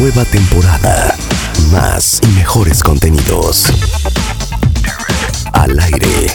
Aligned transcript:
Nueva 0.00 0.24
temporada. 0.24 1.14
Más 1.70 2.20
y 2.22 2.26
mejores 2.28 2.82
contenidos. 2.82 3.66
Al 5.52 5.78
aire. 5.78 6.34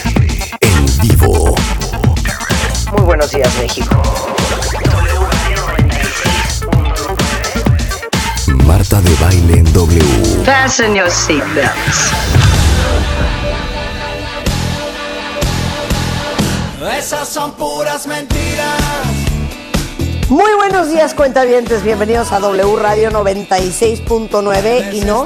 En 0.60 0.86
vivo. 1.00 1.56
Muy 2.92 3.02
buenos 3.02 3.32
días, 3.32 3.52
México. 3.58 4.00
Marta 8.64 9.00
de 9.00 9.14
baile 9.16 9.58
en 9.58 9.72
W. 9.72 10.44
Fasten 10.44 10.94
your 10.94 11.10
seatbelts. 11.10 12.12
Esas 16.96 17.28
son 17.28 17.50
puras 17.56 18.06
mentiras. 18.06 19.25
Muy 20.28 20.52
buenos 20.56 20.90
días, 20.90 21.14
cuentavientes. 21.14 21.84
Bienvenidos 21.84 22.32
a 22.32 22.40
W 22.40 22.76
Radio 22.76 23.10
96.9. 23.12 24.92
Y 24.92 25.02
no, 25.02 25.24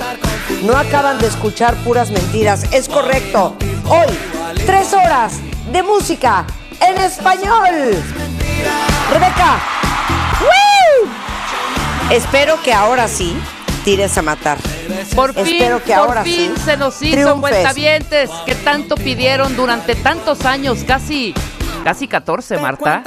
no 0.62 0.77
acaban 0.77 1.19
de 1.19 1.27
escuchar 1.27 1.75
puras 1.77 2.11
mentiras. 2.11 2.65
Es 2.70 2.87
correcto. 2.87 3.56
Hoy, 3.89 4.15
tres 4.67 4.93
horas 4.93 5.39
de 5.73 5.83
música 5.83 6.47
en 6.87 6.98
español. 6.98 7.97
Rebeca. 9.11 9.59
¡Woo! 10.43 11.09
Espero 12.11 12.62
que 12.62 12.75
ahora 12.75 13.09
sí 13.09 13.34
tires 13.87 14.19
a 14.19 14.23
matar. 14.23 14.59
Por 15.17 15.33
fin, 15.33 15.47
Espero 15.47 15.83
que 15.83 15.95
por 15.95 16.09
ahora 16.09 16.25
fin 16.25 16.53
sí 16.56 16.62
se 16.62 16.77
nos 16.77 17.01
hizo 17.01 17.41
cuentavientes 17.41 18.28
que 18.45 18.55
tanto 18.55 18.97
pidieron 18.97 19.56
durante 19.56 19.95
tantos 19.95 20.45
años, 20.45 20.84
casi, 20.87 21.33
casi 21.84 22.06
14, 22.09 22.59
Marta. 22.59 23.03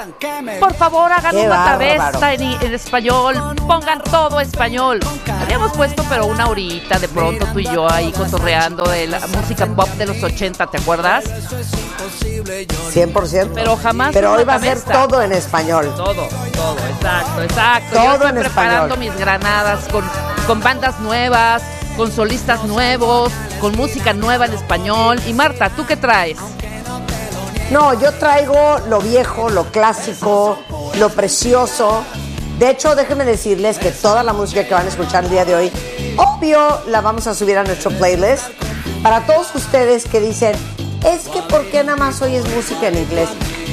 Por 0.60 0.74
favor, 0.76 1.12
hagan 1.12 1.32
Qué 1.36 1.42
una 1.46 1.56
bárbaro. 1.56 2.20
cabeza 2.20 2.34
en, 2.34 2.42
en 2.42 2.74
español, 2.74 3.56
pongan 3.68 4.02
todo 4.04 4.40
español. 4.40 5.00
Habíamos 5.42 5.72
puesto, 5.74 6.04
pero 6.10 6.26
una 6.26 6.48
horita 6.48 7.00
de 7.00 7.08
pronto 7.08 7.46
tú 7.54 7.60
y 7.60 7.66
yo 7.66 7.92
ahí 7.92 8.12
cotorreando 8.12 8.84
de 8.84 9.08
la 9.08 9.20
música 9.28 9.66
pop 9.68 9.90
de 9.90 10.06
los 10.08 10.22
80, 10.24 10.68
¿te 10.68 10.78
acuerdas? 10.78 11.24
100%. 12.34 13.52
Pero 13.54 13.78
jamás 13.78 14.12
Pero 14.14 14.34
hoy 14.34 14.44
va 14.44 14.56
a 14.56 14.60
ser 14.60 14.82
todo 14.82 15.22
en 15.22 15.32
español. 15.32 15.92
Todo, 15.96 16.28
todo, 16.54 16.78
exacto, 16.90 17.42
exacto. 17.44 17.96
Todo 17.96 18.04
Yo 18.06 18.14
estoy 18.14 18.30
en 18.30 18.36
preparando 18.40 18.94
español. 18.94 19.00
mis 19.00 19.18
granadas 19.20 19.88
con, 19.90 20.04
con 20.48 20.62
bandas 20.62 21.00
nuevas, 21.00 21.64
con 21.98 22.12
solistas 22.12 22.64
nuevos, 22.66 23.32
con 23.62 23.76
música 23.76 24.14
nueva 24.14 24.46
en 24.46 24.54
español. 24.54 25.20
Y 25.28 25.34
Marta, 25.34 25.70
¿tú 25.70 25.86
qué 25.86 25.96
traes? 25.96 26.38
No, 27.74 28.00
yo 28.00 28.12
traigo 28.12 28.78
lo 28.88 29.02
viejo, 29.02 29.50
lo 29.50 29.64
clásico, 29.72 30.60
lo 31.00 31.10
precioso. 31.10 32.04
De 32.60 32.70
hecho, 32.70 32.96
déjenme 32.96 33.26
decirles 33.26 33.80
que 33.80 33.90
toda 33.90 34.22
la 34.22 34.32
música 34.32 34.64
que 34.64 34.76
van 34.76 34.86
a 34.86 34.90
escuchar 34.90 35.24
el 35.24 35.32
día 35.32 35.44
de 35.44 35.56
hoy, 35.56 35.72
obvio, 36.18 36.84
la 36.86 37.02
vamos 37.02 37.26
a 37.26 37.34
subir 37.34 37.58
a 37.58 37.64
nuestro 37.64 37.90
playlist. 37.90 38.44
Para 39.02 39.26
todos 39.26 39.56
ustedes 39.56 40.06
que 40.06 40.20
dicen, 40.20 40.56
es 41.04 41.28
que 41.30 41.42
¿por 41.42 41.66
qué 41.72 41.84
nada 41.84 41.98
más 41.98 42.22
hoy 42.22 42.36
es 42.36 42.48
música 42.54 42.90
en 42.90 43.00
inglés? 43.00 43.30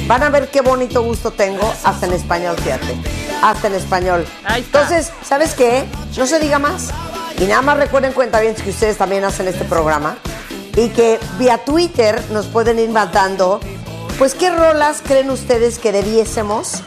Van 0.07 0.23
a 0.23 0.31
ver 0.31 0.49
qué 0.49 0.61
bonito 0.61 1.03
gusto 1.03 1.29
tengo 1.29 1.71
hasta 1.83 2.07
en 2.07 2.13
español, 2.13 2.55
fíjate. 2.57 2.97
Hasta 3.43 3.67
en 3.67 3.75
español. 3.75 4.25
Entonces, 4.55 5.11
¿sabes 5.23 5.53
qué? 5.53 5.85
No 6.17 6.25
se 6.25 6.39
diga 6.39 6.57
más. 6.57 6.89
Y 7.39 7.43
nada 7.43 7.61
más 7.61 7.77
recuerden, 7.77 8.13
cuenta 8.13 8.39
bien 8.39 8.55
que 8.55 8.71
ustedes 8.71 8.97
también 8.97 9.23
hacen 9.25 9.47
este 9.47 9.63
programa 9.63 10.17
y 10.75 10.89
que 10.89 11.19
vía 11.37 11.59
Twitter 11.59 12.19
nos 12.31 12.47
pueden 12.47 12.79
ir 12.79 12.89
mandando, 12.89 13.59
pues 14.21 14.35
qué 14.35 14.51
rolas 14.51 15.01
creen 15.03 15.31
ustedes 15.31 15.79
que 15.79 15.91
debiésemos 15.91 16.83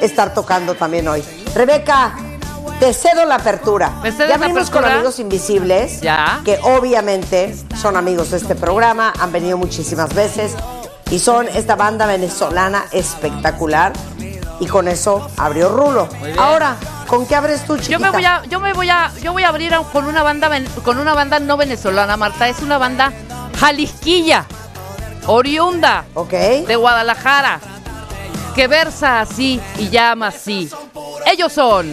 estar 0.00 0.32
tocando 0.32 0.76
también 0.76 1.08
hoy. 1.08 1.24
Rebeca, 1.52 2.14
te 2.78 2.94
cedo 2.94 3.24
la 3.24 3.34
apertura. 3.34 3.98
¿Me 4.00 4.12
cedes 4.12 4.28
ya 4.28 4.38
la 4.38 4.46
venimos 4.46 4.70
con 4.70 4.78
apertura? 4.84 4.94
amigos 4.94 5.18
invisibles, 5.18 6.00
Ya. 6.02 6.40
que 6.44 6.56
obviamente 6.62 7.52
son 7.76 7.96
amigos 7.96 8.30
de 8.30 8.36
este 8.36 8.54
programa, 8.54 9.12
han 9.18 9.32
venido 9.32 9.58
muchísimas 9.58 10.14
veces 10.14 10.54
y 11.10 11.18
son 11.18 11.48
esta 11.48 11.74
banda 11.74 12.06
venezolana 12.06 12.84
espectacular. 12.92 13.92
Y 14.60 14.66
con 14.68 14.86
eso 14.86 15.28
abrió 15.36 15.70
Rulo. 15.70 16.08
Ahora, 16.38 16.76
¿con 17.08 17.26
qué 17.26 17.34
abres 17.34 17.64
tú, 17.66 17.76
chiquita? 17.76 17.90
Yo 17.90 17.98
me 17.98 18.10
voy 18.12 18.24
a, 18.24 18.44
yo 18.44 18.60
me 18.60 18.72
voy 18.72 18.88
a, 18.88 19.10
yo 19.20 19.32
voy 19.32 19.42
a 19.42 19.48
abrir 19.48 19.74
con 19.92 20.04
una 20.06 20.22
banda, 20.22 20.48
con 20.84 20.98
una 20.98 21.14
banda 21.14 21.40
no 21.40 21.56
venezolana, 21.56 22.16
Marta. 22.16 22.48
Es 22.48 22.62
una 22.62 22.78
banda 22.78 23.12
jalisquilla, 23.58 24.46
oriunda 25.28 26.04
Ok. 26.14 26.32
de 26.66 26.76
Guadalajara, 26.76 27.60
que 28.54 28.66
versa 28.66 29.20
así 29.20 29.60
y 29.78 29.88
llama 29.88 30.28
así. 30.28 30.68
Ellos 31.26 31.52
son 31.52 31.92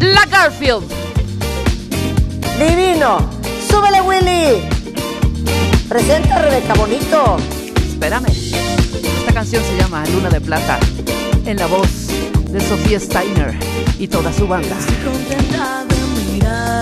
La 0.00 0.26
Garfield. 0.26 0.84
Divino. 2.58 3.18
Súbele, 3.70 4.00
Willy. 4.02 4.68
Presenta, 5.88 6.38
Rebeca, 6.42 6.74
bonito. 6.74 7.36
Espérame. 7.88 8.26
Esta 8.28 9.32
canción 9.32 9.62
se 9.62 9.76
llama 9.76 10.04
Luna 10.06 10.28
de 10.30 10.40
Plata, 10.40 10.78
en 11.44 11.56
la 11.58 11.66
voz 11.66 12.08
de 12.50 12.60
Sofía 12.60 12.98
Steiner 12.98 13.54
y 13.98 14.08
toda 14.08 14.32
su 14.32 14.46
banda. 14.48 14.76
contenta 15.04 15.84
de 15.88 16.32
mirarte 16.32 16.75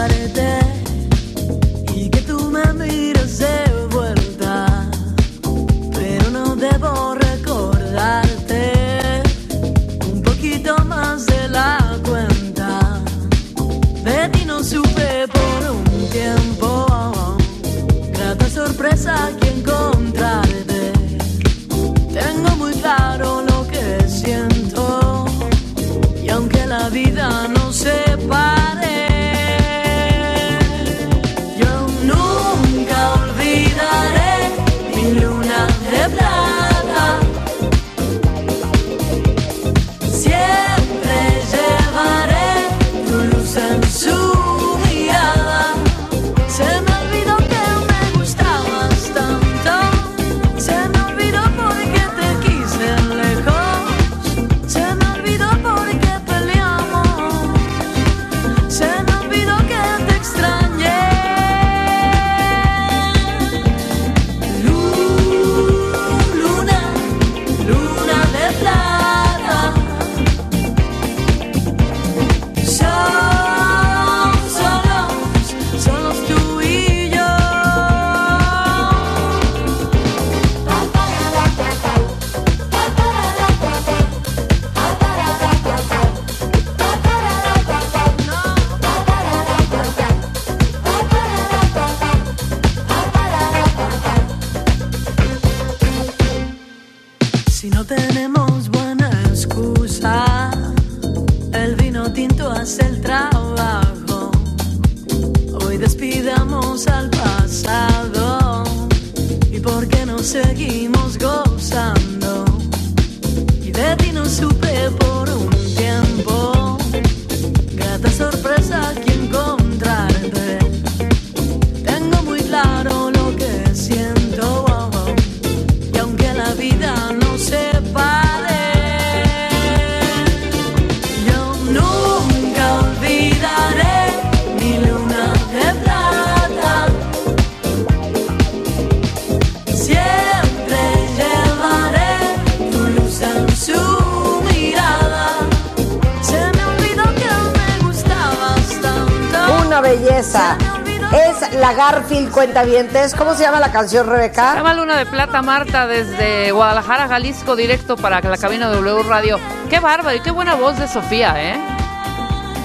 Cuentavientes. 152.34 153.14
¿Cómo 153.14 153.34
se 153.34 153.44
llama 153.44 153.60
la 153.60 153.70
canción, 153.70 154.06
Se 154.06 154.10
Rebeca? 154.10 154.56
llama 154.56 154.74
Luna 154.74 154.96
de 154.98 155.06
Plata 155.06 155.40
Marta 155.40 155.86
desde 155.86 156.50
Guadalajara, 156.50 157.06
Jalisco, 157.06 157.54
directo 157.54 157.96
para 157.96 158.20
la 158.20 158.36
cabina 158.36 158.68
de 158.68 158.74
W 158.76 159.04
Radio. 159.04 159.38
Qué 159.70 159.78
bárbaro 159.78 160.16
y 160.16 160.20
qué 160.20 160.32
buena 160.32 160.56
voz 160.56 160.76
de 160.76 160.88
Sofía, 160.88 161.34
¿eh? 161.38 161.54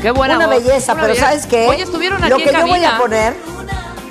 Qué 0.02 0.10
buena 0.10 0.38
Una 0.38 0.48
voz. 0.48 0.56
belleza, 0.64 0.94
Una 0.94 1.02
pero 1.04 1.14
belleza. 1.14 1.28
¿sabes 1.28 1.46
qué? 1.46 1.68
Oye, 1.68 1.84
estuvieron 1.84 2.24
aquí 2.24 2.32
Lo 2.32 2.38
que 2.38 2.50
en 2.50 2.56
yo 2.60 2.66
voy 2.68 2.84
a 2.84 2.98
poner, 2.98 3.36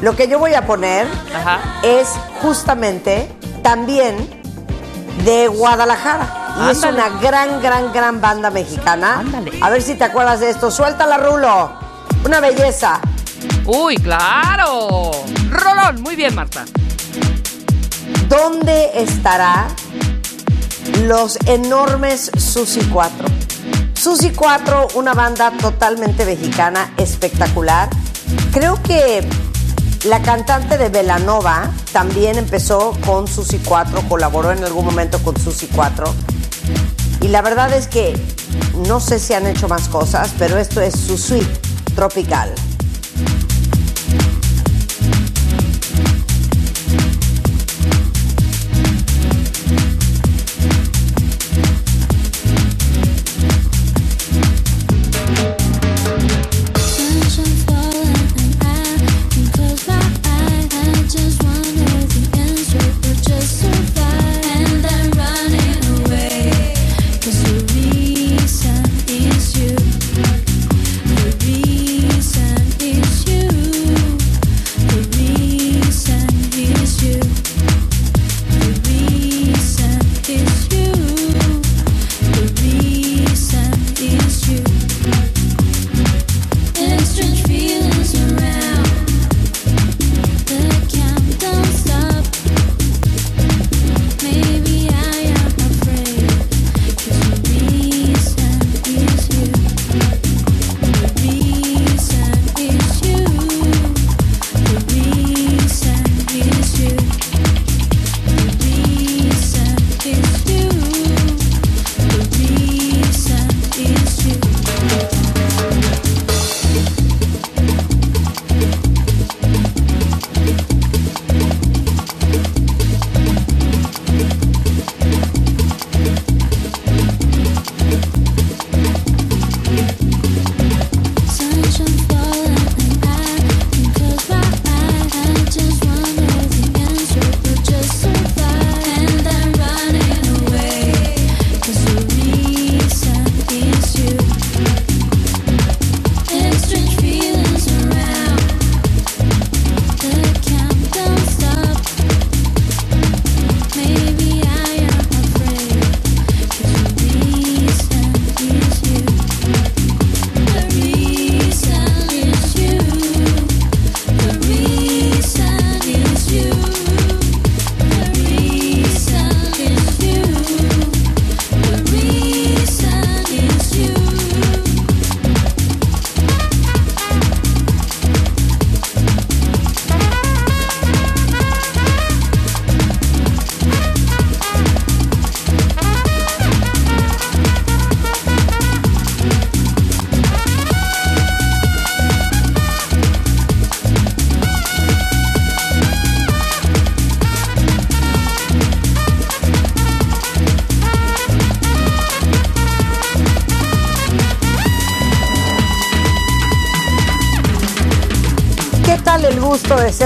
lo 0.01 0.15
que 0.15 0.29
yo 0.29 0.39
voy 0.39 0.55
a 0.55 0.65
poner 0.65 1.09
Ajá. 1.37 1.59
es 1.83 2.09
justamente 2.41 3.29
también 3.65 4.17
de 5.25 5.49
Guadalajara. 5.49 6.55
Y 6.67 6.71
es 6.71 6.85
una 6.85 7.09
gran, 7.21 7.61
gran, 7.61 7.93
gran 7.93 8.21
banda 8.21 8.51
mexicana. 8.51 9.19
Ándale. 9.21 9.51
A 9.61 9.71
ver 9.71 9.83
si 9.83 9.97
te 9.97 10.05
acuerdas 10.05 10.39
de 10.39 10.51
esto. 10.51 10.71
Suéltala, 10.71 11.19
Rulo. 11.19 11.73
Una 12.25 12.39
belleza. 12.39 13.01
Uy, 13.67 13.97
claro. 13.97 15.11
Muy 15.97 16.17
bien, 16.17 16.35
Marta. 16.35 16.67
¿Dónde 18.29 18.91
estará 18.95 19.69
los 21.05 21.39
enormes 21.47 22.31
Susi 22.37 22.81
4? 22.93 23.27
Susi 23.95 24.31
4, 24.31 24.89
una 24.97 25.15
banda 25.15 25.51
totalmente 25.53 26.27
mexicana, 26.27 26.93
espectacular. 26.99 27.89
Creo 28.53 28.83
que 28.83 29.27
la 30.05 30.21
cantante 30.21 30.77
de 30.77 30.91
Velanova 30.91 31.71
también 31.93 32.37
empezó 32.37 32.95
con 33.07 33.27
Susi 33.27 33.59
4, 33.59 34.03
colaboró 34.11 34.53
en 34.53 34.63
algún 34.63 34.85
momento 34.85 35.19
con 35.23 35.41
Susi 35.41 35.69
4. 35.75 36.05
Y 37.23 37.29
la 37.29 37.41
verdad 37.41 37.73
es 37.73 37.89
que 37.89 38.15
no 38.87 39.01
sé 39.01 39.19
si 39.19 39.33
han 39.33 39.47
hecho 39.47 39.69
más 39.69 39.89
cosas, 39.89 40.35
pero 40.39 40.59
esto 40.59 40.83
es 40.83 40.95
su 40.95 41.17
suite 41.17 41.61
tropical. 41.95 42.55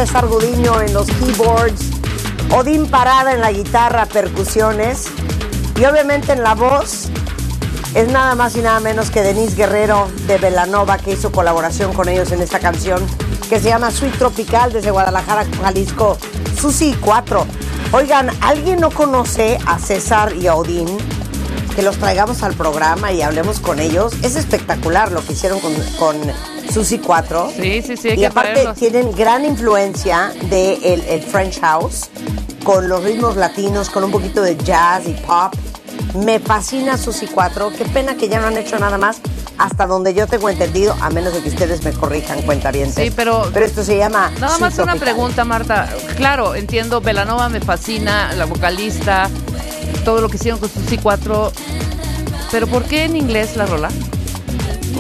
César 0.05 0.27
Gudiño 0.27 0.81
en 0.81 0.93
los 0.95 1.07
keyboards? 1.07 1.91
Odín 2.51 2.89
Parada 2.89 3.35
en 3.35 3.41
la 3.41 3.53
guitarra, 3.53 4.05
percusiones. 4.07 5.07
Y 5.77 5.85
obviamente 5.85 6.33
en 6.33 6.43
la 6.43 6.57
voz 6.57 7.09
es 7.95 8.09
nada 8.09 8.35
más 8.35 8.57
y 8.57 8.63
nada 8.63 8.81
menos 8.81 9.11
que 9.11 9.23
Denise 9.23 9.55
Guerrero 9.55 10.09
de 10.27 10.39
Velanova, 10.39 10.99
que 10.99 11.13
hizo 11.13 11.31
colaboración 11.31 11.93
con 11.93 12.09
ellos 12.09 12.33
en 12.33 12.43
esta 12.43 12.59
canción 12.59 13.01
que 13.49 13.61
se 13.61 13.69
llama 13.69 13.93
Sweet 13.93 14.19
Tropical 14.19 14.73
desde 14.73 14.91
Guadalajara, 14.91 15.47
Jalisco. 15.63 16.19
Susi 16.61 16.97
4. 17.01 17.47
Oigan, 17.93 18.29
¿alguien 18.41 18.81
no 18.81 18.91
conoce 18.91 19.57
a 19.67 19.79
César 19.79 20.35
y 20.35 20.49
a 20.49 20.57
Odín? 20.57 20.89
Que 21.77 21.83
los 21.83 21.97
traigamos 21.99 22.43
al 22.43 22.55
programa 22.55 23.13
y 23.13 23.23
hablemos 23.23 23.61
con 23.61 23.79
ellos. 23.79 24.15
Es 24.25 24.35
espectacular 24.35 25.13
lo 25.13 25.25
que 25.25 25.35
hicieron 25.35 25.61
con, 25.61 25.73
con 25.97 26.17
Susi 26.73 26.99
4. 26.99 27.53
Sí, 27.61 27.83
sí, 27.83 27.97
sí, 27.97 28.09
hay 28.09 28.15
y 28.15 28.21
que 28.21 28.27
aparte 28.27 28.67
tienen 28.79 29.13
gran 29.13 29.45
influencia 29.45 30.33
del 30.49 30.83
el 31.07 31.23
French 31.23 31.61
House. 31.61 32.09
con 32.65 32.89
los 32.89 33.03
ritmos 33.03 33.37
latinos, 33.37 33.91
con 33.91 34.05
un 34.05 34.13
poquito 34.13 34.41
de 34.41 34.57
jazz 34.57 35.03
y 35.09 35.15
pop. 35.15 35.53
Me 36.15 36.39
fascina 36.39 36.97
Susi 36.97 37.27
4. 37.27 37.73
Qué 37.77 37.85
pena 37.87 38.15
que 38.17 38.29
ya 38.29 38.39
no 38.41 38.47
han 38.47 38.57
hecho 38.57 38.79
nada 38.79 38.99
más 38.99 39.21
hasta 39.59 39.87
donde 39.87 40.15
yo 40.15 40.27
tengo 40.29 40.49
entendido, 40.49 40.97
a 41.01 41.11
menos 41.11 41.35
de 41.35 41.41
que 41.43 41.49
ustedes 41.49 41.83
me 41.85 41.93
corrijan, 41.93 42.41
cuenta 42.43 42.71
bien. 42.71 42.93
Sí, 42.93 43.13
pero- 43.15 43.51
Pero 43.53 43.67
esto 43.67 43.83
se 43.85 43.97
llama. 43.99 44.31
Nada 44.41 44.59
más 44.59 44.79
una 44.79 44.95
pregunta, 44.97 45.45
Marta. 45.45 45.89
Claro, 46.17 46.55
entiendo, 46.55 47.01
Velanova 47.01 47.49
me 47.49 47.61
fascina, 47.61 48.33
la 48.35 48.45
vocalista, 48.45 49.29
todo 50.05 50.21
lo 50.21 50.29
que 50.29 50.37
hicieron 50.37 50.59
con 50.61 50.71
Susi 50.71 50.99
4. 50.99 51.53
Pero 52.53 52.67
¿por 52.69 52.85
qué 52.85 53.05
en 53.05 53.17
inglés 53.17 53.57
la 53.57 53.67
rola? 53.67 53.89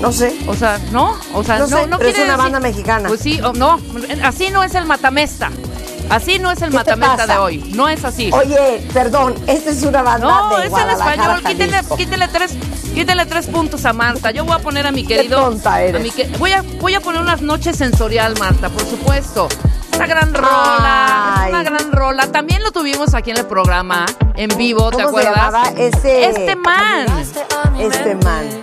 No 0.02 0.12
sé. 0.12 0.36
O 0.46 0.54
sea, 0.54 0.78
¿no? 0.90 1.16
O 1.32 1.42
sea, 1.44 1.58
No 1.58 1.66
no, 1.68 1.76
sé, 1.78 1.86
no 1.86 1.96
pero 1.98 2.10
es 2.10 2.16
una 2.16 2.24
decir- 2.24 2.38
banda 2.38 2.60
mexicana. 2.60 3.08
Pues 3.08 3.20
sí, 3.20 3.40
o- 3.40 3.52
no, 3.54 3.80
así 4.24 4.50
no 4.50 4.62
es 4.64 4.74
el 4.74 4.84
matamesta. 4.84 5.50
Así 6.10 6.38
no 6.38 6.50
es 6.50 6.60
el 6.60 6.70
¿Qué 6.70 6.76
matamesta 6.76 7.26
de 7.26 7.36
hoy. 7.38 7.58
No 7.74 7.88
es 7.88 8.04
así. 8.04 8.30
Oye, 8.32 8.86
perdón, 8.92 9.34
esta 9.46 9.70
es 9.70 9.82
una 9.84 10.02
banda 10.02 10.26
no, 10.26 10.56
de 10.58 10.66
es 10.66 10.72
en 10.72 10.90
español. 10.90 11.42
Quítele, 11.46 11.80
quítele 11.96 12.28
tres, 12.28 12.52
quítele 12.92 13.24
tres 13.26 13.46
puntos 13.46 13.84
a 13.86 13.92
Marta. 13.94 14.30
Yo 14.32 14.44
voy 14.44 14.54
a 14.56 14.58
poner 14.58 14.86
a 14.86 14.92
mi 14.92 15.06
Qué 15.06 15.16
querido. 15.16 15.40
tonta 15.40 15.80
eres. 15.80 16.00
a 16.00 16.04
mi 16.04 16.10
que- 16.10 16.26
voy, 16.38 16.52
a, 16.52 16.62
voy 16.80 16.94
a 16.94 17.00
poner 17.00 17.22
unas 17.22 17.40
noches 17.40 17.76
sensorial, 17.76 18.34
Marta, 18.38 18.68
por 18.68 18.84
supuesto. 18.84 19.48
Esta 19.92 20.06
gran 20.06 20.34
rola, 20.34 21.34
Ay. 21.42 21.50
una 21.50 21.62
gran 21.62 21.92
rola. 21.92 22.26
También 22.26 22.62
lo 22.64 22.72
tuvimos 22.72 23.14
aquí 23.14 23.30
en 23.30 23.36
el 23.38 23.46
programa, 23.46 24.04
en 24.34 24.50
vivo, 24.58 24.90
¿te 24.90 25.04
¿Cómo 25.04 25.18
se 25.20 25.28
acuerdas? 25.28 25.52
llamaba? 25.52 25.68
Ese- 25.78 26.24
Este 26.28 26.56
man. 26.56 27.06
Este 27.78 28.14
man. 28.16 28.62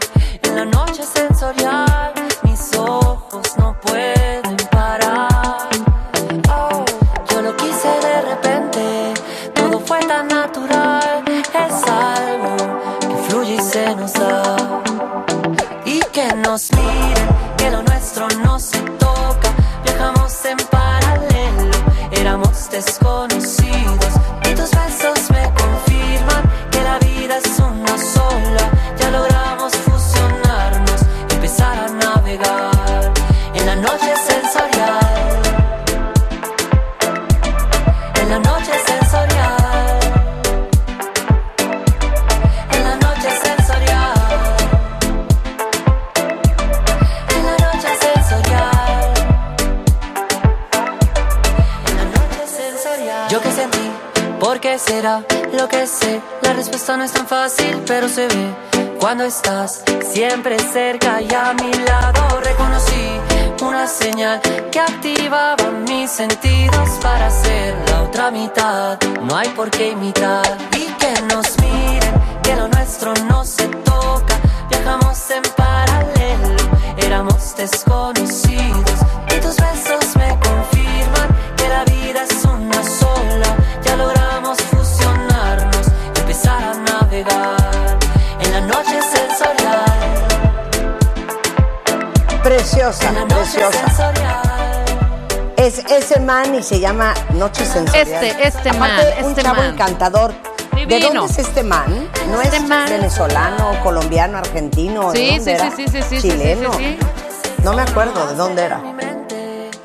Cuando 59.09 59.23
estás 59.23 59.83
siempre 60.13 60.55
cerca 60.59 61.19
y 61.19 61.33
a 61.33 61.51
mi 61.55 61.73
lado. 61.83 62.41
Reconocí 62.41 63.09
una 63.63 63.87
señal 63.87 64.39
que 64.71 64.79
activaba 64.79 65.71
mis 65.87 66.11
sentidos 66.11 66.89
para 67.01 67.25
hacer 67.25 67.75
la 67.87 68.03
otra 68.03 68.29
mitad. 68.29 68.99
No 69.23 69.35
hay 69.35 69.49
por 69.49 69.71
qué 69.71 69.89
imitar 69.89 70.18
Preciosa, 92.89 93.25
preciosa. 93.27 94.11
Es 95.57 95.77
ese 95.91 96.19
man 96.21 96.55
y 96.55 96.63
se 96.63 96.79
llama 96.79 97.13
Noche 97.33 97.63
Sensorial. 97.63 98.23
Este, 98.23 98.47
este 98.47 98.69
Aparte, 98.69 98.79
man, 98.79 99.23
un 99.25 99.29
este 99.29 99.43
chavo 99.43 99.57
man. 99.61 99.65
encantador. 99.73 100.31
¿De 100.73 100.85
Divino. 100.87 101.21
dónde 101.21 101.31
es 101.33 101.37
este 101.37 101.61
man? 101.61 102.09
¿No 102.31 102.41
Este 102.41 102.57
es 102.57 102.67
man. 102.67 102.89
venezolano, 102.89 103.79
colombiano, 103.83 104.39
argentino? 104.39 105.11
¿De 105.11 105.17
Sí, 105.19 105.27
dónde 105.35 105.43
sí, 105.43 105.49
era? 105.51 105.69
sí, 105.75 105.87
sí, 105.87 105.87
sí, 105.87 106.01
sí, 106.01 106.21
sí, 106.21 106.29
Chileno. 106.31 106.73
sí, 106.73 106.97
sí. 106.99 107.61
No 107.63 107.73
me 107.73 107.83
acuerdo 107.83 108.25
de 108.25 108.33
dónde 108.33 108.63
era. 108.63 108.81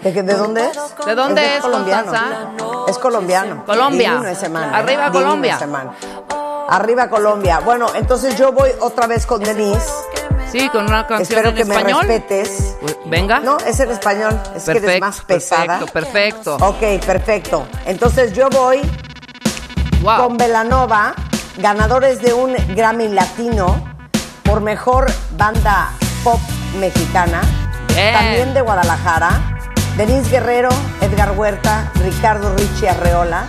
¿De, 0.02 0.12
qué- 0.12 0.22
de 0.22 0.34
dónde 0.34 0.66
es? 0.70 0.78
¿De 1.04 1.14
dónde 1.14 1.56
es, 1.56 1.60
colombiano. 1.62 2.04
Constanza? 2.10 2.84
Es 2.88 2.98
colombiano. 2.98 3.64
Colombia. 3.66 4.12
Divino 4.12 4.28
ese 4.30 4.48
man. 4.48 4.64
¿eh? 4.64 4.72
Arriba 4.72 5.04
Divino 5.10 5.24
Colombia. 5.24 5.56
ese 5.56 5.66
man. 5.66 5.90
Arriba 6.70 7.10
Colombia. 7.10 7.60
Bueno, 7.62 7.86
entonces 7.94 8.34
yo 8.38 8.52
voy 8.52 8.70
otra 8.80 9.06
vez 9.06 9.26
con 9.26 9.42
Denise. 9.42 9.90
Sí, 10.50 10.68
con 10.68 10.84
una 10.86 11.04
canción 11.06 11.20
Espero 11.38 11.48
en 11.48 11.54
que 11.56 11.64
me 11.64 11.74
español. 11.74 12.02
respetes. 12.06 12.73
Venga. 13.06 13.40
No, 13.40 13.58
es 13.58 13.78
en 13.80 13.90
español. 13.90 14.40
Es 14.54 14.64
que 14.64 14.70
eres 14.72 14.82
perfecto, 14.82 15.06
más 15.06 15.20
pesada. 15.22 15.78
perfecto, 15.80 15.92
perfecto. 15.92 16.56
Ok, 16.60 17.04
perfecto. 17.06 17.66
Entonces 17.86 18.32
yo 18.32 18.48
voy 18.50 18.80
Wow. 20.02 20.16
con 20.18 20.36
Velanova, 20.36 21.14
ganadores 21.58 22.20
de 22.20 22.34
un 22.34 22.54
Grammy 22.74 23.08
Latino 23.08 23.82
por 24.42 24.60
mejor 24.60 25.06
banda 25.36 25.92
pop 26.22 26.38
mexicana, 26.78 27.40
Bien. 27.88 28.12
también 28.12 28.54
de 28.54 28.60
Guadalajara, 28.60 29.58
Denise 29.96 30.28
Guerrero, 30.30 30.68
Edgar 31.00 31.32
Huerta, 31.38 31.90
Ricardo 32.02 32.54
Ricci 32.54 32.86
Arreola, 32.86 33.46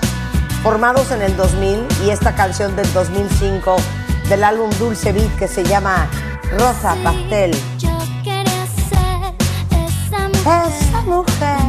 formados 0.63 1.11
en 1.11 1.21
el 1.23 1.35
2000 1.35 1.85
y 2.05 2.11
esta 2.11 2.35
canción 2.35 2.75
del 2.77 2.91
2005 2.93 3.75
del 4.29 4.43
álbum 4.45 4.69
Dulce 4.79 5.11
Beat 5.11 5.35
que 5.37 5.47
se 5.49 5.63
llama 5.65 6.07
Rosa 6.57 6.95
Pastel. 7.03 7.51
Yo 10.45 10.51
quería 10.51 10.69
ser 10.69 10.87
esa 10.89 11.01
mujer, 11.01 11.64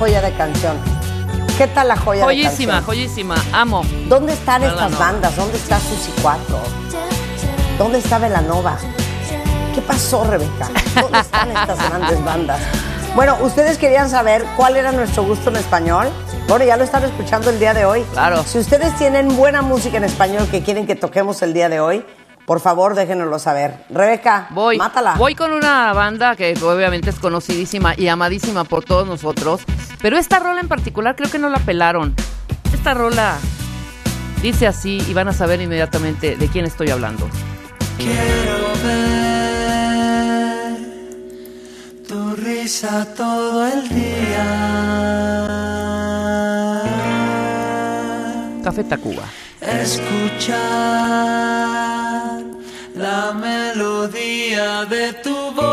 joya 0.00 0.22
de 0.22 0.32
canción? 0.32 0.76
¿Qué 1.58 1.66
tal 1.66 1.88
la 1.88 1.96
joya 1.96 2.20
de 2.20 2.24
Joyísima, 2.24 2.72
canción? 2.72 2.84
joyísima. 2.84 3.34
Amo. 3.52 3.82
¿Dónde 4.08 4.32
están 4.32 4.62
Velanova. 4.62 4.86
estas 4.86 4.98
bandas? 4.98 5.36
¿Dónde 5.36 5.58
está 5.58 5.78
Susi 5.78 6.10
4? 6.22 6.58
¿Dónde 7.76 7.98
está 7.98 8.18
Velanova? 8.18 8.78
¿Qué 9.74 9.82
pasó, 9.82 10.24
Rebeca? 10.24 10.70
¿Dónde 10.98 11.18
están 11.20 11.50
estas 11.50 11.78
grandes 11.90 12.24
bandas? 12.24 12.58
Bueno, 13.14 13.36
ustedes 13.42 13.76
querían 13.76 14.08
saber 14.08 14.42
cuál 14.56 14.78
era 14.78 14.90
nuestro 14.90 15.22
gusto 15.24 15.50
en 15.50 15.56
español. 15.56 16.08
Bueno, 16.48 16.64
ya 16.64 16.78
lo 16.78 16.84
están 16.84 17.04
escuchando 17.04 17.50
el 17.50 17.58
día 17.60 17.74
de 17.74 17.84
hoy. 17.84 18.02
Claro. 18.12 18.42
Si 18.42 18.58
ustedes 18.58 18.96
tienen 18.96 19.36
buena 19.36 19.60
música 19.60 19.98
en 19.98 20.04
español 20.04 20.48
que 20.50 20.62
quieren 20.62 20.86
que 20.86 20.96
toquemos 20.96 21.42
el 21.42 21.52
día 21.52 21.68
de 21.68 21.78
hoy, 21.80 22.04
por 22.50 22.58
favor, 22.58 22.96
déjenoslo 22.96 23.38
saber. 23.38 23.76
Rebeca, 23.90 24.48
Voy. 24.50 24.76
mátala. 24.76 25.14
Voy 25.14 25.36
con 25.36 25.52
una 25.52 25.92
banda 25.92 26.34
que 26.34 26.52
obviamente 26.60 27.10
es 27.10 27.20
conocidísima 27.20 27.94
y 27.96 28.08
amadísima 28.08 28.64
por 28.64 28.84
todos 28.84 29.06
nosotros. 29.06 29.60
Pero 30.02 30.18
esta 30.18 30.40
rola 30.40 30.60
en 30.60 30.66
particular 30.66 31.14
creo 31.14 31.30
que 31.30 31.38
no 31.38 31.48
la 31.48 31.60
pelaron. 31.60 32.12
Esta 32.74 32.92
rola 32.92 33.36
dice 34.42 34.66
así 34.66 35.00
y 35.08 35.14
van 35.14 35.28
a 35.28 35.32
saber 35.32 35.60
inmediatamente 35.60 36.34
de 36.34 36.48
quién 36.48 36.64
estoy 36.64 36.90
hablando. 36.90 37.28
Quiero 37.98 38.72
ver 38.82 39.68
tu 42.08 42.34
risa 42.34 43.06
todo 43.14 43.64
el 43.64 43.88
día. 43.90 44.46
Café 48.64 48.82
Tacuba. 48.82 49.22
Escuchar 49.60 51.00
la 53.00 53.32
melodía 53.32 54.84
de 54.84 55.12
tu 55.24 55.36
voz. 55.52 55.70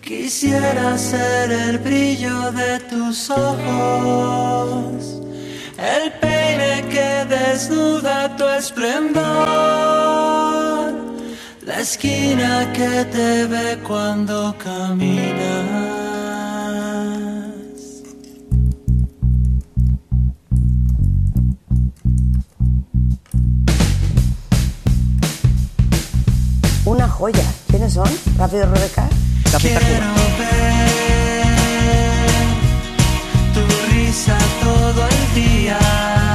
Quisiera 0.00 0.96
ser 0.96 1.50
el 1.50 1.78
brillo 1.78 2.52
de 2.52 2.78
tus 2.90 3.30
ojos, 3.30 5.20
el 5.96 6.12
peine 6.20 6.84
que 6.94 7.24
desnuda 7.36 8.36
tu 8.36 8.44
esplendor, 8.60 9.24
la 11.66 11.80
esquina 11.80 12.72
que 12.72 13.04
te 13.06 13.46
ve 13.46 13.78
cuando 13.86 14.54
caminas. 14.58 16.09
Una 26.90 27.08
joya. 27.08 27.44
¿Quiénes 27.68 27.92
son? 27.92 28.10
Rápido, 28.36 28.66
Rebeca. 28.66 29.08
Café 29.52 29.74
Tacuba. 29.74 30.00
tu 33.54 33.94
risa 33.94 34.36
todo 34.60 35.06
el 35.06 35.34
día. 35.36 36.29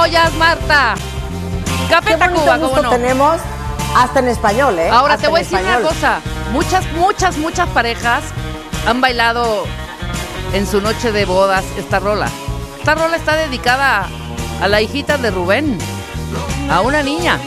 Joyas, 0.00 0.32
Marta. 0.34 0.94
Café 1.90 2.16
Qué 2.18 2.28
gusto 2.58 2.82
no. 2.82 2.90
tenemos 2.90 3.36
hasta 3.94 4.20
en 4.20 4.28
español, 4.28 4.78
¿eh? 4.78 4.88
Ahora 4.88 5.14
Hasta 5.14 5.26
te 5.26 5.30
voy 5.30 5.40
a 5.40 5.42
decir 5.42 5.58
una 5.58 5.80
cosa. 5.80 6.20
Muchas, 6.52 6.84
muchas, 6.92 7.36
muchas 7.36 7.68
parejas 7.68 8.22
han 8.86 9.00
bailado 9.00 9.64
en 10.52 10.66
su 10.66 10.80
noche 10.80 11.12
de 11.12 11.24
bodas 11.26 11.64
esta 11.76 11.98
rola. 11.98 12.28
Esta 12.78 12.94
rola 12.94 13.16
está 13.16 13.36
dedicada 13.36 14.08
a 14.62 14.68
la 14.68 14.80
hijita 14.80 15.18
de 15.18 15.30
Rubén, 15.30 15.78
a 16.70 16.80
una 16.80 17.02
niña 17.02 17.38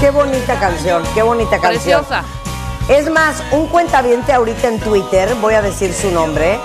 Qué 0.00 0.10
bonita 0.10 0.58
canción, 0.60 1.02
qué 1.14 1.22
bonita 1.22 1.58
canción. 1.58 2.04
preciosa. 2.04 2.24
Es 2.88 3.10
más, 3.10 3.42
un 3.52 3.66
cuentaviente 3.68 4.32
ahorita 4.32 4.68
en 4.68 4.80
Twitter, 4.80 5.34
voy 5.40 5.54
a 5.54 5.62
decir 5.62 5.94
su 5.94 6.10
nombre, 6.10 6.58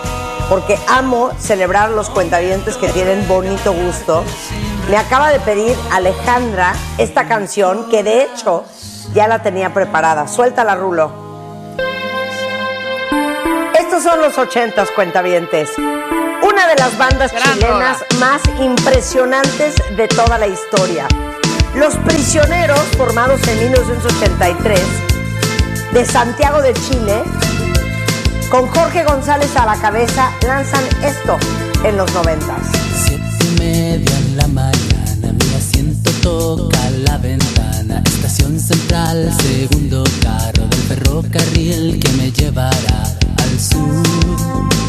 porque 0.50 0.80
amo 0.88 1.32
celebrar 1.40 1.90
los 1.92 2.10
cuentavientes 2.10 2.78
que 2.78 2.90
tienen 2.90 3.28
bonito 3.28 3.74
gusto. 3.74 4.24
Me 4.90 4.98
acaba 4.98 5.30
de 5.30 5.40
pedir 5.40 5.76
Alejandra 5.92 6.74
esta 6.98 7.28
canción, 7.28 7.90
que 7.90 8.04
de 8.04 8.24
hecho 8.24 8.64
ya 9.14 9.28
la 9.28 9.42
tenía 9.42 9.74
preparada. 9.74 10.28
Suéltala, 10.28 10.76
Rulo. 10.76 11.12
Estos 13.78 14.04
son 14.04 14.22
los 14.22 14.38
ochentas 14.38 14.90
cuentavientes. 14.92 15.72
Una 15.78 16.68
de 16.68 16.76
las 16.76 16.98
bandas 16.98 17.34
chilenas 17.34 18.06
más 18.20 18.42
impresionantes 18.60 19.76
de 19.96 20.08
toda 20.08 20.38
la 20.38 20.48
historia. 20.48 21.08
Los 21.76 21.96
Prisioneros, 21.98 22.80
formados 22.98 23.46
en 23.48 23.60
1983, 23.60 24.82
de 25.94 26.06
Santiago 26.06 26.62
de 26.62 26.74
Chile, 26.74 27.24
con 28.50 28.68
Jorge 28.68 29.04
González 29.04 29.56
a 29.56 29.66
la 29.66 29.76
cabeza, 29.76 30.32
lanzan 30.46 30.84
esto 31.04 31.38
en 31.84 31.98
los 31.98 32.14
noventas. 32.14 32.62
Siete 33.06 33.24
y 33.44 33.60
media 33.60 34.18
en 34.18 34.38
la 34.38 34.48
mañana, 34.48 35.34
mi 35.34 35.56
asiento 35.56 36.12
toca 36.22 36.90
la 36.90 37.18
ventana. 37.18 38.02
Estación 38.06 38.60
central, 38.60 39.32
segundo 39.42 40.04
carro 40.22 40.68
del 40.68 40.80
ferrocarril 40.80 42.00
que 42.00 42.12
me 42.14 42.32
llevará 42.32 43.04
al 43.38 43.60
sur. 43.60 44.87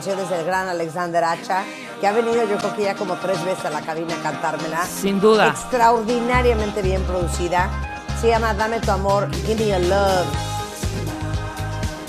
Canciones 0.00 0.30
del 0.30 0.46
gran 0.46 0.66
Alexander 0.66 1.22
Hacha, 1.22 1.62
que 2.00 2.06
ha 2.06 2.12
venido 2.12 2.42
yo 2.48 2.56
creo 2.56 2.74
que 2.74 2.84
ya 2.84 2.94
como 2.94 3.16
tres 3.16 3.44
veces 3.44 3.66
a 3.66 3.70
la 3.70 3.82
cabina 3.82 4.14
a 4.14 4.22
cantármela. 4.22 4.86
Sin 4.86 5.20
duda. 5.20 5.48
Extraordinariamente 5.48 6.80
bien 6.80 7.02
producida. 7.02 7.68
Se 8.18 8.28
llama 8.28 8.54
Dame 8.54 8.80
tu 8.80 8.90
amor, 8.90 9.28
Give 9.46 9.56
me 9.56 9.68
your 9.68 9.80
love. 9.80 10.24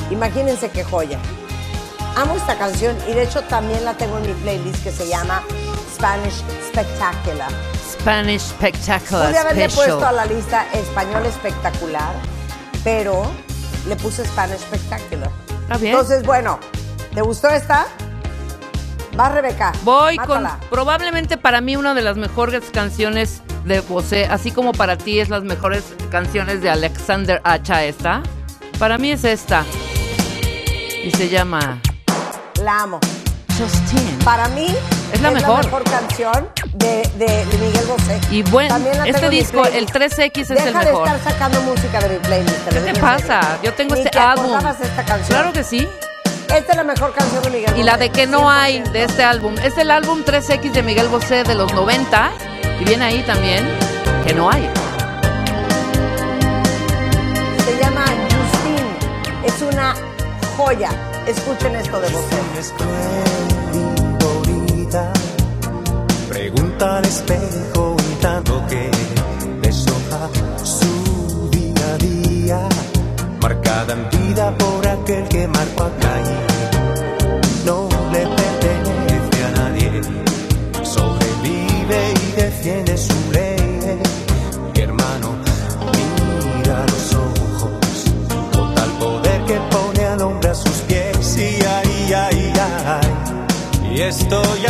Imagínense 0.10 0.70
qué 0.70 0.86
joya. 0.86 1.20
Amo 2.16 2.36
esta 2.36 2.58
canción 2.58 2.96
y 3.10 3.14
de 3.14 3.24
hecho 3.24 3.42
también 3.42 3.84
la 3.84 3.94
tengo 3.96 4.18
en 4.20 4.28
mi 4.28 4.34
playlist 4.36 4.82
que 4.86 4.92
se 4.94 5.10
llama 5.10 5.44
Spanish 5.94 6.44
Spectacular. 6.70 7.52
Spanish 7.92 8.42
Spectacular 8.42 9.28
Pude 9.28 9.38
haberle 9.38 9.70
Special. 9.70 9.90
puesto 9.98 10.08
a 10.08 10.12
la 10.14 10.26
lista 10.28 10.66
español 10.72 11.26
espectacular, 11.26 12.14
pero 12.86 13.24
le 13.86 13.98
puse 13.98 14.24
Spanish 14.24 14.60
Spectacular. 14.60 15.30
Está 15.64 15.78
bien. 15.78 15.92
Entonces, 15.94 16.24
bueno, 16.24 16.58
¿te 17.14 17.22
gustó 17.22 17.50
esta? 17.50 17.86
Va 19.20 19.30
Rebeca. 19.30 19.74
Voy 19.84 20.16
mátala. 20.18 20.58
con 20.60 20.70
probablemente 20.70 21.38
para 21.38 21.60
mí 21.62 21.76
una 21.76 21.94
de 21.94 22.02
las 22.02 22.16
mejores 22.18 22.64
canciones 22.74 23.42
de 23.66 23.82
José, 23.82 24.26
así 24.26 24.52
como 24.52 24.72
para 24.72 24.98
ti 24.98 25.20
es 25.20 25.30
las 25.30 25.44
mejores 25.44 25.84
canciones 26.10 26.62
de 26.62 26.70
Alexander 26.70 27.42
Hacha 27.44 27.84
esta. 27.84 28.24
Para 28.80 28.98
mí 28.98 29.12
es 29.12 29.24
esta. 29.24 29.64
Y 31.04 31.12
se 31.12 31.30
llama 31.30 31.80
La 32.64 32.82
amo. 32.84 33.00
Justin. 33.60 34.18
Para 34.24 34.48
mí 34.50 34.68
Es 35.12 35.22
la 35.22 35.32
mejor. 35.32 35.68
canción 35.84 36.48
de, 36.74 37.02
de, 37.18 37.46
de 37.46 37.58
Miguel 37.60 37.86
Bosé. 37.86 38.20
Y 38.32 38.44
bueno, 38.44 38.80
la 38.80 39.06
este 39.08 39.30
disco, 39.30 39.66
el 39.66 39.86
playlist. 39.88 40.18
3X 40.20 40.38
es 40.42 40.48
Deja 40.48 40.68
el 40.68 40.74
de 40.74 40.86
mejor. 40.86 41.08
estar 41.10 41.34
sacando 41.34 41.62
música 41.64 42.00
de 42.00 42.10
mi 42.10 42.20
playlist. 42.20 42.68
¿Qué 42.70 42.80
te 42.80 43.00
pasa? 43.00 43.60
Yo 43.62 43.74
tengo 43.74 43.94
Ni 43.96 44.02
este 44.02 44.12
te 44.12 44.20
álbum. 44.20 44.52
de 44.58 44.86
esta 44.88 45.04
canción. 45.06 45.28
Claro 45.28 45.52
que 45.54 45.64
sí. 45.64 45.88
Esta 46.56 46.72
es 46.72 46.76
la 46.76 46.84
mejor 46.84 47.14
canción 47.14 47.44
de 47.44 47.50
Miguel 47.50 47.78
Y 47.78 47.84
la 47.84 47.94
Bosé, 47.94 48.04
de 48.04 48.12
que 48.12 48.28
no 48.28 48.50
hay 48.50 48.80
100%. 48.82 48.92
de 48.92 49.04
este 49.04 49.24
álbum. 49.24 49.56
Es 49.64 49.78
el 49.78 49.90
álbum 49.90 50.24
3X 50.24 50.72
de 50.72 50.84
Miguel 50.84 51.08
Bosé 51.08 51.44
de 51.44 51.56
los 51.56 51.74
90. 51.74 52.32
Y 52.80 52.86
viene 52.86 53.06
ahí 53.06 53.24
también 53.24 53.66
que 54.26 54.34
no 54.34 54.50
hay. 54.50 54.70
Se 57.66 57.78
llama 57.80 58.06
Justine. 58.06 59.46
Es 59.46 59.62
una 59.62 59.96
joya. 60.58 60.90
Escuchen 61.26 61.76
esto 61.76 62.00
de 62.02 62.10
Bosé. 62.10 62.42
Pregunta 66.28 66.98
al 66.98 67.06
espejo 67.06 67.96
un 67.98 68.20
tanto 68.20 68.64
que 68.68 68.92
deshoja 69.62 70.30
su 70.64 71.50
día 71.50 71.94
a 71.94 71.98
día, 71.98 72.60
marcada 73.42 73.94
en 73.94 74.10
vida 74.10 74.52
por 74.58 74.88
aquel 74.88 75.28
que 75.30 75.48
marcó 75.48 75.84
acá 75.84 76.20
y 76.26 76.31
estoy 94.12 94.61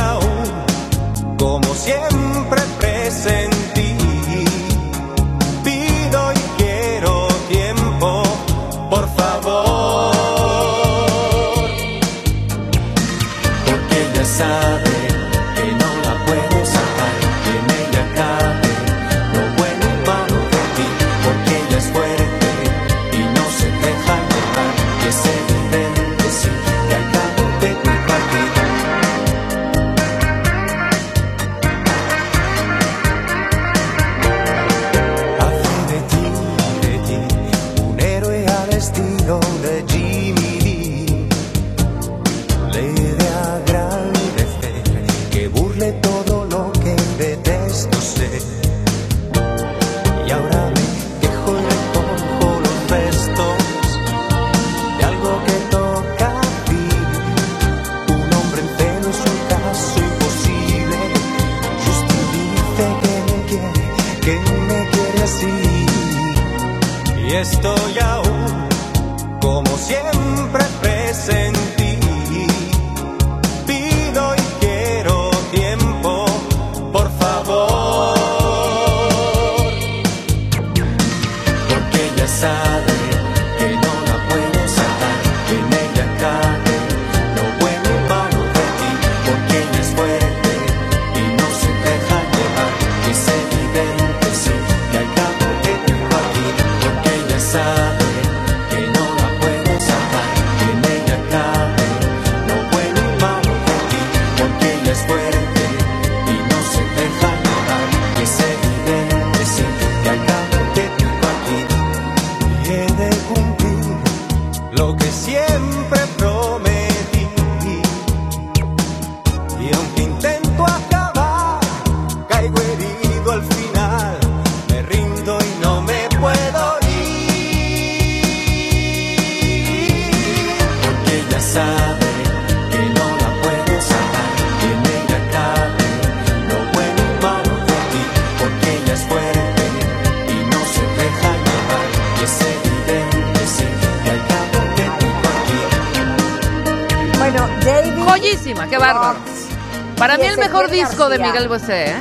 disco 150.89 151.09
de 151.09 151.17
García. 151.17 151.33
Miguel 151.33 151.47
Bosé, 151.49 151.85
¿eh? 151.91 151.95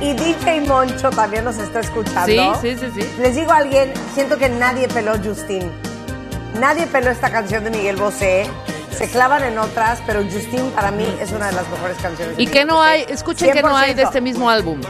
Y 0.00 0.12
DJ 0.14 0.60
Moncho 0.62 1.10
también 1.10 1.44
nos 1.44 1.58
está 1.58 1.80
escuchando. 1.80 2.54
Sí, 2.60 2.76
sí, 2.76 2.86
sí, 2.94 3.02
sí. 3.02 3.10
Les 3.20 3.34
digo 3.34 3.52
a 3.52 3.56
alguien, 3.56 3.92
siento 4.14 4.38
que 4.38 4.48
nadie 4.48 4.86
peló 4.88 5.12
Justin. 5.22 5.70
Nadie 6.60 6.86
peló 6.86 7.10
esta 7.10 7.30
canción 7.30 7.64
de 7.64 7.70
Miguel 7.70 7.96
Bosé. 7.96 8.48
Se 8.96 9.08
clavan 9.08 9.42
en 9.44 9.58
otras, 9.58 10.00
pero 10.06 10.22
Justin 10.24 10.70
para 10.70 10.90
mí 10.90 11.06
es 11.20 11.30
una 11.32 11.46
de 11.46 11.52
las 11.52 11.68
mejores 11.68 11.96
canciones. 11.98 12.36
de 12.36 12.42
Y 12.42 12.46
que 12.46 12.52
Miguel 12.52 12.66
no 12.68 12.76
Bosé. 12.76 12.88
hay, 12.90 13.04
escuchen 13.08 13.52
que 13.52 13.62
no 13.62 13.76
hay 13.76 13.94
de 13.94 14.02
100%. 14.02 14.06
este 14.06 14.20
mismo 14.20 14.50
álbum. 14.50 14.80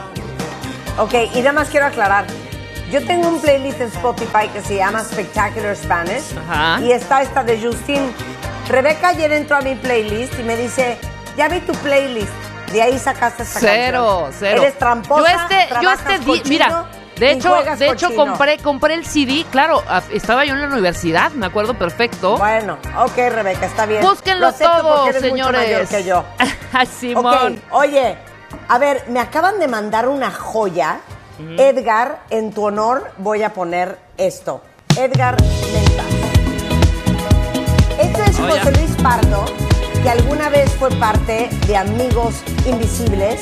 Ok, 0.98 1.14
y 1.34 1.38
nada 1.38 1.52
más 1.52 1.68
quiero 1.68 1.86
aclarar. 1.86 2.26
Yo 2.90 3.04
tengo 3.06 3.28
un 3.28 3.40
playlist 3.40 3.80
en 3.80 3.88
Spotify 3.88 4.48
que 4.52 4.62
se 4.62 4.76
llama 4.76 5.04
Spectacular 5.04 5.76
Spanish. 5.76 6.22
Ajá. 6.48 6.80
Y 6.82 6.92
está 6.92 7.20
esta 7.22 7.44
de 7.44 7.60
Justin. 7.62 8.12
Rebeca 8.68 9.08
ayer 9.08 9.30
entró 9.32 9.56
a 9.56 9.60
mi 9.60 9.74
playlist 9.74 10.38
y 10.38 10.42
me 10.42 10.56
dice, 10.56 10.98
ya 11.36 11.48
vi 11.48 11.60
tu 11.60 11.72
playlist. 11.74 12.28
De 12.72 12.82
ahí 12.82 12.98
sacaste 12.98 13.42
esta 13.42 13.60
Cero, 13.60 14.20
canción. 14.24 14.36
cero. 14.38 14.62
Eres 14.62 14.78
tramposa, 14.78 15.20
Yo 15.20 15.26
este- 15.36 15.74
yo 15.82 15.90
este 15.90 16.18
cochino 16.18 16.48
mira, 16.48 16.84
De 17.16 17.32
hecho, 17.32 17.54
de 17.76 17.86
hecho 17.88 18.06
cochino. 18.08 18.26
compré, 18.26 18.58
compré 18.58 18.94
el 18.94 19.04
CD, 19.06 19.44
claro, 19.50 19.82
estaba 20.12 20.44
yo 20.44 20.54
en 20.54 20.60
la 20.60 20.66
universidad, 20.68 21.32
me 21.32 21.46
acuerdo 21.46 21.74
perfecto. 21.74 22.36
Bueno, 22.38 22.78
ok, 22.98 23.16
Rebeca, 23.16 23.66
está 23.66 23.86
bien. 23.86 24.02
Búsquenlo 24.02 24.40
Lo 24.42 24.46
acepto 24.48 24.72
porque 24.72 24.88
todo, 24.88 25.06
eres 25.08 25.22
mucho 25.32 25.44
mayor 25.52 25.56
señores. 25.64 25.88
que 25.88 26.04
yo. 26.04 26.24
Simón. 27.00 27.62
Ok, 27.70 27.74
oye, 27.74 28.16
a 28.68 28.78
ver, 28.78 29.04
me 29.08 29.20
acaban 29.20 29.58
de 29.58 29.66
mandar 29.68 30.06
una 30.08 30.30
joya. 30.30 31.00
Edgar, 31.56 32.18
en 32.30 32.52
tu 32.52 32.64
honor 32.66 33.12
voy 33.18 33.44
a 33.44 33.52
poner 33.54 33.96
esto. 34.16 34.60
Edgar 34.96 35.36
Menta. 35.72 36.02
Este 38.00 38.22
es 38.30 38.38
Oh, 38.40 38.42
José. 38.48 38.72
Luis 38.72 38.90
Pardo, 39.02 39.44
que 40.02 40.10
alguna 40.10 40.48
vez 40.48 40.70
fue 40.78 40.90
parte 40.90 41.48
de 41.66 41.76
Amigos 41.76 42.34
Invisibles. 42.68 43.40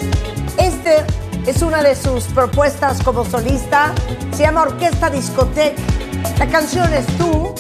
Este 0.57 1.05
es 1.47 1.61
una 1.63 1.83
de 1.83 1.95
sus 1.95 2.25
propuestas 2.25 3.03
como 3.03 3.25
solista. 3.25 3.93
Se 4.33 4.43
llama 4.43 4.63
Orquesta 4.63 5.11
Discoteca. 5.11 5.83
La 6.39 6.47
canción 6.47 6.93
es 6.95 7.07
Tú. 7.19 7.55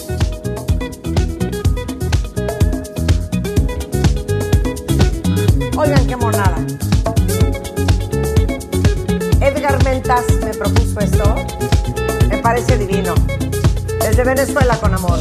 Oigan 5.76 6.06
qué 6.06 6.16
monada. 6.16 6.56
Edgar 9.40 9.82
Mentas 9.84 10.24
me 10.44 10.54
propuso 10.54 11.00
esto. 11.00 11.34
Me 12.28 12.38
parece 12.38 12.78
divino. 12.78 13.14
Desde 14.00 14.24
Venezuela 14.24 14.76
con 14.78 14.94
amor. 14.94 15.18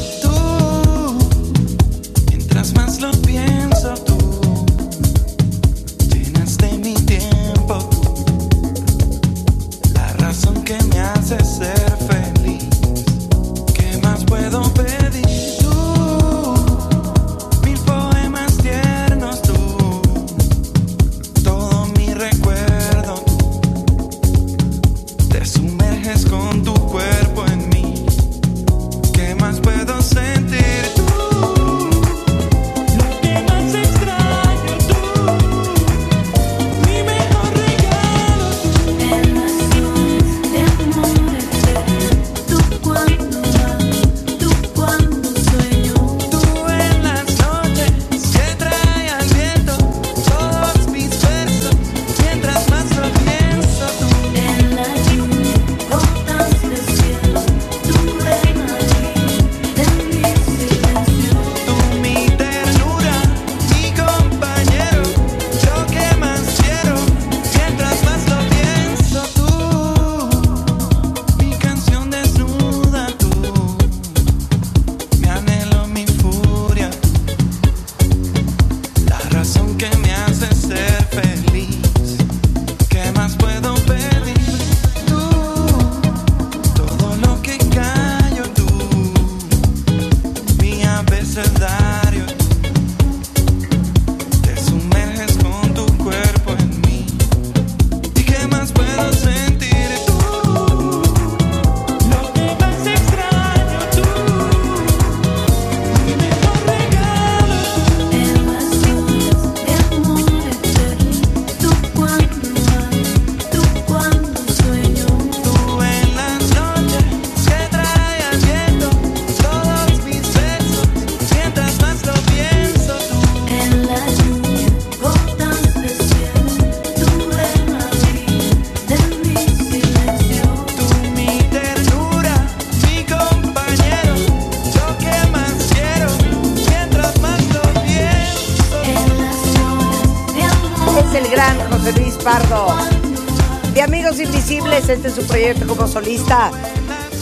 Como 145.67 145.87
solista. 145.87 146.51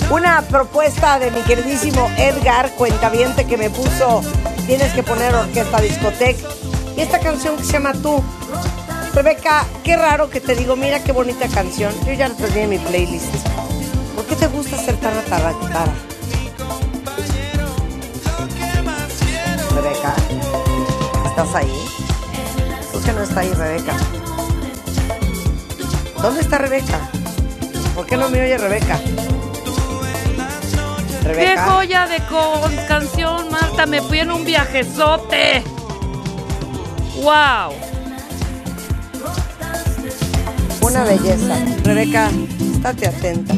Una 0.09 0.41
propuesta 0.41 1.19
de 1.19 1.31
mi 1.31 1.41
queridísimo 1.41 2.09
Edgar, 2.17 2.71
cuentaviente, 2.71 3.45
que 3.45 3.57
me 3.57 3.69
puso, 3.69 4.21
tienes 4.67 4.93
que 4.93 5.03
poner 5.03 5.33
Orquesta 5.33 5.81
Discoteca. 5.81 6.47
Y 6.95 7.01
esta 7.01 7.19
canción 7.19 7.57
que 7.57 7.63
se 7.63 7.73
llama 7.73 7.93
Tú. 7.93 8.23
Rebeca, 9.13 9.65
qué 9.83 9.95
raro 9.95 10.29
que 10.29 10.39
te 10.39 10.55
digo, 10.55 10.75
mira 10.75 11.03
qué 11.03 11.11
bonita 11.11 11.47
canción. 11.47 11.93
Yo 12.05 12.13
ya 12.13 12.27
la 12.27 12.35
tenía 12.35 12.63
en 12.63 12.69
mi 12.71 12.77
playlist. 12.79 13.33
¿Por 14.15 14.25
qué 14.25 14.35
te 14.35 14.47
gusta 14.47 14.77
ser 14.77 14.97
tan 14.97 15.17
atarantara? 15.17 15.93
Rebeca, 19.75 20.15
¿estás 21.25 21.55
ahí? 21.55 21.73
¿Por 22.91 23.01
qué 23.03 23.13
no 23.13 23.23
está 23.23 23.39
ahí 23.39 23.53
Rebeca? 23.53 23.95
¿Dónde 26.21 26.41
está 26.41 26.57
Rebeca? 26.57 27.11
¿Por 28.14 28.20
qué 28.20 28.26
no 28.26 28.30
me 28.30 28.43
oye 28.43 28.57
Rebeca? 28.59 28.99
¡Qué 31.24 31.28
Rebeca. 31.28 31.72
joya 31.72 32.05
de 32.05 32.18
con 32.28 32.76
canción, 32.88 33.49
Marta! 33.49 33.88
Me 33.88 34.03
fui 34.03 34.20
en 34.20 34.30
un 34.30 34.45
viajezote. 34.45 35.64
¡Wow! 37.24 37.74
Una 40.82 41.03
belleza. 41.05 41.55
Rebeca, 41.84 42.30
estate 42.76 43.07
atenta. 43.07 43.55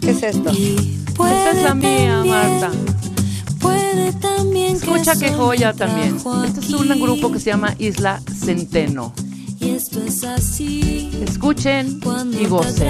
¿Qué 0.00 0.10
es 0.10 0.22
esto? 0.24 0.50
Esta 0.50 1.50
es 1.52 1.62
la 1.62 1.74
mía, 1.74 2.24
Marta. 2.24 2.72
Puede 3.60 4.12
también 4.14 4.74
Escucha 4.74 5.14
qué 5.16 5.32
joya 5.32 5.72
también. 5.72 6.16
Este 6.46 6.58
es 6.58 6.70
un 6.70 6.88
grupo 7.00 7.30
que 7.30 7.38
se 7.38 7.50
llama 7.50 7.76
Isla 7.78 8.20
Centeno. 8.44 9.12
Y 9.60 9.70
esto 9.70 10.02
es 10.02 10.24
así. 10.24 11.12
Escuchen 11.22 12.00
y 12.40 12.46
gocen. 12.46 12.88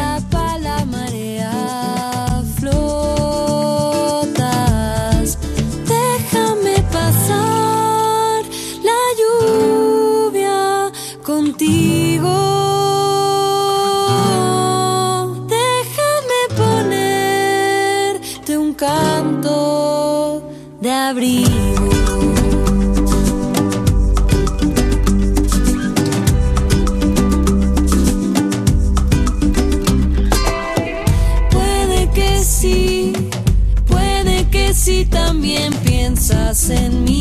send 36.67 37.05
me. 37.05 37.16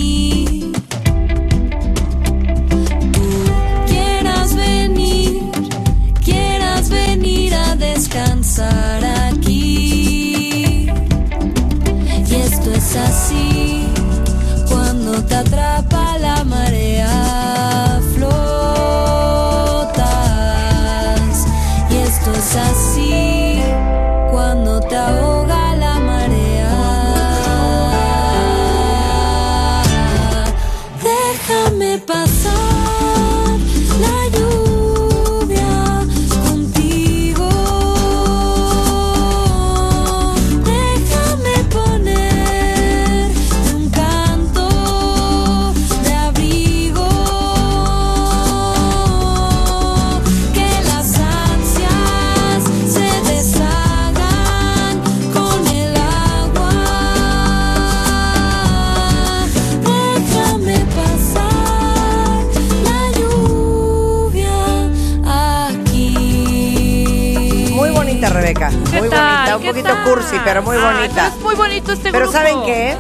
Pero 70.55 70.63
muy 70.67 70.77
Ay, 70.77 70.83
bonita. 70.83 71.13
pero 71.15 71.27
es 71.35 71.41
muy 71.43 71.55
bonito 71.55 71.91
este 71.91 72.11
Pero 72.13 72.29
grupo. 72.29 72.31
¿saben 72.37 72.63
qué? 72.65 72.95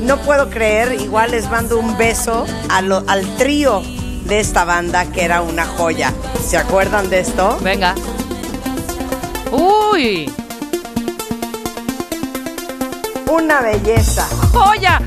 No 0.00 0.18
puedo 0.18 0.50
creer, 0.50 1.00
igual 1.00 1.30
les 1.30 1.48
mando 1.50 1.78
un 1.78 1.96
beso 1.96 2.44
a 2.68 2.82
lo- 2.82 3.04
al 3.06 3.24
trío 3.38 3.80
de 4.26 4.38
esta 4.38 4.64
banda 4.66 5.06
que 5.06 5.24
era 5.24 5.40
una 5.40 5.64
joya. 5.64 6.12
¿Se 6.46 6.58
acuerdan 6.58 7.08
de 7.08 7.20
esto? 7.20 7.56
Venga. 7.62 7.94
Uy, 9.50 10.30
Una 13.30 13.62
belleza. 13.62 14.26
joya. 14.52 15.00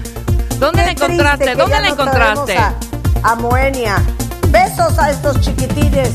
¿Dónde 0.58 0.80
Qué 0.80 0.86
la 0.86 0.92
encontraste? 0.94 1.56
¿Dónde 1.56 1.76
la 1.76 1.82
no 1.82 1.94
encontraste? 1.94 2.58
A, 2.58 2.74
a 3.24 3.36
Moenia. 3.36 4.02
Besos 4.48 4.98
a 4.98 5.12
estos 5.12 5.40
chiquitines. 5.42 6.10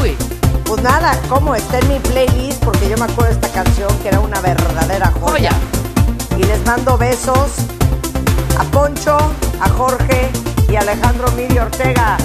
Uy, 0.00 0.16
Pues 0.64 0.82
nada, 0.82 1.14
¿cómo? 1.28 1.54
Está 1.54 1.78
en 1.80 1.88
mi 1.88 1.98
playlist 1.98 2.51
porque 2.64 2.88
yo 2.88 2.96
me 2.96 3.04
acuerdo 3.04 3.24
de 3.24 3.32
esta 3.32 3.48
canción 3.48 3.88
que 3.98 4.08
era 4.08 4.20
una 4.20 4.40
verdadera 4.40 5.12
joya. 5.20 5.50
joya. 5.50 5.50
Y 6.36 6.42
les 6.44 6.64
mando 6.64 6.96
besos 6.96 7.52
a 8.58 8.64
Poncho, 8.64 9.16
a 9.60 9.68
Jorge 9.68 10.30
y 10.68 10.76
a 10.76 10.80
Alejandro 10.80 11.30
Miri 11.32 11.58
Ortega. 11.58 12.16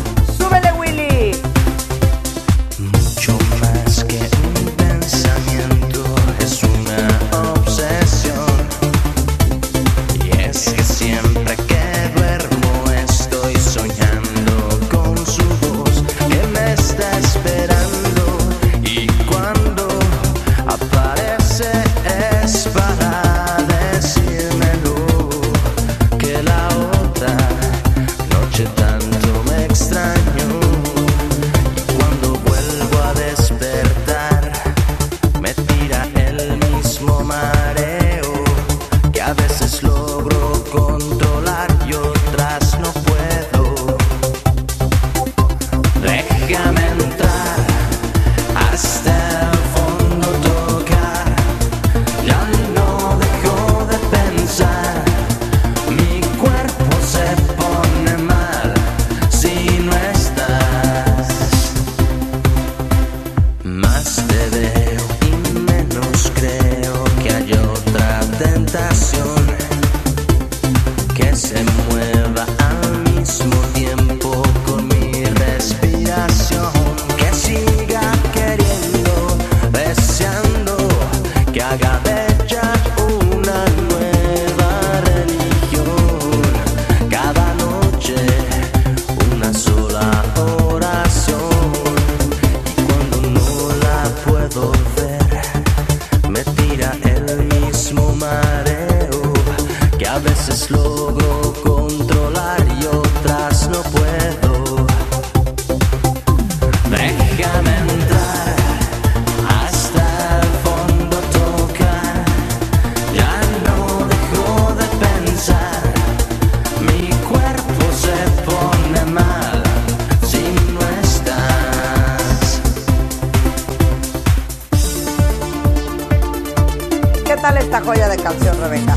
¿Qué 127.37 127.43
tal 127.43 127.57
esta 127.59 127.81
joya 127.81 128.09
de 128.09 128.17
canción, 128.17 128.59
Rebeca? 128.59 128.95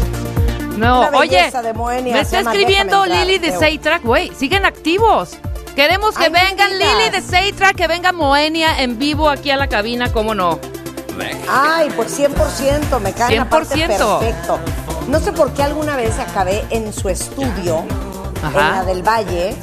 No, 0.79 1.11
oye, 1.11 1.53
Moenia, 1.75 2.15
me 2.15 2.21
está 2.23 2.41
escribiendo 2.41 3.05
Lili 3.05 3.37
de. 3.37 3.53
Seitrack, 3.53 4.03
güey, 4.03 4.33
siguen 4.35 4.65
activos. 4.65 5.37
Queremos 5.77 6.17
que 6.17 6.25
Ay, 6.25 6.33
vengan. 6.33 6.71
Lili 6.79 7.11
de 7.13 7.21
Seitrack, 7.21 7.77
que 7.77 7.87
venga 7.87 8.13
Moenia 8.13 8.81
en 8.81 8.99
vivo 8.99 9.29
aquí 9.29 9.51
a 9.51 9.59
la 9.59 9.69
cabina, 9.69 10.11
¿cómo 10.11 10.35
no? 10.35 10.59
Ay, 11.51 11.91
pues 11.95 12.19
100%, 12.19 12.99
me 13.01 13.13
cae 13.13 13.35
en 13.35 13.41
la 13.41 13.51
parte 13.51 13.75
100%. 13.75 14.19
perfecto. 14.21 14.59
No 15.09 15.21
sé 15.21 15.33
por 15.35 15.53
qué 15.53 15.63
alguna 15.63 15.97
vez 15.97 16.19
acabé 16.19 16.65
en 16.71 16.95
su 16.95 17.11
estudio, 17.11 17.85
Ajá. 18.43 18.69
en 18.71 18.77
la 18.77 18.85
del 18.87 19.03
Valle, 19.07 19.55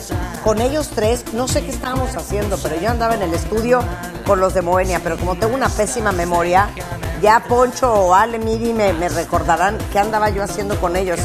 con 0.43 0.61
ellos 0.61 0.91
tres. 0.93 1.33
No 1.33 1.47
sé 1.47 1.65
qué 1.65 1.71
estábamos 1.71 2.15
haciendo, 2.15 2.59
pero 2.59 2.79
yo 2.79 2.91
andaba 2.91 3.15
en 3.15 3.23
el 3.23 3.33
estudio 3.33 3.83
con 4.27 4.39
los 4.39 4.53
de 4.53 4.61
Moenia, 4.61 4.99
pero 5.03 5.17
como 5.17 5.33
tengo 5.33 5.55
una 5.55 5.67
pésima 5.67 6.11
memoria, 6.11 6.69
ya 7.21 7.41
Poncho 7.41 7.91
o 7.93 8.13
Ale 8.13 8.39
Miri 8.39 8.73
me, 8.73 8.93
me 8.93 9.09
recordarán 9.09 9.77
qué 9.91 9.99
andaba 9.99 10.29
yo 10.29 10.43
haciendo 10.43 10.79
con 10.79 10.95
ellos. 10.95 11.19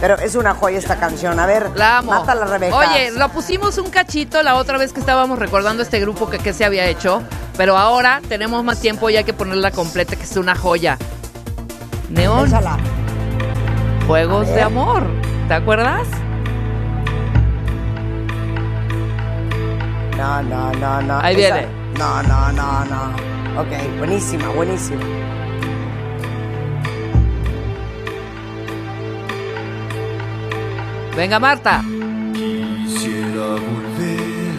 Pero 0.00 0.16
es 0.18 0.34
una 0.34 0.54
joya 0.54 0.78
esta 0.78 0.96
canción. 0.96 1.40
A 1.40 1.46
ver, 1.46 1.70
La 1.74 1.98
amo. 1.98 2.10
mátala, 2.12 2.44
Rebeca. 2.44 2.76
Oye, 2.76 3.10
lo 3.12 3.30
pusimos 3.30 3.78
un 3.78 3.88
cachito 3.90 4.42
la 4.42 4.56
otra 4.56 4.76
vez 4.76 4.92
que 4.92 5.00
estábamos 5.00 5.38
recordando 5.38 5.82
este 5.82 6.00
grupo 6.00 6.28
que, 6.28 6.38
que 6.38 6.52
se 6.52 6.66
había 6.66 6.84
hecho, 6.86 7.22
pero 7.56 7.78
ahora 7.78 8.20
tenemos 8.28 8.62
más 8.62 8.78
tiempo 8.80 9.08
y 9.08 9.16
hay 9.16 9.24
que 9.24 9.32
ponerla 9.32 9.70
completa, 9.70 10.14
que 10.16 10.24
es 10.24 10.36
una 10.36 10.54
joya. 10.54 10.98
Neón. 12.10 12.52
Juegos 14.06 14.46
de. 14.48 14.60
Amor. 14.62 15.04
¿Te 15.48 15.54
acuerdas? 15.54 16.06
No, 20.16 20.42
no, 20.42 20.72
no, 20.72 21.02
no. 21.02 21.18
Ahí 21.20 21.40
Esa- 21.40 21.54
viene. 21.56 21.68
No, 21.98 22.22
no, 22.22 22.52
no, 22.52 22.84
no. 22.84 23.35
Ok, 23.58 23.72
buenísima, 23.98 24.48
buenísima. 24.50 25.00
Venga, 31.16 31.40
Marta. 31.40 31.82
Quisiera 32.34 33.46
volver 33.68 34.56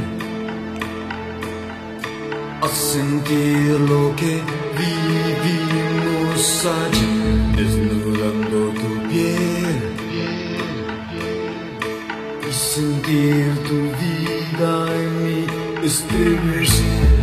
a 2.60 2.68
sentir 2.68 3.80
lo 3.82 4.16
que 4.16 4.42
vivimos 4.82 6.66
ayer, 6.66 7.56
desnudando 7.56 8.74
tu 8.82 9.08
piel 9.10 9.78
y 12.50 12.52
sentir 12.52 13.46
tu 13.68 13.78
vida 14.02 14.72
en 14.96 15.24
mí, 15.24 15.46
estremecer 15.84 17.18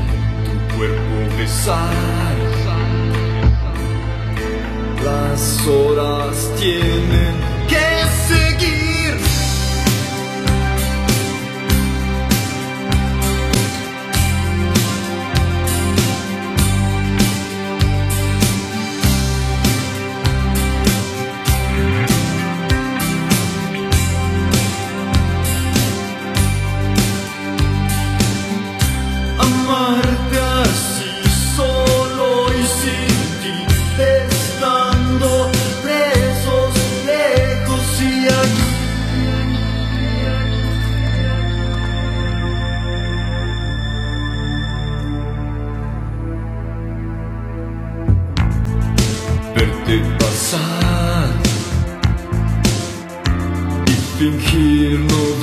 tu 0.45 0.77
cuerpo 0.77 1.14
besar. 1.37 1.95
Las 5.05 5.67
horas 5.67 6.51
tienen 6.59 7.35
que 7.69 8.35
seguir. 8.35 8.84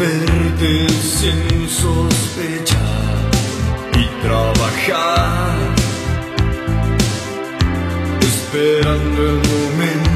Verte 0.01 0.89
sin 0.89 1.69
sospechar 1.69 3.29
y 3.93 4.05
trabajar 4.25 5.75
esperando 8.21 9.21
el 9.29 9.39
momento 9.51 10.10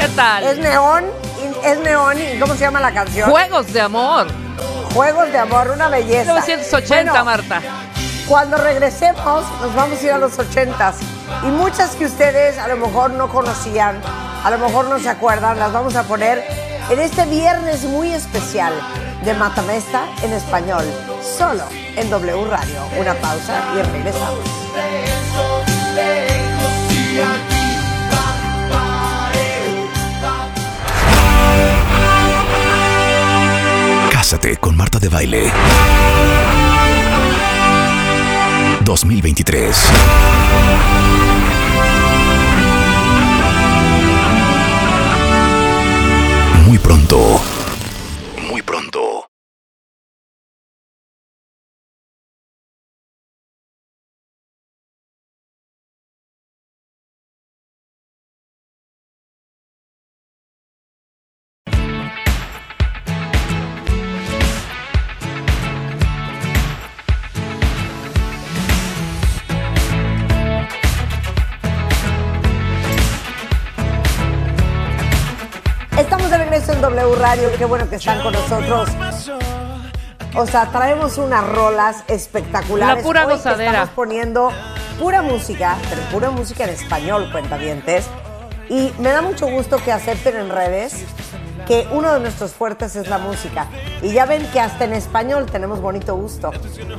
¿Qué 0.00 0.08
tal? 0.16 0.44
Es 0.44 0.58
neón, 0.58 1.04
y- 1.42 1.66
es 1.66 1.78
neón 1.80 2.16
y 2.18 2.38
¿cómo 2.38 2.54
se 2.54 2.60
llama 2.60 2.80
la 2.80 2.92
canción? 2.92 3.30
Juegos 3.30 3.72
de 3.72 3.80
amor. 3.80 4.26
Juegos 4.94 5.30
de 5.30 5.38
amor, 5.38 5.70
una 5.70 5.88
belleza. 5.88 6.32
1980, 6.34 7.10
Bueno, 7.12 7.24
Marta. 7.24 7.60
Cuando 8.26 8.56
regresemos, 8.56 9.44
nos 9.60 9.74
vamos 9.74 10.00
a 10.00 10.02
ir 10.04 10.12
a 10.12 10.18
los 10.18 10.38
80s. 10.38 10.94
Y 11.44 11.46
muchas 11.48 11.90
que 11.96 12.06
ustedes 12.06 12.58
a 12.58 12.68
lo 12.68 12.76
mejor 12.76 13.10
no 13.12 13.28
conocían, 13.28 14.00
a 14.44 14.50
lo 14.50 14.58
mejor 14.58 14.86
no 14.86 14.98
se 14.98 15.08
acuerdan, 15.08 15.58
las 15.58 15.72
vamos 15.72 15.94
a 15.96 16.02
poner 16.04 16.44
en 16.90 16.98
este 17.00 17.24
viernes 17.26 17.82
muy 17.84 18.12
especial 18.12 18.72
de 19.24 19.34
Matamesta 19.34 20.04
en 20.22 20.32
español, 20.32 20.84
solo 21.38 21.64
en 21.96 22.08
W 22.10 22.44
Radio. 22.48 22.80
Una 22.98 23.14
pausa 23.14 23.60
y 23.76 23.82
regresamos. 23.82 24.38
Cásate 34.20 34.58
con 34.58 34.76
Marta 34.76 34.98
de 34.98 35.08
Baile. 35.08 35.50
2023. 38.84 39.90
Muy 46.66 46.78
pronto. 46.78 47.40
Qué 77.38 77.64
bueno 77.64 77.88
que 77.88 77.96
están 77.96 78.22
con 78.22 78.32
nosotros. 78.32 78.88
O 80.34 80.46
sea, 80.46 80.66
traemos 80.66 81.16
unas 81.16 81.46
rolas 81.48 82.02
espectaculares. 82.08 83.04
La 83.04 83.08
pura 83.08 83.26
Hoy 83.26 83.34
gozadera. 83.34 83.70
Estamos 83.70 83.90
poniendo 83.90 84.50
pura 84.98 85.22
música, 85.22 85.76
pero 85.88 86.02
pura 86.10 86.30
música 86.30 86.64
en 86.64 86.70
español, 86.70 87.28
cuentavientes. 87.30 88.06
Y 88.68 88.92
me 88.98 89.10
da 89.10 89.22
mucho 89.22 89.46
gusto 89.46 89.78
que 89.82 89.92
acepten 89.92 90.36
en 90.36 90.50
redes 90.50 91.04
que 91.68 91.86
uno 91.92 92.12
de 92.12 92.20
nuestros 92.20 92.52
fuertes 92.52 92.96
es 92.96 93.08
la 93.08 93.18
música. 93.18 93.66
Y 94.02 94.12
ya 94.12 94.26
ven 94.26 94.44
que 94.52 94.58
hasta 94.58 94.84
en 94.84 94.92
español 94.92 95.46
tenemos 95.46 95.80
bonito 95.80 96.16
gusto. 96.16 96.50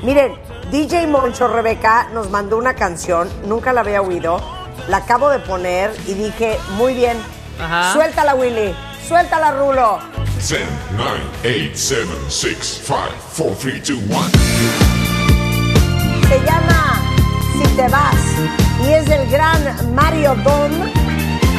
Miren, 0.01 0.33
DJ 0.71 1.07
Moncho 1.07 1.49
Rebeca 1.49 2.07
nos 2.13 2.29
mandó 2.29 2.57
una 2.57 2.73
canción, 2.75 3.29
nunca 3.47 3.73
la 3.73 3.81
había 3.81 4.01
oído, 4.01 4.39
la 4.87 4.97
acabo 4.97 5.29
de 5.29 5.39
poner 5.39 5.91
y 6.07 6.13
dije, 6.13 6.57
muy 6.77 6.93
bien, 6.93 7.17
Ajá. 7.61 7.93
suéltala 7.93 8.35
Willy, 8.35 8.73
suéltala 9.11 9.51
Rulo. 9.51 9.99
10, 10.39 10.61
9, 10.95 11.19
8, 11.43 11.71
7, 11.73 12.07
6, 12.29 12.81
5, 12.87 12.97
4, 13.35 13.55
3, 13.59 13.83
2, 13.83 13.97
1. 14.07 14.19
Se 16.29 16.39
llama 16.45 17.01
Si 17.57 17.75
te 17.75 17.89
vas 17.89 18.15
y 18.85 18.93
es 18.93 19.05
del 19.09 19.29
gran 19.29 19.93
Mario 19.93 20.33
Dom. 20.45 20.71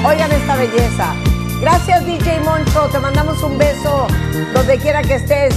Oigan 0.03 0.33
esta 0.33 0.57
belleza. 0.57 1.15
Gracias 1.61 2.07
DJ 2.07 2.41
Moncho, 2.41 2.89
te 2.91 2.99
mandamos 2.99 3.43
un 3.43 3.59
beso 3.59 4.07
donde 4.55 4.79
quiera 4.79 5.03
que 5.03 5.17
estés. 5.17 5.55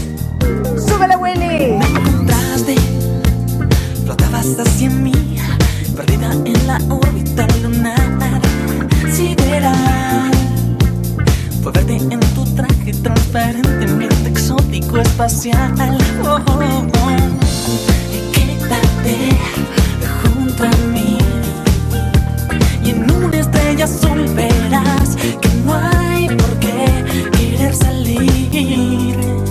¡Súbele 0.85 1.15
Willy! 1.15 1.79
encontraste, 1.81 2.75
flotabas 4.03 4.47
hacia 4.59 4.89
mí, 4.89 5.39
perdida 5.95 6.33
en 6.43 6.67
la 6.67 6.77
órbita 6.89 7.47
lunar 7.63 8.41
sideral. 9.09 10.34
Fue 11.65 11.71
verte 11.71 11.95
en 11.95 12.19
tu 12.35 12.45
traje 12.53 12.93
transparentemente 13.01 14.29
exótico 14.29 14.99
espacial. 14.99 15.73
Oh, 16.23 16.37
oh, 16.45 16.59
oh. 16.59 17.17
Quédate 18.31 19.35
junto 20.21 20.63
a 20.63 20.69
mí 20.93 21.17
y 22.83 22.89
en 22.91 23.11
una 23.11 23.39
estrella 23.39 23.85
azul 23.85 24.27
verás 24.35 25.15
que 25.15 25.49
no 25.65 25.73
hay 25.73 26.27
por 26.27 26.59
qué 26.59 27.03
querer 27.31 27.75
salir 27.75 29.44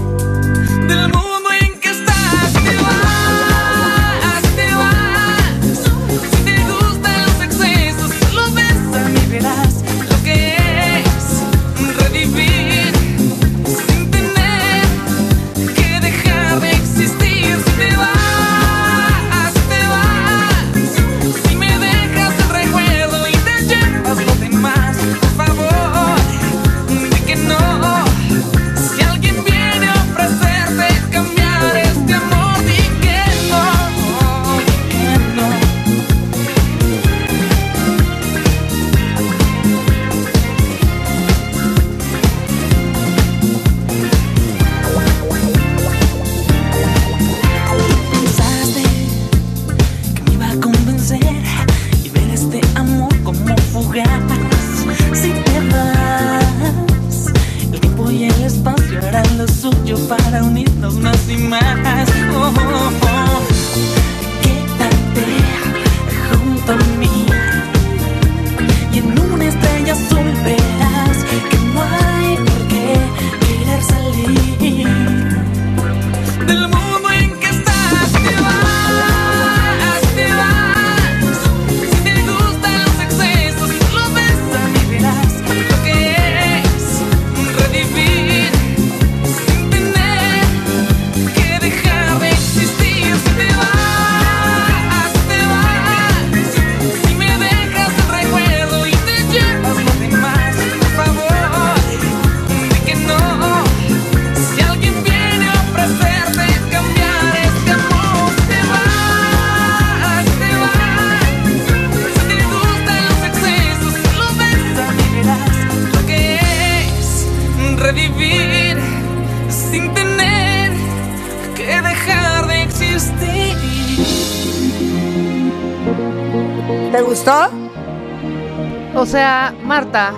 sea, 129.14 129.54
Marta, 129.62 130.12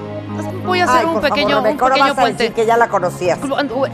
voy 0.65 0.81
a 0.81 0.85
hacer 0.85 1.01
Ay, 1.01 1.07
un 1.07 1.21
pequeño, 1.21 1.57
favor, 1.57 1.71
un 1.71 1.77
pequeño 1.79 1.91
vas 1.91 2.01
a 2.01 2.07
decir 2.07 2.37
puente. 2.37 2.53
que 2.53 2.67
ya 2.67 2.77
la 2.77 2.89
conocías. 2.89 3.39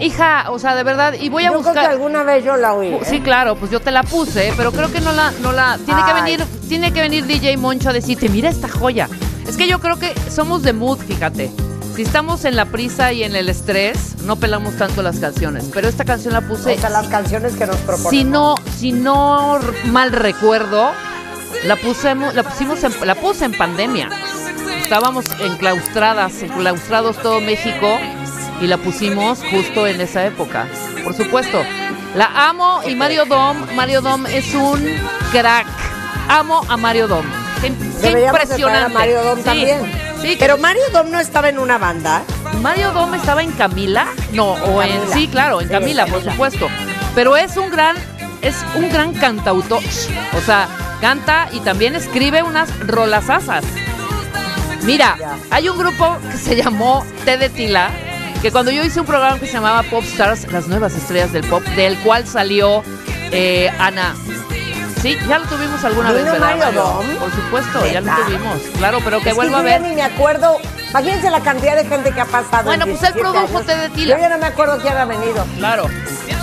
Hija, 0.00 0.50
o 0.50 0.58
sea, 0.58 0.74
de 0.74 0.84
verdad, 0.84 1.14
y 1.14 1.28
voy 1.28 1.44
a 1.44 1.50
yo 1.50 1.56
buscar. 1.56 1.74
creo 1.74 1.84
que 1.84 1.90
alguna 1.90 2.22
vez 2.22 2.44
yo 2.44 2.56
la 2.56 2.74
oí. 2.74 2.88
¿eh? 2.88 3.00
Sí, 3.04 3.20
claro, 3.20 3.56
pues 3.56 3.70
yo 3.70 3.80
te 3.80 3.90
la 3.90 4.02
puse, 4.02 4.52
pero 4.56 4.72
creo 4.72 4.90
que 4.92 5.00
no 5.00 5.12
la, 5.12 5.32
no 5.42 5.52
la. 5.52 5.78
Tiene 5.84 6.02
que 6.04 6.12
venir, 6.12 6.44
tiene 6.68 6.92
que 6.92 7.00
venir 7.00 7.26
DJ 7.26 7.56
Moncho 7.56 7.90
a 7.90 7.92
decirte, 7.92 8.28
mira 8.28 8.48
esta 8.48 8.68
joya. 8.68 9.08
Es 9.46 9.56
que 9.56 9.66
yo 9.66 9.80
creo 9.80 9.98
que 9.98 10.14
somos 10.30 10.62
de 10.62 10.72
mood, 10.72 10.98
fíjate. 10.98 11.50
Si 11.96 12.02
estamos 12.02 12.46
en 12.46 12.56
la 12.56 12.64
prisa 12.64 13.12
y 13.12 13.22
en 13.22 13.36
el 13.36 13.50
estrés, 13.50 14.22
no 14.22 14.36
pelamos 14.36 14.76
tanto 14.78 15.02
las 15.02 15.18
canciones. 15.18 15.68
Pero 15.74 15.88
esta 15.88 16.06
canción 16.06 16.32
la 16.32 16.40
puse. 16.40 16.74
O 16.74 16.78
sea, 16.80 16.88
las 16.88 17.08
canciones 17.08 17.54
que 17.54 17.66
nos 17.66 17.76
proponen. 17.76 18.10
Si 18.10 18.24
no, 18.24 18.54
si 18.78 18.92
no 18.92 19.58
mal 19.86 20.10
recuerdo, 20.12 20.90
la 21.66 21.76
pusemos, 21.76 22.34
la 22.34 22.44
pusimos 22.44 22.82
en, 22.82 22.92
la 23.06 23.14
puse 23.14 23.44
en 23.44 23.52
pandemia. 23.52 24.08
Estábamos 24.92 25.24
enclaustradas, 25.40 26.42
enclaustrados 26.42 27.16
todo 27.16 27.40
México 27.40 27.98
y 28.60 28.66
la 28.66 28.76
pusimos 28.76 29.42
justo 29.42 29.86
en 29.86 30.02
esa 30.02 30.26
época. 30.26 30.66
Por 31.02 31.14
supuesto. 31.14 31.62
La 32.14 32.26
amo 32.50 32.82
y 32.86 32.94
Mario 32.94 33.24
Dom, 33.24 33.56
Mario 33.74 34.02
Dom 34.02 34.26
es 34.26 34.54
un 34.54 34.84
crack. 35.32 35.66
Amo 36.28 36.62
a 36.68 36.76
Mario 36.76 37.08
Dom. 37.08 37.24
Qué, 37.62 37.68
impresionante. 37.68 38.84
a 38.84 38.88
Mario 38.90 39.22
Dom 39.24 39.38
Sí, 39.38 39.44
también. 39.44 39.92
Sí, 40.20 40.36
Pero 40.38 40.58
Mario 40.58 40.82
Dom 40.92 41.10
no 41.10 41.20
estaba 41.20 41.48
en 41.48 41.58
una 41.58 41.78
banda. 41.78 42.22
Mario 42.60 42.92
Dom 42.92 43.14
estaba 43.14 43.42
en 43.42 43.52
Camila, 43.52 44.08
no, 44.32 44.52
o 44.52 44.82
en 44.82 45.10
sí, 45.10 45.26
claro, 45.26 45.62
en 45.62 45.68
Sí, 45.68 45.72
Camila, 45.72 46.04
por 46.04 46.22
supuesto. 46.22 46.68
Pero 47.14 47.38
es 47.38 47.56
un 47.56 47.70
gran, 47.70 47.96
es 48.42 48.56
un 48.74 48.90
gran 48.90 49.14
cantautor. 49.14 49.82
O 50.36 50.40
sea, 50.42 50.68
canta 51.00 51.48
y 51.50 51.60
también 51.60 51.94
escribe 51.94 52.42
unas 52.42 52.78
rolasasas. 52.80 53.64
Mira, 54.84 55.16
hay 55.50 55.68
un 55.68 55.78
grupo 55.78 56.16
que 56.30 56.36
se 56.36 56.56
llamó 56.56 57.04
T 57.24 57.36
de 57.36 57.48
Tila, 57.48 57.90
que 58.40 58.50
cuando 58.50 58.70
yo 58.72 58.82
hice 58.82 59.00
un 59.00 59.06
programa 59.06 59.38
que 59.38 59.46
se 59.46 59.52
llamaba 59.52 59.82
Pop 59.84 60.02
Stars, 60.04 60.50
las 60.52 60.66
nuevas 60.66 60.94
estrellas 60.94 61.32
del 61.32 61.44
pop, 61.46 61.62
del 61.76 61.96
cual 62.00 62.26
salió 62.26 62.82
eh, 63.30 63.70
Ana. 63.78 64.14
Sí, 65.00 65.16
ya 65.28 65.38
lo 65.38 65.46
tuvimos 65.46 65.82
alguna 65.84 66.12
¿Vino 66.12 66.24
vez, 66.24 66.32
¿verdad, 66.40 66.56
Mario 66.58 66.72
Dom? 66.80 67.06
Por 67.18 67.30
supuesto, 67.32 67.86
ya 67.92 68.00
lo 68.00 68.12
tuvimos. 68.24 68.58
Claro, 68.78 68.98
pero 69.04 69.20
que 69.20 69.30
Es 69.30 69.34
vuelva 69.34 69.58
a 69.58 69.60
yo 69.60 69.64
ver. 69.64 69.80
ni 69.82 69.94
me 69.96 70.02
acuerdo. 70.02 70.58
Imagínense 70.90 71.30
la 71.30 71.40
cantidad 71.40 71.74
de 71.76 71.84
gente 71.86 72.12
que 72.12 72.20
ha 72.20 72.24
pasado. 72.24 72.64
Bueno, 72.64 72.84
en 72.84 72.90
pues 72.96 73.02
él 73.02 73.14
17 73.14 73.20
produjo. 73.20 73.60
Té 73.64 73.76
de 73.76 73.88
Tila. 73.90 74.14
Yo 74.16 74.20
ya 74.20 74.28
no 74.28 74.38
me 74.38 74.46
acuerdo 74.46 74.78
quién 74.80 74.96
ha 74.96 75.04
venido. 75.04 75.44
Claro. 75.58 75.88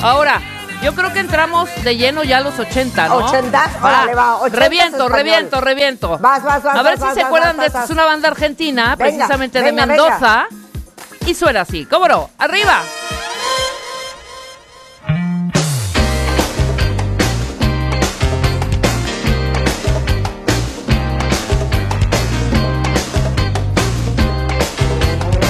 Ahora, 0.01 0.41
yo 0.81 0.95
creo 0.95 1.11
que 1.11 1.19
entramos 1.19 1.69
de 1.83 1.97
lleno 1.97 2.23
ya 2.23 2.37
a 2.37 2.41
los 2.41 2.57
80, 2.57 3.07
¿no? 3.07 3.15
¿Ochentas? 3.17 3.71
Órale, 3.81 4.15
va, 4.15 4.35
ochentas 4.37 4.59
Reviento, 4.59 4.97
español. 4.97 5.11
reviento, 5.11 5.61
reviento. 5.61 6.17
Vas, 6.19 6.43
vas, 6.43 6.63
vas, 6.63 6.75
A 6.77 6.81
ver 6.81 6.93
vas, 6.93 6.99
si 6.99 7.05
vas, 7.05 7.13
se 7.13 7.19
vas, 7.21 7.27
acuerdan 7.27 7.57
vas, 7.57 7.65
de 7.67 7.73
vas. 7.73 7.85
Es 7.85 7.89
una 7.91 8.05
banda 8.05 8.27
argentina, 8.29 8.95
Venga, 8.95 8.97
precisamente 8.97 9.61
venga, 9.61 9.81
de 9.85 9.87
Mendoza. 9.87 10.47
Y 11.25 11.33
suena 11.33 11.61
así. 11.61 11.85
¿Cómo 11.85 12.07
no? 12.07 12.29
¡Arriba! 12.37 12.81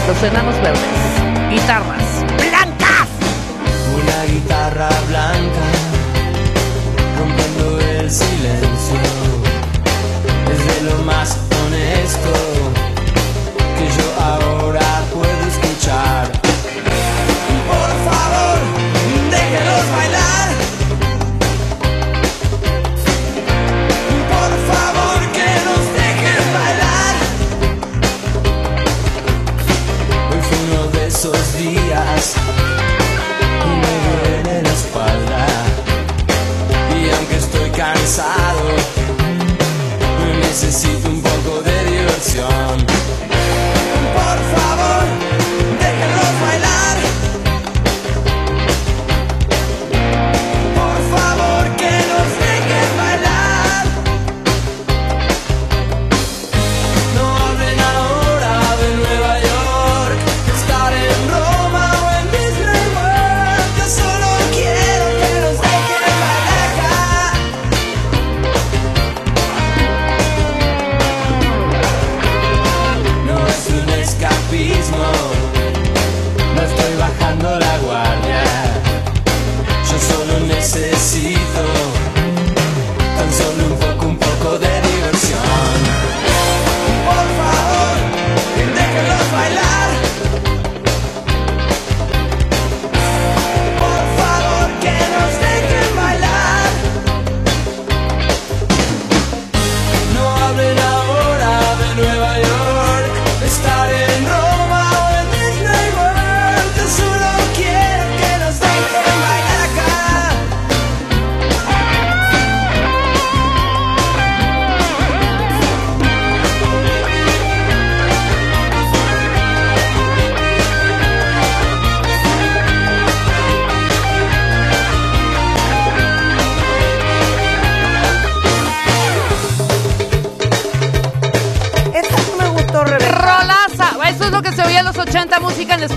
Los 0.08 0.24
enanos 0.24 0.56
verdes. 0.62 0.82
Guitarras. 1.52 2.26
¡Blancas! 2.38 3.08
Una 3.96 4.24
guitarra 4.26 4.90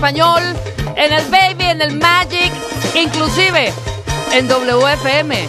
español, 0.03 0.43
en 0.97 1.13
el 1.13 1.25
Baby, 1.31 1.63
en 1.63 1.81
el 1.81 1.97
Magic, 1.97 2.51
inclusive 2.93 3.71
en 4.33 4.49
WFM. 4.49 5.47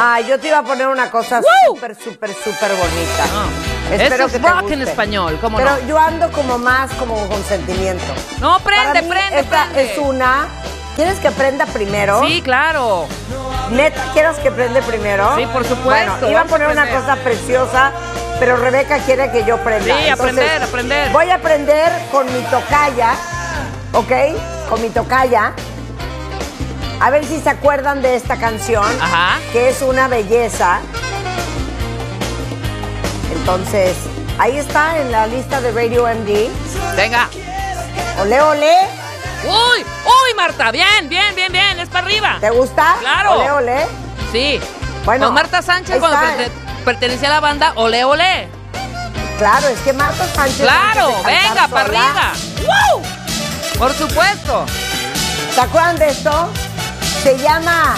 Ay, 0.00 0.26
yo 0.28 0.40
te 0.40 0.48
iba 0.48 0.58
a 0.58 0.62
poner 0.64 0.88
una 0.88 1.08
cosa 1.08 1.40
súper, 1.68 1.94
súper, 1.94 2.30
súper 2.34 2.72
bonita. 2.72 3.24
Eso 3.92 4.02
Espero 4.02 4.26
es 4.26 4.32
que 4.32 4.38
te 4.40 4.48
rock 4.48 4.60
guste. 4.62 4.74
en 4.74 4.82
español, 4.82 5.38
¿cómo 5.40 5.58
Pero 5.58 5.70
no? 5.70 5.86
yo 5.86 5.96
ando 5.96 6.32
como 6.32 6.58
más 6.58 6.90
como 6.94 7.14
con 7.28 7.40
sentimiento. 7.44 8.04
No, 8.40 8.58
prende, 8.60 8.86
Para 8.86 9.02
mí, 9.02 9.08
prende, 9.08 9.40
esta 9.42 9.64
prende. 9.66 9.92
es 9.92 9.98
una... 9.98 10.48
¿Quieres 10.96 11.20
que 11.20 11.30
prenda 11.30 11.66
primero? 11.66 12.20
Sí, 12.26 12.42
claro. 12.42 13.06
¿Neta 13.70 14.02
quieres 14.12 14.36
que 14.38 14.50
prende 14.50 14.82
primero? 14.82 15.36
Sí, 15.36 15.46
por 15.52 15.64
supuesto, 15.64 15.84
Bueno, 15.84 16.30
iba 16.30 16.40
a 16.40 16.42
vamos 16.42 16.52
a 16.52 16.56
poner 16.56 16.68
una 16.68 16.90
cosa 16.90 17.14
preciosa, 17.22 17.92
pero 18.38 18.56
Rebeca 18.56 18.98
quiere 19.00 19.30
que 19.30 19.44
yo 19.44 19.58
prenda. 19.58 19.96
Sí, 19.98 20.08
aprender, 20.08 20.62
aprender. 20.62 21.10
Voy 21.12 21.30
a 21.30 21.36
aprender 21.36 21.90
con 22.12 22.26
mi 22.32 22.40
tocaya, 22.44 23.14
¿ok? 23.92 24.12
Con 24.68 24.80
mi 24.82 24.90
tocaya. 24.90 25.52
A 27.00 27.10
ver 27.10 27.24
si 27.24 27.40
se 27.40 27.50
acuerdan 27.50 28.02
de 28.02 28.16
esta 28.16 28.36
canción, 28.38 28.84
Ajá. 29.00 29.38
que 29.52 29.68
es 29.68 29.82
una 29.82 30.08
belleza. 30.08 30.80
Entonces, 33.32 33.96
ahí 34.38 34.58
está 34.58 34.98
en 34.98 35.12
la 35.12 35.26
lista 35.26 35.60
de 35.60 35.70
Radio 35.72 36.06
MD. 36.06 36.48
Venga. 36.96 37.28
Ole, 38.20 38.40
ole. 38.40 38.72
Uy, 39.44 39.84
uy, 40.04 40.34
Marta, 40.36 40.70
bien, 40.72 41.08
bien, 41.08 41.34
bien, 41.36 41.52
bien, 41.52 41.78
es 41.78 41.88
para 41.88 42.06
arriba. 42.06 42.38
¿Te 42.40 42.50
gusta? 42.50 42.96
Claro. 43.00 43.32
Ole, 43.34 43.50
ole. 43.52 43.86
Sí. 44.32 44.60
Bueno, 45.04 45.26
Con 45.26 45.34
Marta 45.34 45.62
Sánchez 45.62 45.98
cuando 46.00 46.18
pre- 46.18 46.50
pertenecía 46.88 47.28
a 47.28 47.32
la 47.32 47.40
banda 47.40 47.74
Ole 47.76 48.02
Ole. 48.02 48.48
Claro, 49.36 49.68
es 49.68 49.78
que 49.80 49.92
Marta 49.92 50.26
Sánchez. 50.34 50.62
Claro, 50.62 51.22
venga, 51.22 51.68
para 51.68 51.84
arriba. 51.84 52.32
¡Woo! 52.62 53.02
Por 53.76 53.92
supuesto. 53.92 54.64
¿Se 55.54 55.60
acuerdan 55.60 55.98
de 55.98 56.08
esto? 56.08 56.48
Se 57.22 57.36
llama 57.36 57.94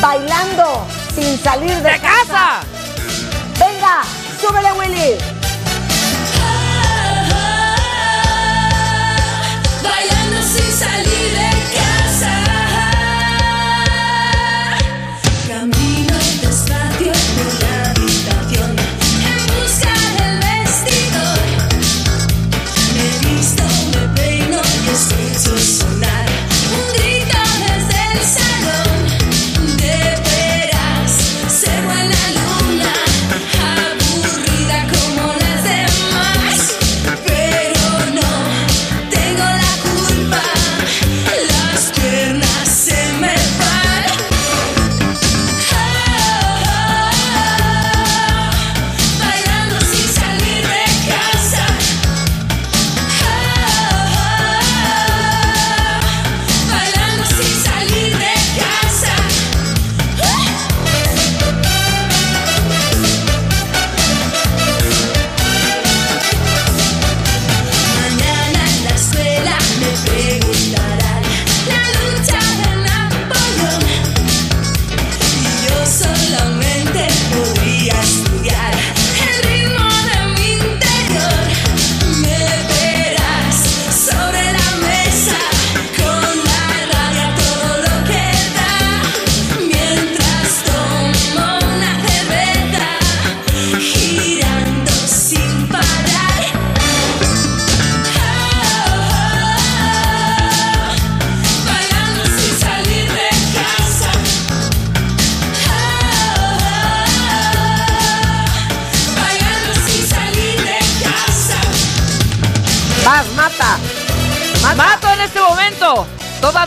Bailando 0.00 0.84
sin 1.14 1.38
salir 1.38 1.70
de, 1.76 1.92
¡De 1.92 2.00
casa! 2.00 2.62
Venga, 3.60 4.02
súbele, 4.40 4.72
Willy. 4.72 5.35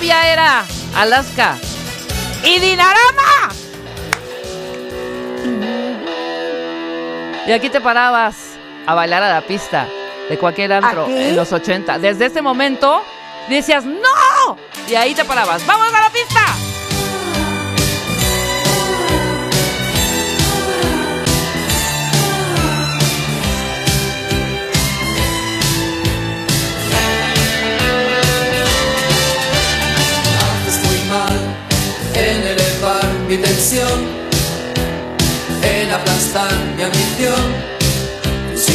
Era 0.02 0.66
Alaska. 0.96 1.58
¡Y 2.44 2.60
Dinarama! 2.60 3.50
Y 7.46 7.52
aquí 7.52 7.70
te 7.70 7.82
parabas 7.82 8.36
a 8.88 8.94
bailar 8.94 9.22
a 9.24 9.30
la 9.34 9.42
pista 9.42 9.88
de 10.30 10.38
cualquier 10.38 10.72
antro 10.74 11.04
¿Aquí? 11.04 11.14
en 11.14 11.36
los 11.36 11.52
80. 11.52 12.00
Desde 12.00 12.28
ese 12.28 12.42
momento 12.42 13.04
decías 13.50 13.84
¡No! 13.86 14.58
Y 14.88 14.96
ahí 14.96 15.14
te 15.14 15.26
parabas. 15.26 15.66
¡Vamos 15.66 15.88
a 15.90 15.92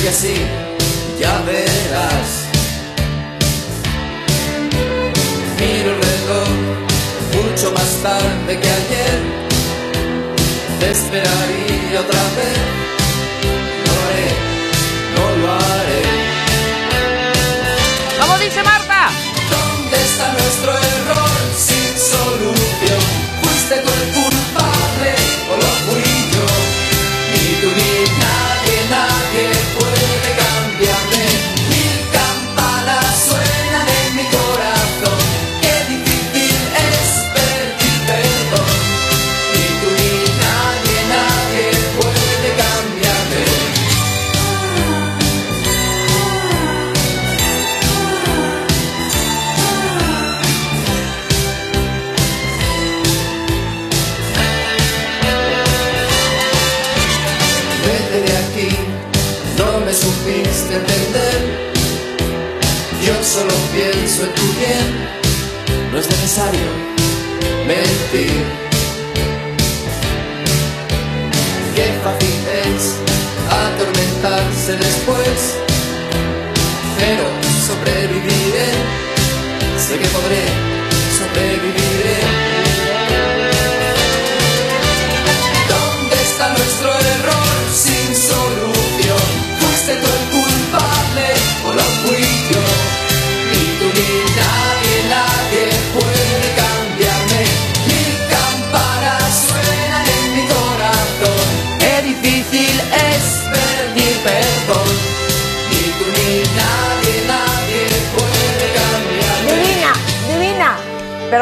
Sigue 0.05 0.17
así, 0.17 0.35
ya 1.19 1.41
verás. 1.47 2.45
Miro 5.59 5.93
el 5.93 6.03
reloj 6.03 6.49
mucho 7.33 7.73
más 7.73 8.03
tarde 8.03 8.61
que 8.61 8.69
ayer. 8.69 9.21
Te 10.79 10.91
esperaría 10.91 12.01
otra 12.01 12.23
vez. 12.37 12.84
Qué 68.15 68.31
fácil 72.05 72.47
es 72.65 72.95
atormentarse 73.51 74.77
después, 74.77 75.57
pero 76.97 77.25
sobreviviré, 77.67 78.71
sé 79.77 79.99
que 79.99 80.07
podré, 80.07 80.64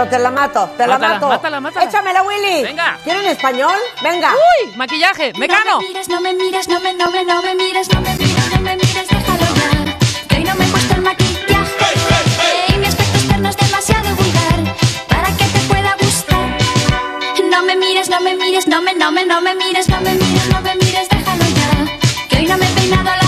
Pero 0.03 0.16
te 0.16 0.18
la 0.18 0.30
mato, 0.32 0.68
te 0.76 0.84
mátala, 0.84 0.98
la 0.98 1.14
mato. 1.14 1.28
Mátala, 1.28 1.61
mátala. 1.61 1.86
Échamela, 1.88 2.22
Willy. 2.24 2.64
Venga. 2.64 2.98
¿Quieren 3.05 3.24
español? 3.24 3.76
Venga. 4.03 4.32
Uy, 4.32 4.72
maquillaje, 4.74 5.32
me 5.36 5.46
gano. 5.46 5.78
No 5.78 5.80
me 5.80 5.86
mires, 5.86 6.09
no 6.09 6.20
me 6.20 6.34
mires, 6.34 6.66
no 6.66 6.80
me, 6.80 6.92
no 6.94 7.09
me, 7.12 7.24
no 7.24 7.40
me 7.40 7.55
mires, 7.55 7.88
no 7.94 8.00
me 8.00 8.12
mires, 8.16 8.50
no 8.53 8.61
me 8.62 8.74
mires, 8.74 9.09
déjalo 9.09 9.46
ya. 9.55 9.98
Que 10.26 10.36
hoy 10.38 10.44
no 10.44 10.55
me 10.57 10.64
he 10.64 10.68
puesto 10.68 10.94
el 10.94 11.03
maquillaje. 11.03 11.76
Hey, 11.78 11.94
hey, 12.09 12.24
hey. 12.40 12.74
Y 12.74 12.78
mi 12.78 12.86
aspecto 12.86 13.16
externo 13.16 13.48
es 13.48 13.57
demasiado 13.57 14.16
vulgar 14.16 14.74
para 15.07 15.28
que 15.36 15.44
te 15.44 15.61
pueda 15.68 15.96
gustar. 16.00 16.48
No 17.48 17.62
me 17.62 17.76
mires, 17.76 18.09
no 18.09 18.20
me 18.20 18.34
mires, 18.34 18.66
no 18.66 18.82
me, 18.82 18.94
no 18.94 19.12
me, 19.12 19.24
no 19.24 19.40
me 19.40 19.55
mires, 19.55 19.88
no 19.88 20.00
me 20.00 20.14
mires, 20.14 20.48
no 20.48 20.61
me 20.62 20.74
mires, 20.74 21.09
déjalo 21.11 21.44
ya. 21.44 21.98
Que 22.28 22.38
hoy 22.38 22.46
no 22.46 22.57
me 22.59 22.66
he 22.66 22.70
peinado 22.74 23.05
la 23.05 23.21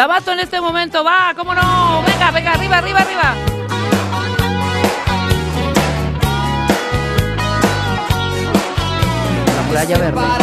Lavato 0.00 0.32
en 0.32 0.40
este 0.40 0.62
momento 0.62 1.04
va, 1.04 1.34
cómo 1.36 1.54
no. 1.54 2.02
Venga, 2.06 2.30
venga, 2.30 2.54
arriba, 2.54 2.78
arriba, 2.78 3.00
arriba. 3.00 3.34
La 9.56 9.70
playa 9.70 9.98
verde. 9.98 10.40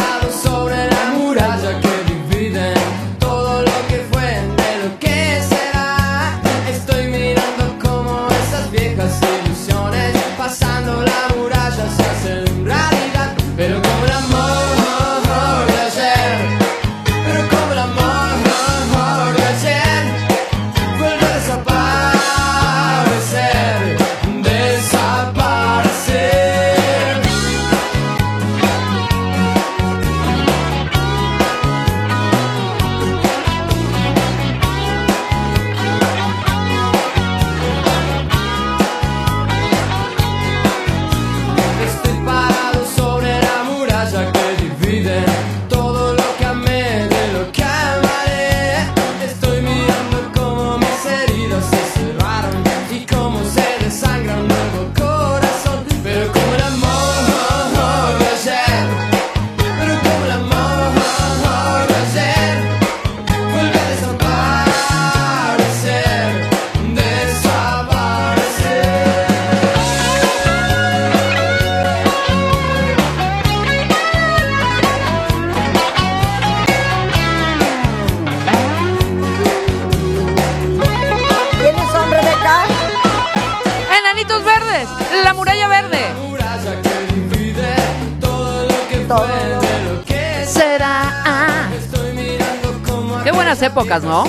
épocas, 93.98 94.04
¿no? 94.04 94.24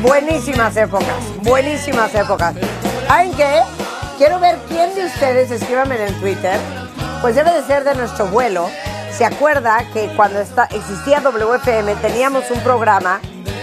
Buenísimas 0.00 0.76
épocas, 0.76 1.08
buenísimas 1.42 2.14
épocas. 2.14 2.54
¿Saben 3.06 3.32
qué? 3.34 3.62
Quiero 4.18 4.38
ver 4.40 4.58
quién 4.68 4.94
de 4.94 5.06
ustedes, 5.06 5.50
escríbanme 5.50 6.02
en 6.06 6.14
Twitter, 6.20 6.58
pues 7.20 7.34
debe 7.34 7.52
de 7.52 7.62
ser 7.64 7.84
de 7.84 7.94
nuestro 7.94 8.26
vuelo. 8.26 8.68
¿Se 9.12 9.24
acuerda 9.24 9.84
que 9.92 10.08
cuando 10.16 10.40
está, 10.40 10.64
existía 10.64 11.20
WFM 11.20 11.94
teníamos 11.96 12.50
un 12.50 12.60
programa 12.60 13.20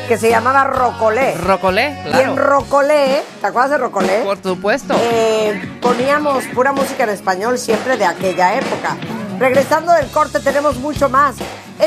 que 0.07 0.17
se 0.17 0.29
llamaba 0.29 0.63
Rocolé? 0.63 1.35
Rocolé, 1.35 1.99
claro. 2.03 2.19
Y 2.19 2.31
en 2.31 2.37
Rocolé, 2.37 3.23
¿te 3.39 3.47
acuerdas 3.47 3.71
de 3.71 3.77
Rocolé? 3.77 4.21
Por 4.23 4.41
supuesto. 4.41 4.95
Eh, 4.99 5.79
poníamos 5.81 6.43
pura 6.55 6.71
música 6.71 7.03
en 7.03 7.09
español 7.09 7.57
siempre 7.57 7.97
de 7.97 8.05
aquella 8.05 8.55
época. 8.55 8.97
Regresando 9.39 9.93
del 9.93 10.07
corte 10.07 10.39
tenemos 10.39 10.77
mucho 10.77 11.09
más 11.09 11.35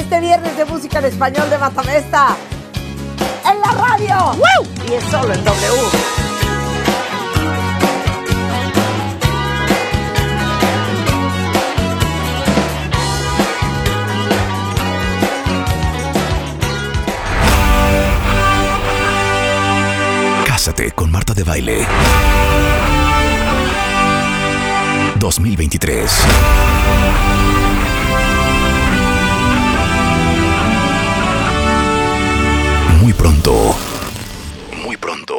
este 0.07 0.21
viernes 0.21 0.57
de 0.57 0.65
música 0.67 1.01
en 1.01 1.07
español 1.07 1.51
de 1.51 1.59
Matamesta. 1.59 2.37
En 3.45 3.61
la 3.61 3.73
radio. 3.73 4.35
¡Woo! 4.35 4.69
Y 4.89 4.95
es 4.95 5.05
solo 5.11 5.35
en 5.35 5.45
W. 5.45 6.17
con 20.95 21.11
Marta 21.11 21.33
de 21.33 21.43
Baile. 21.43 21.87
2023. 25.19 27.66
pronto, 33.27 33.75
muy 34.85 34.97
pronto, 34.97 35.35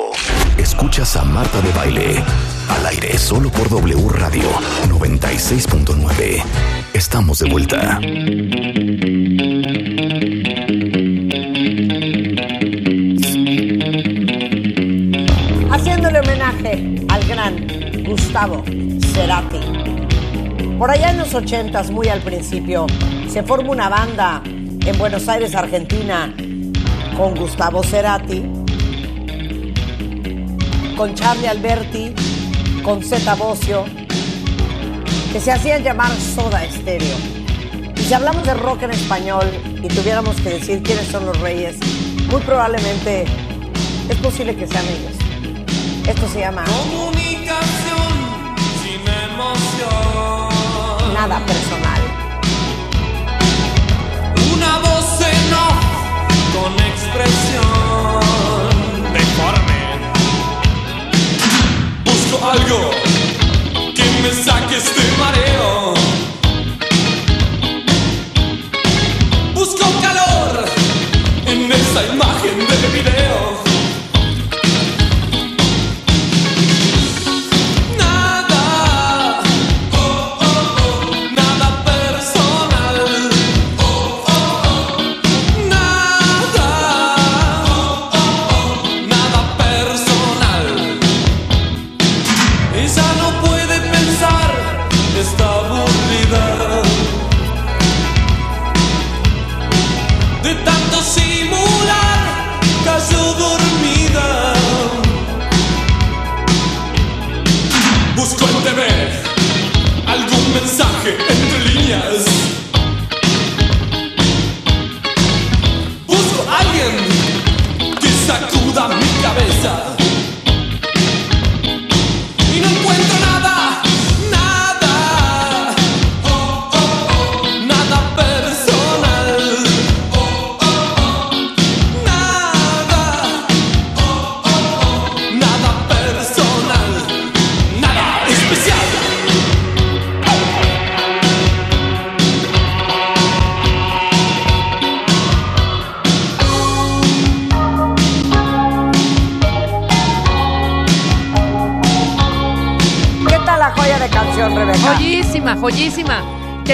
escuchas 0.58 1.16
a 1.16 1.24
Marta 1.24 1.62
de 1.62 1.72
Baile 1.72 2.24
al 2.68 2.86
aire 2.86 3.18
solo 3.18 3.50
por 3.50 3.70
W 3.70 4.10
Radio 4.10 4.50
96.9. 4.90 6.44
Estamos 6.94 7.40
de 7.40 7.50
vuelta. 7.50 8.02
Haciéndole 15.72 16.20
homenaje 16.20 17.06
al 17.08 17.26
gran 17.26 18.04
Gustavo 18.04 18.66
Cerati. 19.14 19.62
Por 20.78 20.92
allá 20.92 21.12
en 21.12 21.20
los 21.20 21.34
ochentas, 21.34 21.90
muy 21.90 22.10
al 22.10 22.20
principio, 22.20 22.86
se 23.30 23.44
forma 23.44 23.72
una 23.72 23.88
banda 23.88 24.42
en 24.44 24.98
Buenos 24.98 25.30
Aires, 25.30 25.56
Argentina, 25.56 26.34
con 27.18 27.34
Gustavo 27.34 27.84
Cerati, 27.84 28.44
con 30.96 31.16
Charlie 31.16 31.48
Alberti, 31.48 32.14
con 32.84 33.02
Zeta 33.04 33.34
Bocio, 33.34 33.86
que 35.34 35.40
se 35.40 35.52
hacían 35.52 35.84
llamar 35.84 36.12
Soda 36.16 36.62
Stereo. 36.70 37.18
Y 37.96 38.02
si 38.02 38.14
hablamos 38.14 38.44
de 38.46 38.54
rock 38.54 38.84
en 38.84 38.92
español 38.92 39.46
y 39.82 39.88
tuviéramos 39.88 40.36
que 40.42 40.50
decir 40.50 40.84
quiénes 40.84 41.08
son 41.08 41.26
los 41.26 41.40
reyes, 41.42 41.78
muy 42.30 42.42
probablemente 42.42 43.26
es 44.08 44.18
posible 44.18 44.56
que 44.56 44.68
sean 44.68 44.86
ellos. 44.86 45.16
Esto 46.08 46.28
se 46.30 46.40
llama 46.42 46.66
Comunicación 46.66 47.58
sin 48.84 49.02
emoción. 49.34 51.14
Nada 51.16 51.44
Personal. 51.48 51.87
Expresión 57.18 58.20
deforme. 59.14 59.82
Busco 62.06 62.46
algo 62.46 62.92
que 63.96 64.04
me 64.22 64.32
saque 64.44 64.78
este 64.78 65.02
mareo. 65.18 65.94
Busco 69.56 69.86
calor 70.02 70.66
en 71.48 71.72
esa 71.72 72.06
imagen 72.14 72.58
de 72.60 72.88
video. 72.98 73.37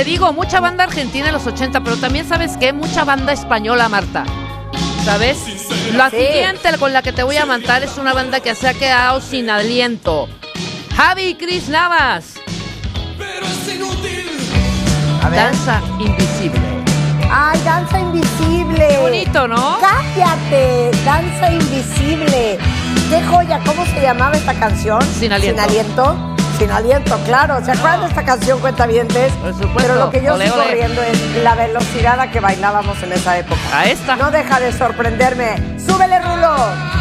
Te 0.03 0.09
digo, 0.09 0.33
mucha 0.33 0.59
banda 0.59 0.83
argentina 0.83 1.27
en 1.27 1.33
los 1.33 1.47
80, 1.47 1.81
pero 1.81 1.95
también 1.95 2.27
sabes 2.27 2.57
que 2.57 2.73
mucha 2.73 3.05
banda 3.05 3.31
española, 3.31 3.87
Marta. 3.87 4.25
¿Sabes? 5.05 5.37
La 5.93 6.09
Sí. 6.09 6.17
siguiente 6.17 6.77
con 6.77 6.91
la 6.91 7.01
que 7.01 7.13
te 7.13 7.23
voy 7.23 7.37
a 7.37 7.45
mandar 7.45 7.83
es 7.83 7.97
una 7.97 8.11
banda 8.13 8.41
que 8.41 8.53
se 8.53 8.67
ha 8.67 8.73
quedado 8.73 9.21
sin 9.21 9.49
aliento. 9.49 10.27
Javi 10.97 11.21
y 11.21 11.35
Cris 11.35 11.69
Navas. 11.69 12.33
Pero 13.17 13.45
es 13.45 13.75
inútil. 13.75 14.25
A 15.23 15.29
ver. 15.29 15.39
Danza 15.39 15.81
invisible. 15.97 16.59
¡Ay, 17.31 17.61
danza 17.63 17.99
invisible! 18.01 18.85
Qué 18.89 18.97
bonito, 18.97 19.47
¿no? 19.47 19.77
¡Cállate! 19.79 20.91
Danza 21.05 21.49
invisible. 21.49 22.59
¡Qué 23.09 23.23
joya! 23.23 23.61
¿Cómo 23.65 23.85
se 23.85 24.01
llamaba 24.01 24.35
esta 24.35 24.53
canción? 24.53 25.01
Sin 25.17 25.31
aliento. 25.31 25.61
Sin 25.61 25.69
aliento. 25.69 26.32
Sin 26.57 26.71
aliento, 26.71 27.17
claro. 27.25 27.63
¿Se 27.65 27.71
acuerdan 27.71 28.01
de 28.01 28.07
esta 28.07 28.23
canción, 28.23 28.59
cuentavientes? 28.59 29.33
Por 29.33 29.53
supuesto. 29.53 29.73
Pero 29.77 29.95
lo 29.95 30.09
que 30.09 30.23
yo 30.23 30.35
Ole, 30.35 30.45
sigo 30.45 30.63
riendo 30.71 31.01
es 31.01 31.43
la 31.43 31.55
velocidad 31.55 32.19
a 32.19 32.31
que 32.31 32.39
bailábamos 32.39 33.01
en 33.03 33.13
esa 33.13 33.37
época. 33.37 33.59
A 33.73 33.85
esta. 33.85 34.15
No 34.15 34.31
deja 34.31 34.59
de 34.59 34.71
sorprenderme. 34.71 35.79
¡Súbele, 35.79 36.19
Rulo! 36.19 36.92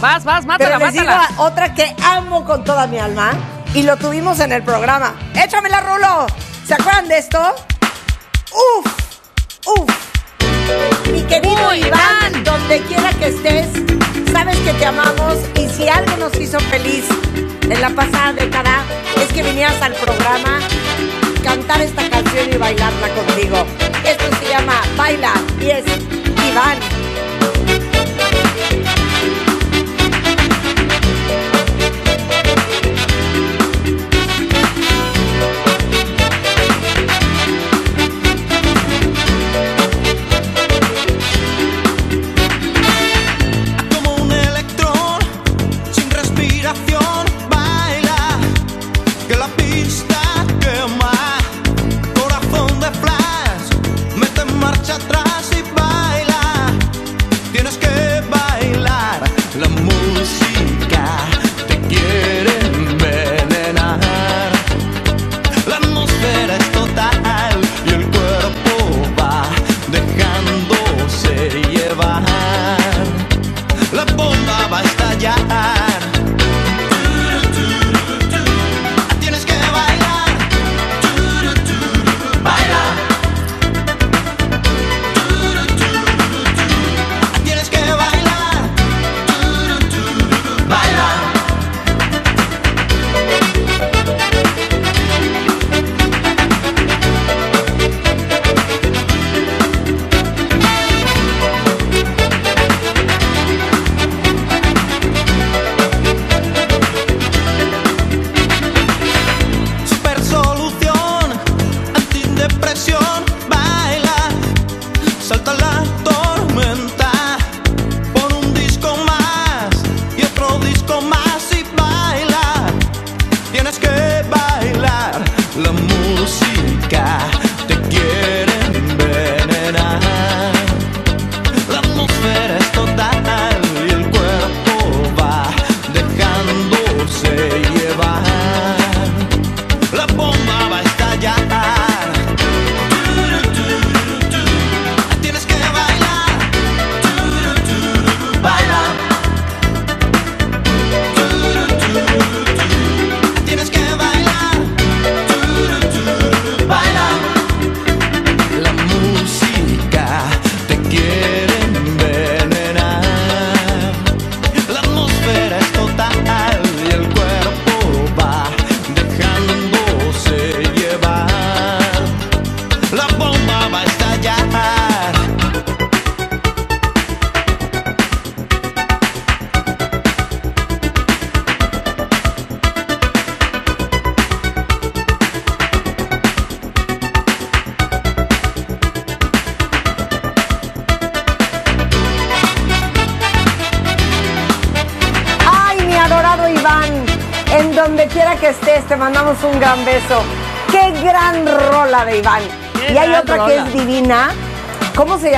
Vas, 0.00 0.24
vas, 0.24 0.46
mátala, 0.46 0.76
Pero 0.76 0.84
les 0.84 0.92
digo 0.92 1.06
mátala. 1.06 1.28
otra 1.40 1.74
que 1.74 1.94
amo 2.04 2.44
con 2.44 2.62
toda 2.64 2.86
mi 2.86 2.98
alma 2.98 3.32
y 3.74 3.82
lo 3.82 3.96
tuvimos 3.96 4.38
en 4.40 4.52
el 4.52 4.62
programa. 4.62 5.14
¡Échamela, 5.34 5.80
Rulo! 5.80 6.26
¿Se 6.66 6.74
acuerdan 6.74 7.08
de 7.08 7.18
esto? 7.18 7.40
¡Uf! 8.52 8.86
¡Uf! 9.66 9.90
Mi 11.12 11.22
querido 11.22 11.68
Uy, 11.70 11.78
Iván, 11.80 12.00
Iván. 12.30 12.44
donde 12.44 12.80
quiera 12.82 13.10
que 13.14 13.28
estés, 13.28 13.66
sabes 14.32 14.56
que 14.58 14.72
te 14.74 14.86
amamos 14.86 15.36
y 15.56 15.68
si 15.68 15.88
algo 15.88 16.16
nos 16.16 16.34
hizo 16.36 16.60
feliz 16.60 17.04
en 17.62 17.80
la 17.80 17.90
pasada 17.90 18.34
década 18.34 18.82
es 19.16 19.32
que 19.32 19.42
vinieras 19.42 19.80
al 19.82 19.94
programa, 19.94 20.60
cantar 21.42 21.80
esta 21.80 22.08
canción 22.08 22.52
y 22.52 22.56
bailarla 22.56 23.08
contigo. 23.14 23.66
Esto 24.04 24.24
se 24.40 24.48
llama 24.48 24.74
Baila 24.96 25.32
y 25.60 25.70
es 25.70 25.84
Iván. 26.50 26.78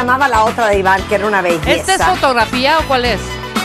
Llamaba 0.00 0.28
la 0.28 0.44
otra 0.44 0.66
de 0.68 0.78
Iván? 0.78 1.02
Que 1.08 1.14
era 1.16 1.26
una 1.26 1.40
belleza. 1.42 1.70
¿Esta 1.92 1.94
es 1.94 2.02
fotografía 2.20 2.78
o 2.78 2.82
cuál 2.88 3.04
es? 3.04 3.20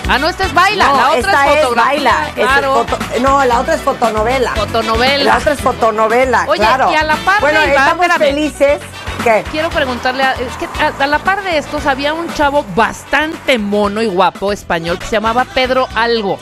Ah, 0.07 0.19
no, 0.19 0.29
esta 0.29 0.45
es 0.45 0.53
baila. 0.53 0.85
No, 0.87 0.95
la 0.97 1.07
otra 1.13 1.17
esta 1.19 1.47
es 1.53 1.61
fotografía. 1.61 1.85
baila. 1.85 2.29
es 2.35 2.63
foto- 2.65 2.99
no, 3.21 3.43
la 3.45 3.59
otra 3.59 3.73
es 3.73 3.81
fotonovela. 3.81 4.51
Fotonovela. 4.55 5.23
La 5.23 5.37
otra 5.37 5.53
es 5.53 5.61
fotonovela, 5.61 6.45
Oye, 6.47 6.59
claro. 6.59 6.91
y 6.91 6.95
a 6.95 7.03
la 7.03 7.15
par 7.17 7.35
de 7.35 7.41
bueno, 7.41 7.59
Iván, 7.65 7.69
estamos 7.71 8.05
espérame. 8.05 8.19
felices. 8.35 8.79
¿Qué? 9.23 9.43
Quiero 9.51 9.69
preguntarle, 9.71 10.21
a, 10.23 10.33
es 10.33 10.53
que 10.57 10.65
a, 10.79 11.03
a 11.03 11.07
la 11.07 11.17
par 11.19 11.41
de 11.43 11.57
estos 11.57 11.87
había 11.87 12.13
un 12.13 12.31
chavo 12.35 12.63
bastante 12.75 13.57
mono 13.57 14.03
y 14.03 14.05
guapo 14.05 14.51
español 14.51 14.99
que 14.99 15.05
se 15.07 15.13
llamaba 15.13 15.43
Pedro 15.45 15.87
Algo. 15.95 16.37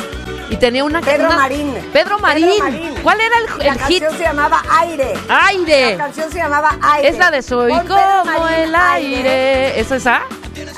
Y 0.49 0.57
tenía 0.57 0.83
una... 0.83 0.99
Pedro 0.99 1.27
una- 1.27 1.37
Marín. 1.37 1.73
Pedro 1.93 2.19
Marín. 2.19 2.49
Pedro 2.49 2.63
Marín. 2.65 2.92
¿Cuál 3.03 3.19
era 3.21 3.35
el, 3.37 3.57
La 3.67 3.73
el 3.73 3.79
hit? 3.85 3.99
canción 4.01 4.17
se 4.17 4.23
llamaba 4.23 4.63
Aire. 4.79 5.13
Aire. 5.29 5.91
La 5.97 6.05
canción 6.05 6.31
se 6.31 6.37
llamaba 6.37 6.77
Aire. 6.81 7.09
Es 7.09 7.17
la 7.17 7.31
de 7.31 7.41
Soy 7.41 7.71
como 7.81 8.47
el 8.47 8.73
aire. 8.75 9.79
¿Es 9.79 9.91
esa? 9.91 10.21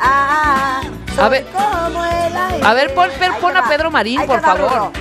Ah, 0.01 0.81
A 0.81 1.15
soy 1.15 1.29
ver. 1.29 1.45
como 1.53 2.03
el 2.03 2.37
aire. 2.37 2.65
A 2.65 2.73
ver, 2.73 2.93
pon, 2.93 3.09
pon- 3.19 3.31
Ahí 3.31 3.41
pon 3.41 3.57
a. 3.57 3.69
Pedro 3.69 3.91
Marín, 3.91 4.19
Ahí 4.21 4.27
por 4.27 4.41
favor. 4.41 4.91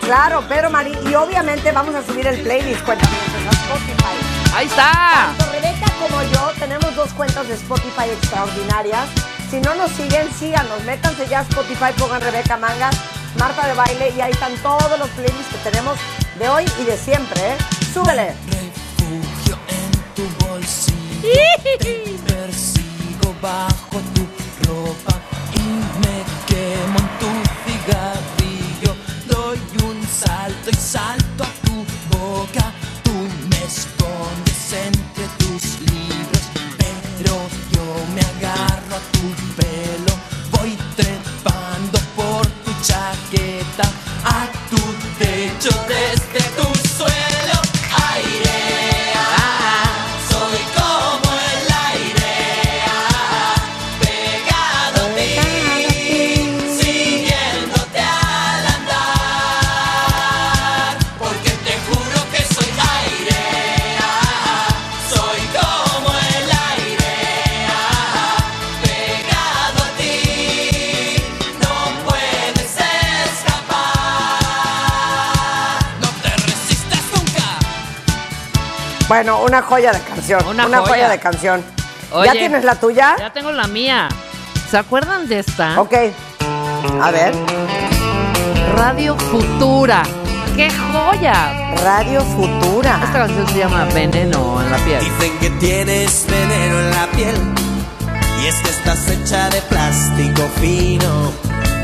Claro, 0.00 0.42
Pedro 0.48 0.70
Marín. 0.70 0.96
Y 1.08 1.14
obviamente 1.14 1.70
vamos 1.72 1.94
a 1.94 2.02
subir 2.02 2.26
el 2.26 2.40
playlist, 2.40 2.82
cuéntame, 2.84 3.14
a 3.48 3.50
Spotify. 3.52 4.54
Ahí 4.56 4.66
está. 4.66 5.32
Tanto 5.36 5.52
Rebeca 5.52 5.92
como 6.00 6.22
yo 6.22 6.52
tenemos 6.58 6.94
dos 6.94 7.12
cuentas 7.12 7.46
de 7.48 7.54
Spotify 7.54 8.08
extraordinarias. 8.10 9.06
Si 9.50 9.60
no 9.60 9.74
nos 9.74 9.90
siguen, 9.92 10.28
síganos. 10.38 10.82
Métanse 10.84 11.26
ya 11.28 11.40
a 11.40 11.42
Spotify, 11.42 11.92
pongan 11.98 12.20
Rebeca 12.20 12.56
Mangas, 12.56 12.96
Marta 13.38 13.66
de 13.66 13.74
Baile 13.74 14.12
y 14.16 14.20
ahí 14.20 14.32
están 14.32 14.54
todos 14.62 14.98
los 14.98 15.08
playlists 15.10 15.52
que 15.52 15.70
tenemos 15.70 15.98
de 16.38 16.48
hoy 16.48 16.64
y 16.80 16.84
de 16.84 16.96
siempre, 16.96 17.40
¿eh? 17.40 17.56
Súbele. 17.92 18.34
refugio 18.46 19.58
en 19.68 20.14
tu 20.14 20.46
bolsillo. 20.46 20.96
Persigo 22.26 23.34
bajo 23.40 24.00
tu 24.14 24.26
ropa 24.68 25.14
y 25.54 25.66
me 26.02 26.24
quemo 26.46 26.98
en 26.98 27.08
tu 27.20 27.30
cigarrillo. 27.64 28.96
Doy 29.28 29.58
un 29.84 30.06
salto 30.06 30.70
y 30.70 30.74
salto 30.74 31.25
Bueno, 79.16 79.42
una 79.44 79.62
joya 79.62 79.92
de 79.92 80.00
canción. 80.00 80.46
Una 80.46 80.66
Una, 80.66 80.78
joya. 80.80 80.90
joya. 80.90 81.08
de 81.08 81.18
canción. 81.18 81.64
Oye, 82.12 82.26
¿Ya 82.26 82.32
tienes 82.32 82.64
la 82.64 82.74
tuya? 82.74 83.16
Ya 83.18 83.32
tengo 83.32 83.50
la 83.50 83.66
mía. 83.66 84.10
¿Se 84.70 84.76
acuerdan 84.76 85.26
de 85.26 85.38
esta? 85.38 85.80
Ok. 85.80 85.94
A 87.00 87.10
ver. 87.10 87.32
Radio 88.76 89.16
Futura. 89.16 90.02
¡Qué 90.54 90.68
joya! 90.70 91.72
Radio 91.82 92.20
Futura. 92.20 93.00
Esta 93.04 93.20
canción 93.20 93.48
se 93.48 93.58
llama 93.58 93.86
Veneno 93.94 94.60
en 94.60 94.70
la 94.70 94.76
piel. 94.84 95.00
Dicen 95.00 95.38
que 95.38 95.48
tienes 95.60 96.26
veneno 96.28 96.78
en 96.80 96.90
la 96.90 97.06
piel 97.06 97.36
y 98.42 98.46
es 98.48 98.54
que 98.56 98.68
estás 98.68 99.08
hecha 99.08 99.48
de 99.48 99.62
plástico 99.62 100.42
fino. 100.60 101.32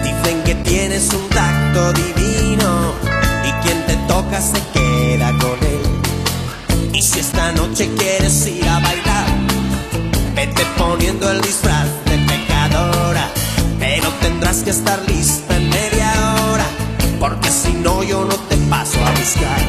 Dicen 0.03 0.43
que 0.45 0.55
tienes 0.57 1.11
un 1.15 1.27
tacto 1.31 1.95
divino 1.95 2.93
y 3.47 3.53
quien 3.65 3.87
te 3.87 3.97
toca 4.07 4.39
se 4.39 4.61
queda 4.75 5.29
con 5.41 5.59
él. 5.67 5.72
Y 6.95 7.01
si 7.01 7.21
esta 7.21 7.53
noche 7.53 7.91
quieres 7.97 8.47
ir 8.47 8.69
a 8.69 8.79
bailar, 8.79 9.27
vete 10.35 10.65
poniendo 10.77 11.31
el 11.31 11.41
disfraz 11.41 11.89
de 12.05 12.19
pecadora. 12.19 13.29
Pero 13.79 14.09
tendrás 14.21 14.63
que 14.63 14.71
estar 14.71 15.01
lista 15.09 15.57
en 15.57 15.71
media 15.71 16.13
hora, 16.47 16.67
porque 17.19 17.51
si 17.51 17.73
no 17.73 18.03
yo 18.03 18.25
no 18.25 18.35
te 18.35 18.57
paso 18.69 18.99
a 19.05 19.11
buscar. 19.13 19.61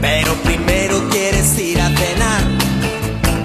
Pero 0.00 0.34
primero 0.44 1.08
quieres 1.10 1.58
ir 1.58 1.80
a 1.80 1.88
cenar 1.88 2.42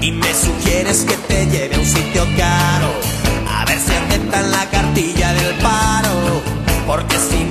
y 0.02 0.12
me 0.12 0.34
sugieres 0.34 1.06
que 1.06 1.16
te 1.16 1.46
lleve 1.48 1.76
a 1.76 1.80
un 1.80 1.86
sitio 1.86 2.24
caro. 2.38 2.92
A 3.50 3.66
ver 3.66 3.80
si 3.80 3.92
aceptan 3.94 4.52
la 4.52 4.70
cartilla 4.70 5.34
del 5.34 5.56
paro, 5.56 6.42
porque 6.86 7.16
si 7.18 7.43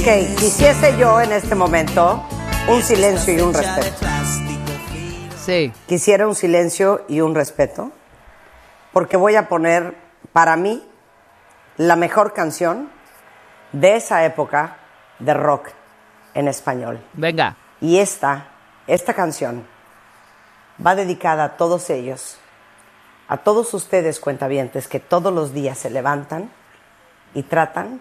Ok, 0.00 0.38
quisiese 0.38 0.96
yo 0.96 1.20
en 1.20 1.30
este 1.30 1.54
momento 1.54 2.24
un 2.70 2.80
silencio 2.80 3.34
y 3.34 3.40
un 3.42 3.52
respeto. 3.52 4.06
Sí. 5.36 5.70
Quisiera 5.86 6.26
un 6.26 6.34
silencio 6.34 7.04
y 7.06 7.20
un 7.20 7.34
respeto, 7.34 7.92
porque 8.94 9.18
voy 9.18 9.36
a 9.36 9.46
poner 9.46 9.94
para 10.32 10.56
mí 10.56 10.82
la 11.76 11.96
mejor 11.96 12.32
canción 12.32 12.88
de 13.72 13.96
esa 13.96 14.24
época 14.24 14.78
de 15.18 15.34
rock 15.34 15.68
en 16.32 16.48
español. 16.48 17.04
Venga. 17.12 17.58
Y 17.82 17.98
esta, 17.98 18.46
esta 18.86 19.12
canción 19.12 19.66
va 20.84 20.94
dedicada 20.94 21.44
a 21.44 21.56
todos 21.58 21.90
ellos, 21.90 22.38
a 23.28 23.36
todos 23.36 23.74
ustedes 23.74 24.18
cuentavientes 24.18 24.88
que 24.88 24.98
todos 24.98 25.30
los 25.30 25.52
días 25.52 25.76
se 25.76 25.90
levantan 25.90 26.50
y 27.34 27.42
tratan 27.42 28.00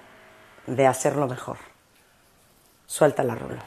de 0.66 0.88
hacerlo 0.88 1.28
mejor. 1.28 1.69
Suelta 2.92 3.24
la 3.24 3.36
rola. 3.36 3.64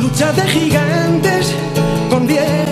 Lucha 0.00 0.32
de 0.32 0.42
gigantes 0.42 1.54
convierte 2.10 2.64
el 2.64 2.71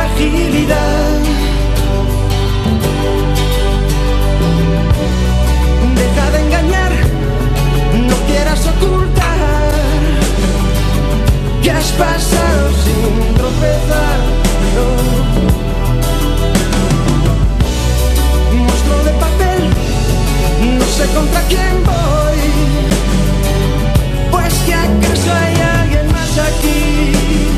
Deja 5.95 6.31
de 6.31 6.39
engañar, 6.45 6.91
no 8.07 8.15
quieras 8.27 8.61
ocultar 8.67 9.71
que 11.63 11.71
has 11.71 11.91
pasado 11.93 12.69
sin 12.83 13.33
tropezar. 13.35 14.19
No. 14.75 14.85
Monstruo 18.57 19.03
de 19.03 19.11
papel, 19.25 19.69
no 20.77 20.85
sé 20.85 21.05
contra 21.15 21.41
quién 21.49 21.83
voy, 21.83 22.41
pues 24.31 24.53
que 24.65 24.73
acaso 24.73 25.31
hay 25.33 25.55
alguien 25.81 26.07
más 26.11 26.37
aquí. 26.37 27.50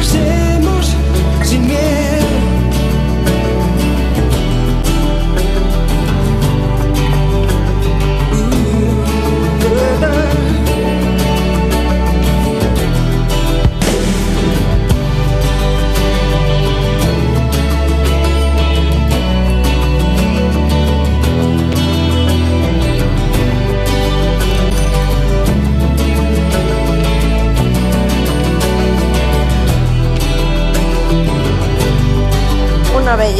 mercy 0.00 0.49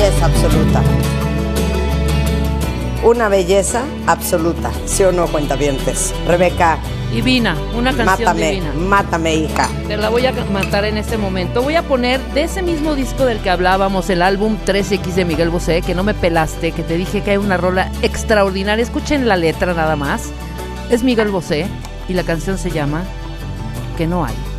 belleza 0.01 0.25
absoluta. 0.25 0.83
Una 3.05 3.29
belleza 3.29 3.85
absoluta, 4.07 4.71
¿sí 4.87 5.03
o 5.03 5.13
no, 5.13 5.27
cuentavientes? 5.27 6.15
Rebeca. 6.27 6.79
Divina, 7.13 7.55
una 7.77 7.95
canción 7.95 8.07
mátame, 8.07 8.51
divina. 8.51 8.73
Mátame, 8.73 9.35
hija. 9.35 9.69
Te 9.89 9.99
la 9.99 10.09
voy 10.09 10.25
a 10.25 10.33
matar 10.33 10.87
en 10.87 10.97
este 10.97 11.19
momento. 11.19 11.61
Voy 11.61 11.75
a 11.75 11.83
poner 11.83 12.19
de 12.33 12.45
ese 12.45 12.63
mismo 12.63 12.95
disco 12.95 13.27
del 13.27 13.41
que 13.41 13.51
hablábamos, 13.51 14.09
el 14.09 14.23
álbum 14.23 14.57
3X 14.65 15.15
de 15.15 15.25
Miguel 15.27 15.51
Bosé, 15.51 15.83
que 15.83 15.95
no 15.95 16.03
me 16.03 16.15
pelaste, 16.15 16.73
que 16.73 16.83
te 16.83 16.97
dije 16.97 17.23
que 17.23 17.33
hay 17.33 17.37
una 17.37 17.59
rola 17.59 17.93
extraordinaria. 18.01 18.83
Escuchen 18.83 19.29
la 19.29 19.37
letra 19.37 19.75
nada 19.75 19.97
más. 19.97 20.31
Es 20.89 21.03
Miguel 21.03 21.29
Bosé 21.29 21.67
y 22.09 22.15
la 22.15 22.23
canción 22.23 22.57
se 22.57 22.71
llama 22.71 23.03
Que 23.99 24.07
no 24.07 24.25
hay. 24.25 24.50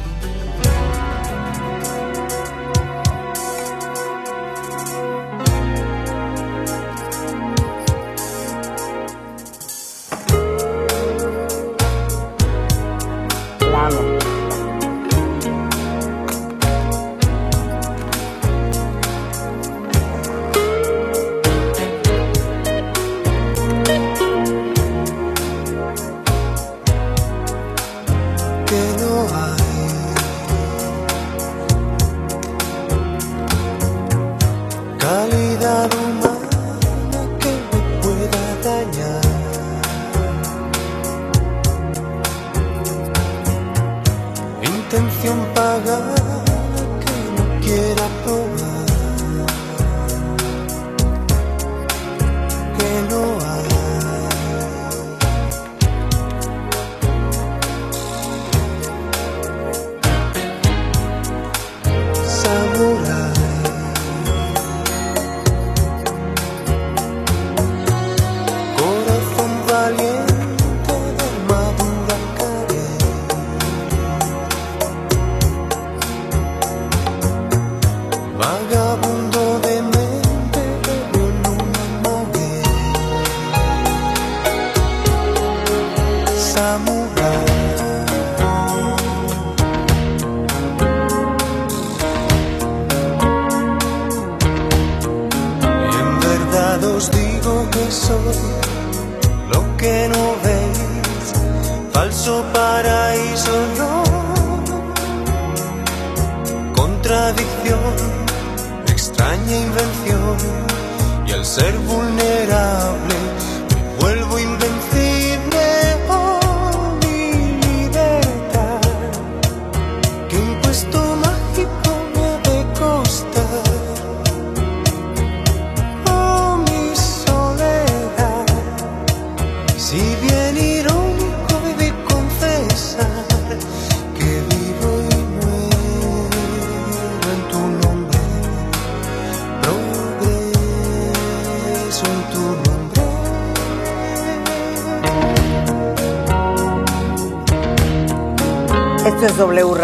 intención 44.91 45.39
pagar. 45.53 46.30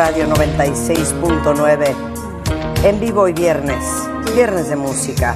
Radio 0.08 0.26
96.9, 0.30 1.94
en 2.86 3.00
vivo 3.02 3.28
y 3.28 3.34
viernes, 3.34 3.84
viernes 4.34 4.70
de 4.70 4.78
música. 4.78 5.36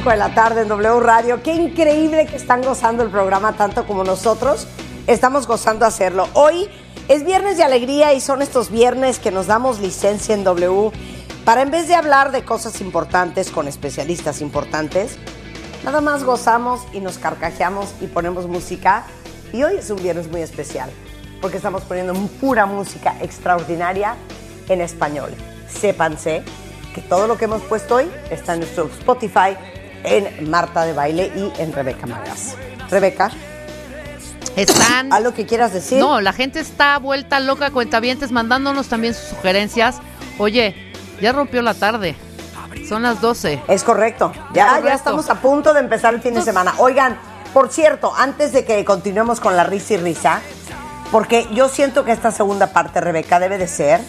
5 0.00 0.10
de 0.12 0.16
la 0.16 0.34
tarde 0.34 0.62
en 0.62 0.68
W 0.68 1.00
Radio. 1.00 1.42
Qué 1.42 1.52
increíble 1.52 2.24
que 2.24 2.36
están 2.36 2.62
gozando 2.62 3.02
el 3.02 3.10
programa 3.10 3.52
tanto 3.52 3.86
como 3.86 4.02
nosotros. 4.02 4.66
Estamos 5.06 5.46
gozando 5.46 5.84
hacerlo. 5.84 6.26
Hoy 6.32 6.70
es 7.08 7.22
viernes 7.22 7.58
de 7.58 7.64
alegría 7.64 8.14
y 8.14 8.22
son 8.22 8.40
estos 8.40 8.70
viernes 8.70 9.18
que 9.18 9.30
nos 9.30 9.46
damos 9.46 9.78
licencia 9.78 10.34
en 10.34 10.42
W 10.42 10.90
para 11.44 11.60
en 11.60 11.70
vez 11.70 11.86
de 11.86 11.96
hablar 11.96 12.32
de 12.32 12.46
cosas 12.46 12.80
importantes 12.80 13.50
con 13.50 13.68
especialistas 13.68 14.40
importantes, 14.40 15.18
nada 15.84 16.00
más 16.00 16.24
gozamos 16.24 16.80
y 16.94 17.00
nos 17.00 17.18
carcajeamos 17.18 17.92
y 18.00 18.06
ponemos 18.06 18.46
música. 18.46 19.04
Y 19.52 19.64
hoy 19.64 19.74
es 19.76 19.90
un 19.90 20.02
viernes 20.02 20.30
muy 20.30 20.40
especial 20.40 20.88
porque 21.42 21.58
estamos 21.58 21.82
poniendo 21.82 22.14
pura 22.40 22.64
música 22.64 23.16
extraordinaria 23.20 24.16
en 24.66 24.80
español. 24.80 25.34
Sépanse 25.68 26.42
que 26.94 27.02
todo 27.02 27.26
lo 27.26 27.36
que 27.36 27.44
hemos 27.44 27.60
puesto 27.60 27.96
hoy 27.96 28.10
está 28.30 28.54
en 28.54 28.60
nuestro 28.60 28.86
Spotify 28.86 29.58
en 30.04 30.50
Marta 30.50 30.84
de 30.84 30.92
Baile 30.92 31.32
y 31.34 31.52
en 31.60 31.72
Rebeca 31.72 32.06
Magas. 32.06 32.56
Rebeca, 32.90 33.30
Están. 34.56 35.12
¿algo 35.12 35.32
que 35.32 35.46
quieras 35.46 35.72
decir? 35.72 35.98
No, 35.98 36.20
la 36.20 36.32
gente 36.32 36.60
está 36.60 36.98
vuelta 36.98 37.40
loca, 37.40 37.70
cuentavientes, 37.70 38.32
mandándonos 38.32 38.88
también 38.88 39.14
sus 39.14 39.28
sugerencias. 39.28 39.98
Oye, 40.38 40.74
ya 41.20 41.32
rompió 41.32 41.62
la 41.62 41.74
tarde. 41.74 42.16
Son 42.88 43.02
las 43.02 43.20
12. 43.20 43.62
Es 43.68 43.84
correcto. 43.84 44.32
Ya, 44.52 44.66
Correcto. 44.68 44.88
ya 44.88 44.94
estamos 44.94 45.30
a 45.30 45.36
punto 45.36 45.72
de 45.74 45.80
empezar 45.80 46.14
el 46.14 46.20
fin 46.20 46.34
de 46.34 46.42
semana. 46.42 46.74
Oigan, 46.78 47.16
por 47.52 47.70
cierto, 47.70 48.12
antes 48.16 48.52
de 48.52 48.64
que 48.64 48.84
continuemos 48.84 49.38
con 49.40 49.56
la 49.56 49.64
risa 49.64 49.94
y 49.94 49.96
risa, 49.98 50.40
porque 51.12 51.46
yo 51.52 51.68
siento 51.68 52.04
que 52.04 52.12
esta 52.12 52.30
segunda 52.32 52.68
parte, 52.72 53.00
Rebeca, 53.00 53.38
debe 53.38 53.58
de 53.58 53.68
ser 53.68 54.00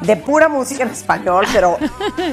de 0.00 0.16
pura 0.16 0.48
música 0.48 0.82
en 0.82 0.90
español, 0.90 1.46
pero 1.52 1.78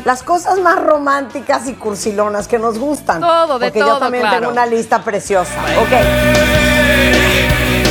las 0.05 0.23
cosas 0.23 0.59
más 0.59 0.81
románticas 0.81 1.67
y 1.67 1.73
cursilonas 1.73 2.47
que 2.47 2.59
nos 2.59 2.77
gustan. 2.77 3.21
Todo, 3.21 3.59
de 3.59 3.67
Porque 3.67 3.79
yo 3.79 3.85
todo, 3.87 3.99
también 3.99 4.23
claro. 4.23 4.39
tengo 4.39 4.51
una 4.51 4.65
lista 4.65 5.03
preciosa. 5.03 5.51
Ok. 5.81 5.89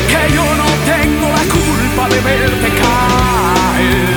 que 0.08 0.34
yo 0.34 0.44
no 0.44 0.64
tengo 0.86 1.28
la 1.28 1.44
culpa 1.52 2.08
de 2.14 2.20
verte 2.20 2.68
caer. 2.80 4.12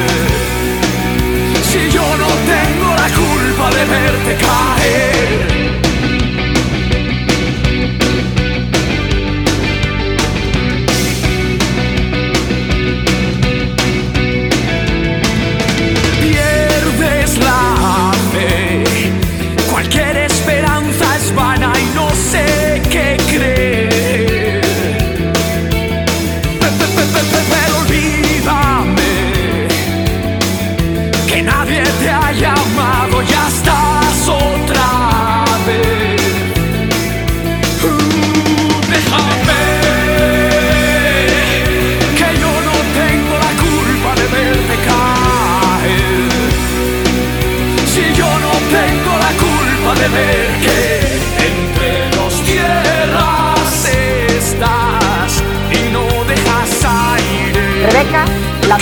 Si 1.64 1.90
yo 1.91 2.02
no 2.18 2.27
tengo 2.27 2.95
la 2.95 3.10
culpa 3.15 3.69
de 3.76 3.86
verte 3.86 4.38
caer. 4.45 5.65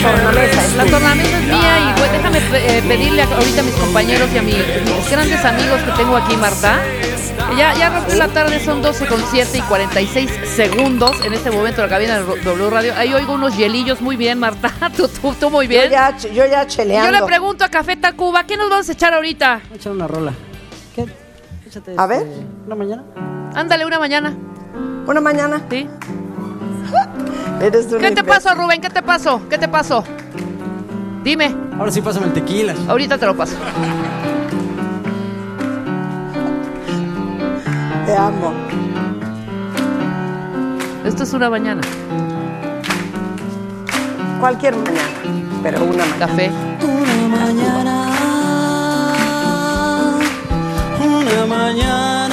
Tornamesa 0.04 0.64
es 0.66 0.76
La 0.76 0.86
tornamesa 0.86 1.38
es 1.40 1.44
mía 1.46 1.80
y 1.90 2.00
pues 2.00 2.12
déjame 2.12 2.38
eh, 2.38 2.84
pedirle 2.88 3.22
a- 3.24 3.26
ahorita 3.36 3.62
a 3.62 3.64
mis 3.64 3.76
compañeros 3.76 4.30
y 4.34 4.38
a 4.38 4.42
mis, 4.42 4.56
mis 4.58 5.12
grandes 5.12 5.44
amigos 5.46 5.82
que 5.82 5.92
tengo 5.92 6.16
aquí, 6.18 6.36
Marta. 6.38 6.80
Ya, 7.58 7.74
ya 7.76 7.90
rompió 7.90 8.16
la 8.16 8.28
tarde, 8.30 8.60
son 8.64 8.82
12 8.82 9.06
con 9.08 9.20
7 9.32 9.58
y 9.58 9.62
46 9.62 10.30
segundos 10.56 11.20
en 11.26 11.34
este 11.34 11.52
momento 11.52 11.82
en 11.84 11.90
la 11.90 11.96
cabina 11.96 12.20
de 12.20 12.24
W 12.44 12.70
Radio. 12.70 12.94
Ahí 12.96 13.14
oigo 13.14 13.34
unos 13.34 13.56
hielillos 13.58 14.02
muy 14.02 14.16
bien, 14.16 14.40
Marta. 14.40 14.72
Tú, 14.98 15.08
tú, 15.08 15.34
tú 15.40 15.50
muy 15.50 15.68
bien. 15.68 15.86
Yo 15.86 15.92
ya, 15.92 16.18
yo 16.18 16.46
ya 16.46 16.66
cheleando. 16.68 17.12
yo 17.12 17.20
le 17.20 17.26
pregunto 17.26 17.64
a 17.64 17.70
Café 17.70 17.96
Tacuba, 17.98 18.46
¿qué 18.46 18.56
nos 18.58 18.70
vas 18.70 18.88
a 18.90 18.92
echar 18.94 19.14
ahorita? 19.14 19.62
Voy 19.70 19.74
a 19.74 19.76
echar 19.76 19.92
una 19.92 20.08
rola. 20.08 20.34
¿Qué? 20.96 21.06
Échate, 21.68 21.94
A 21.98 22.06
ver. 22.08 22.22
este, 22.28 22.46
¿Una 22.66 22.76
mañana? 22.76 23.04
Ándale, 23.56 23.86
una 23.86 24.00
mañana. 24.00 24.34
Una 25.08 25.22
mañana. 25.22 25.62
Sí. 25.70 25.88
Eres 27.62 27.88
¿Qué 27.88 28.12
te 28.12 28.24
pasó, 28.24 28.56
Rubén? 28.56 28.82
¿Qué 28.82 28.90
te 28.90 29.02
pasó? 29.02 29.42
¿Qué 29.50 29.58
te 29.58 29.68
pasó? 29.68 30.04
Dime. 31.24 31.56
Ahora 31.78 31.92
sí 31.92 32.02
pásame 32.02 32.28
el 32.28 32.34
tequila. 32.34 32.76
Ahorita 32.88 33.18
te 33.18 33.26
lo 33.26 33.36
paso. 33.36 33.56
Te 38.06 38.18
amo. 38.18 38.54
Esto 41.06 41.24
es 41.24 41.34
una 41.34 41.50
mañana. 41.50 41.82
Cualquier 44.40 44.76
mañana, 44.76 45.00
pero 45.64 45.84
una 45.84 46.06
mañana. 46.06 46.20
Café. 46.20 46.52
Una 46.82 47.28
mañana, 47.38 48.10
una 51.02 51.46
mañana 51.46 52.33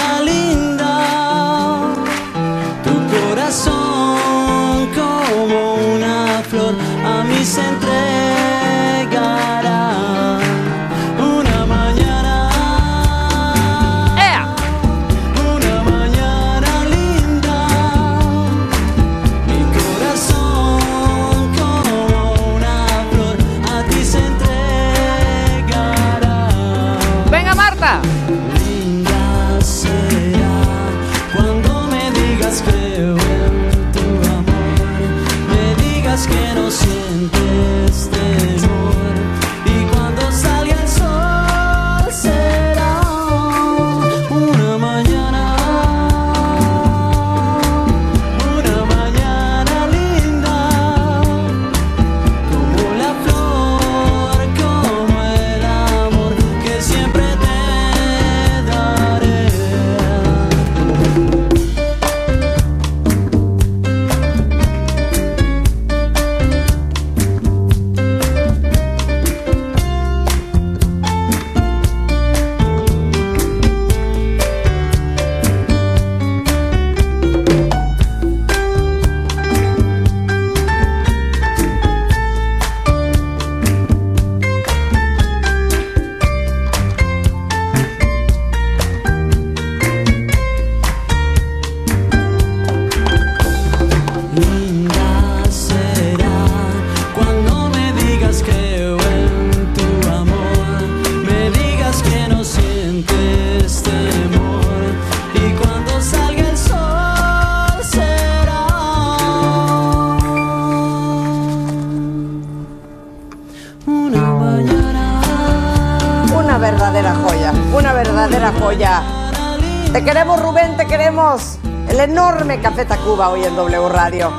enorme 122.51 122.63
Café 122.63 122.85
Tacuba 122.85 123.29
hoy 123.29 123.45
en 123.45 123.55
W 123.55 123.89
Radio. 123.89 124.33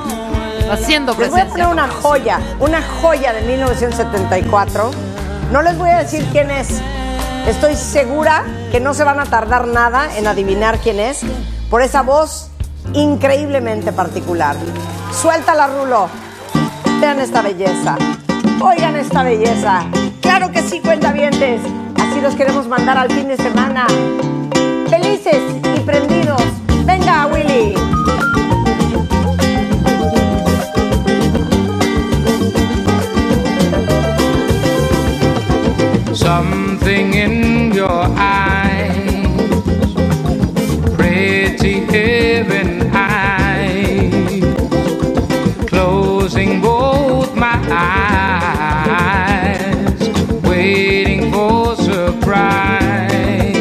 Haciendo 0.69 1.15
Les 1.17 1.29
voy 1.29 1.41
a 1.41 1.47
poner 1.47 1.67
una 1.67 1.87
joya, 1.87 2.39
una 2.59 2.81
joya 3.01 3.33
de 3.33 3.41
1974. 3.41 4.91
No 5.51 5.61
les 5.61 5.77
voy 5.77 5.89
a 5.89 5.99
decir 5.99 6.25
quién 6.31 6.51
es. 6.51 6.81
Estoy 7.47 7.75
segura 7.75 8.43
que 8.71 8.79
no 8.79 8.93
se 8.93 9.03
van 9.03 9.19
a 9.19 9.25
tardar 9.25 9.67
nada 9.67 10.17
en 10.17 10.27
adivinar 10.27 10.79
quién 10.79 10.99
es 10.99 11.21
por 11.69 11.81
esa 11.81 12.01
voz 12.01 12.49
increíblemente 12.93 13.91
particular. 13.93 14.55
Suéltala, 15.13 15.67
Rulo. 15.67 16.09
Vean 16.99 17.19
esta 17.19 17.41
belleza. 17.41 17.97
Oigan 18.61 18.95
esta 18.97 19.23
belleza. 19.23 19.85
Claro 20.21 20.51
que 20.51 20.61
sí, 20.61 20.81
cuentavientes. 20.81 21.61
Así 21.95 22.21
los 22.21 22.35
queremos 22.35 22.67
mandar 22.67 22.97
al 22.97 23.09
fin 23.09 23.27
de 23.27 23.37
semana. 23.37 23.87
Felices 24.89 25.41
y 25.75 25.79
prendidos. 25.79 26.50
Something 36.81 37.13
in 37.13 37.71
your 37.73 38.05
eyes, 38.17 39.05
pretty 40.95 41.81
heaven 41.81 42.89
eyes, 42.91 44.43
closing 45.67 46.59
both 46.59 47.35
my 47.35 47.61
eyes, 48.89 50.09
waiting 50.43 51.31
for 51.31 51.75
surprise. 51.75 53.53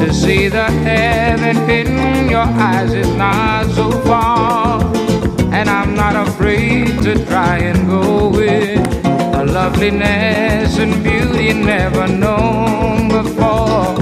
To 0.00 0.12
see 0.12 0.48
the 0.48 0.64
heaven 0.64 1.56
in 1.70 2.28
your 2.28 2.40
eyes 2.40 2.92
is 2.94 3.14
not 3.14 3.66
so 3.70 3.92
far, 4.02 4.82
and 5.52 5.70
I'm 5.70 5.94
not 5.94 6.16
afraid 6.26 7.00
to 7.04 7.24
try 7.26 7.58
and 7.58 7.86
go 7.88 8.28
with 8.30 9.03
loveliness 9.64 10.78
and 10.78 11.02
beauty 11.02 11.54
never 11.54 12.06
known 12.06 13.08
before. 13.08 13.96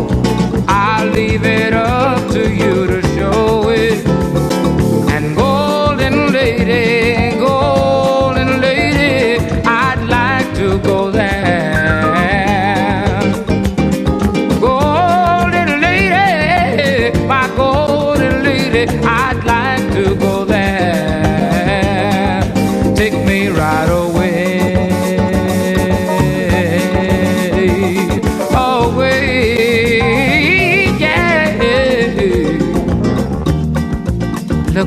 I'll 0.66 1.06
leave 1.06 1.44
it 1.44 1.72
up 1.72 2.18
to 2.32 2.52
you 2.52 2.74
to 2.88 3.00
show 3.14 3.68
it. 3.68 4.04
And 5.14 5.36
golden 5.36 6.32
lady, 6.32 7.11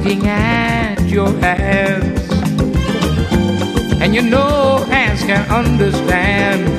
Looking 0.05 0.27
at 0.27 1.01
your 1.07 1.31
hands, 1.39 2.29
and 3.99 4.13
you 4.13 4.21
know 4.21 4.85
hands 4.87 5.23
can 5.23 5.49
understand. 5.49 6.69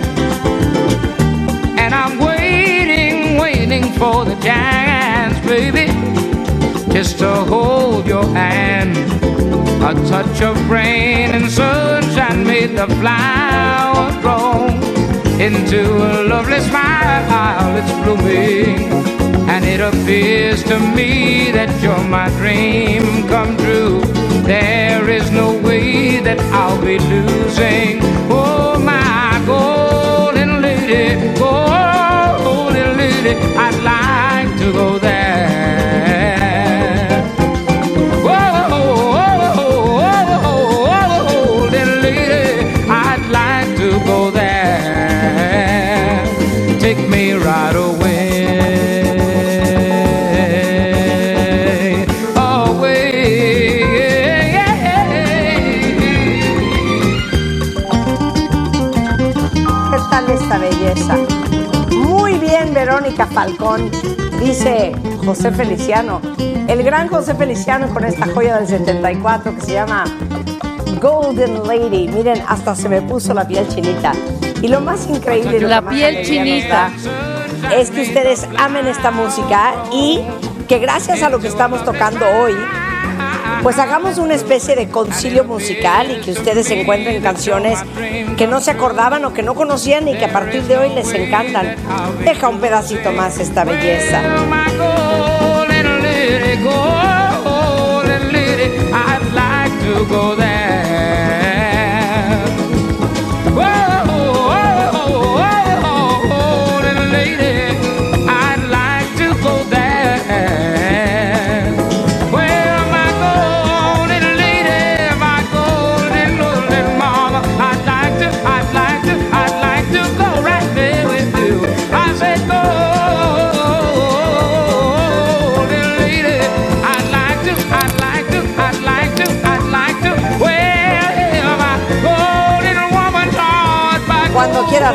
And 1.77 1.93
I'm 1.93 2.21
waiting, 2.21 3.37
waiting 3.37 3.91
for 3.95 4.25
the 4.25 4.37
chance, 4.37 5.37
baby, 5.45 5.89
just 6.93 7.19
to 7.19 7.29
hold 7.51 8.07
your 8.07 8.25
hand. 8.27 8.97
A 9.83 9.93
touch 10.09 10.41
of 10.43 10.71
rain 10.71 11.33
and 11.33 11.51
sunshine 11.51 12.47
made 12.47 12.77
the 12.77 12.87
flower 13.01 14.13
grow 14.23 14.69
into 15.45 15.83
a 15.83 16.23
lovely 16.29 16.61
smile. 16.61 17.77
It's 17.77 17.93
blooming, 18.05 19.16
and 19.49 19.65
it 19.65 19.81
appears 19.81 20.63
to 20.65 20.79
me 20.79 21.51
that 21.53 21.71
you're 21.83 22.05
my 22.09 22.29
dream 22.41 23.27
come 23.29 23.57
true. 23.57 24.01
There 24.43 25.09
is 25.09 25.31
no 25.31 25.59
way 25.59 26.21
that 26.21 26.39
I'll 26.53 26.81
be 26.81 26.99
losing. 26.99 28.01
Oh, 28.31 28.79
my 28.79 29.43
golden 29.47 30.63
lady, 30.63 31.35
oh, 31.39 32.39
golden 32.45 32.97
lady, 32.97 33.35
I'd 33.57 33.79
like 33.83 34.59
to 34.59 34.73
go 34.73 34.99
there. 34.99 35.16
Belleza? 60.87 61.17
Muy 61.93 62.39
bien, 62.39 62.73
Verónica 62.73 63.27
Falcón, 63.27 63.91
dice 64.41 64.93
José 65.25 65.53
Feliciano. 65.53 66.21
El 66.69 66.83
gran 66.83 67.09
José 67.09 67.35
Feliciano 67.35 67.89
con 67.93 68.05
esta 68.05 68.27
joya 68.27 68.57
del 68.57 68.67
74 68.67 69.55
que 69.55 69.61
se 69.61 69.73
llama 69.73 70.05
Golden 71.01 71.67
Lady. 71.67 72.09
Miren, 72.09 72.43
hasta 72.49 72.75
se 72.75 72.89
me 72.89 73.03
puso 73.03 73.35
la 73.35 73.47
piel 73.47 73.67
chinita. 73.69 74.13
Y 74.63 74.69
lo 74.69 74.81
más 74.81 75.09
increíble, 75.09 75.61
lo 75.61 75.69
La 75.69 75.83
piel 75.83 76.25
chinita. 76.25 76.91
es 77.75 77.91
que 77.91 78.03
ustedes 78.03 78.49
amen 78.59 78.87
esta 78.87 79.11
música 79.11 79.75
y 79.93 80.21
que 80.69 80.79
gracias 80.79 81.23
a 81.23 81.31
lo 81.31 81.39
que 81.39 81.49
estamos 81.49 81.85
tocando 81.85 82.25
hoy, 82.41 82.55
pues 83.63 83.79
hagamos 83.79 84.19
una 84.19 84.35
especie 84.35 84.77
de 84.77 84.89
concilio 84.89 85.45
musical 85.45 86.11
y 86.11 86.21
que 86.21 86.33
ustedes 86.33 86.71
encuentren 86.71 87.23
canciones 87.23 87.79
que 88.37 88.47
no 88.47 88.61
se 88.61 88.71
acordaban 88.71 89.25
o 89.25 89.33
que 89.33 89.43
no 89.43 89.55
conocían 89.55 90.09
y 90.09 90.17
que 90.17 90.25
a 90.25 90.33
partir 90.33 90.63
de 90.65 90.77
hoy 90.77 90.91
les 90.95 91.13
encantan. 91.13 91.77
Deja 92.25 92.49
un 92.49 92.61
pedacito 92.61 93.13
más 93.13 93.39
esta 93.39 93.65
belleza. 93.65 94.23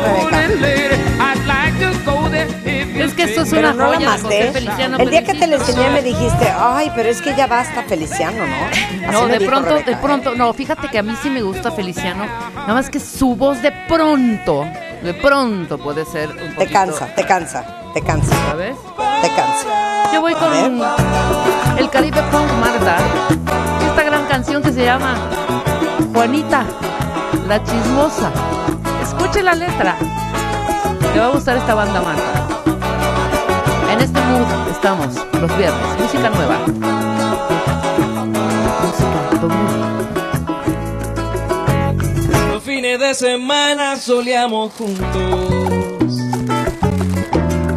You 0.00 0.32
Es 3.02 3.14
que 3.14 3.24
esto 3.24 3.42
es 3.42 3.50
Pero 3.50 3.70
una 3.70 3.72
no 3.72 3.86
joya 3.86 3.98
de 3.98 4.06
amaste. 4.06 4.26
José 4.26 4.52
Feliciano. 4.52 4.96
El 4.98 5.10
día 5.10 5.22
que 5.22 5.32
te 5.32 5.40
felicito. 5.40 5.70
enseñé 5.70 5.90
me 5.90 6.02
dijiste, 6.02 6.52
ay, 6.56 6.92
pero 6.94 7.08
es 7.08 7.20
que 7.20 7.34
ya 7.34 7.46
basta 7.46 7.82
Feliciano, 7.82 8.46
¿no? 8.46 8.66
Así 8.66 9.12
No, 9.12 9.26
de 9.26 9.40
pronto, 9.40 9.70
Rebeca, 9.70 9.90
de 9.90 9.96
pronto, 9.96 10.34
no, 10.34 10.52
fíjate 10.52 10.88
que 10.88 10.98
a 10.98 11.02
mí 11.02 11.14
sí 11.22 11.28
me 11.28 11.42
gusta 11.42 11.72
Feliciano, 11.72 12.26
nada 12.54 12.74
más 12.74 12.90
que 12.90 13.00
su 13.00 13.34
voz 13.34 13.60
de 13.60 13.72
pronto, 13.88 14.66
de 15.02 15.14
pronto 15.14 15.78
puede 15.78 16.04
ser 16.04 16.30
un 16.30 16.36
poquito... 16.36 16.58
Te 16.58 16.66
cansa, 16.68 17.06
te 17.14 17.24
cansa, 17.24 17.64
te 17.92 18.02
cansa. 18.02 18.34
¿Sabes? 18.50 18.76
Te 19.22 19.28
cansa. 19.28 20.10
Yo 20.12 20.20
voy 20.20 20.34
con 20.34 20.52
el 21.78 21.90
Caribe 21.90 22.22
Punk 22.30 22.50
Marta, 22.60 22.98
esta 23.88 24.02
gran 24.04 24.26
canción 24.26 24.62
que 24.62 24.72
se 24.72 24.84
llama 24.84 25.16
Juanita, 26.12 26.64
la 27.48 27.62
chismosa. 27.64 28.30
Escuche 29.32 29.44
la 29.44 29.54
letra, 29.54 29.96
te 31.14 31.18
va 31.18 31.24
a 31.24 31.30
gustar 31.30 31.56
esta 31.56 31.74
banda 31.74 32.02
Marta. 32.02 32.46
En 33.90 33.98
este 33.98 34.20
mood 34.20 34.68
estamos 34.70 35.06
los 35.40 35.56
viernes, 35.56 35.98
música 35.98 36.28
nueva. 36.28 36.58
Los 42.52 42.62
fines 42.62 43.00
de 43.00 43.14
semana 43.14 43.96
solíamos 43.96 44.70
juntos 44.74 46.20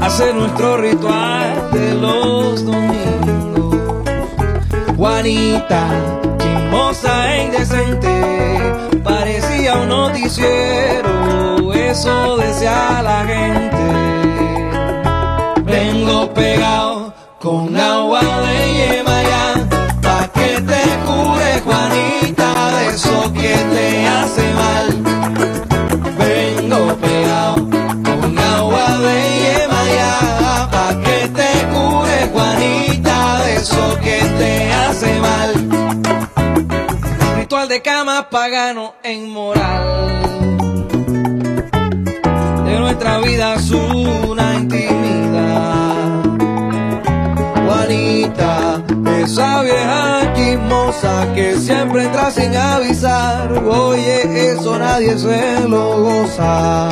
hacer 0.02 0.36
nuestro 0.36 0.76
ritual 0.76 1.72
de 1.72 1.94
los 1.94 2.66
domingos. 2.66 4.04
Juanita, 4.98 5.88
chismosa 6.38 7.34
e 7.34 7.46
indecente, 7.46 8.95
parecía 9.66 9.82
un 9.82 9.90
noticiero, 9.90 11.74
eso 11.74 12.38
decía 12.38 13.02
la 13.02 13.26
gente. 13.26 13.78
Vengo 15.64 16.34
pegado 16.34 17.14
con 17.40 17.76
agua 17.76 18.22
de 18.22 18.65
Cama 37.98 38.28
pagano 38.30 38.96
en 39.04 39.30
moral. 39.30 40.28
De 42.66 42.78
nuestra 42.78 43.20
vida 43.20 43.54
es 43.54 43.72
una 43.72 44.56
intimidad. 44.56 46.22
Juanita, 47.66 48.84
esa 49.24 49.62
vieja 49.62 50.34
chismosa 50.34 51.34
que 51.36 51.56
siempre 51.56 52.04
entra 52.04 52.32
sin 52.32 52.54
avisar. 52.54 53.64
Oye, 53.66 54.52
eso 54.52 54.78
nadie 54.78 55.18
se 55.18 55.62
lo 55.66 56.04
goza. 56.04 56.90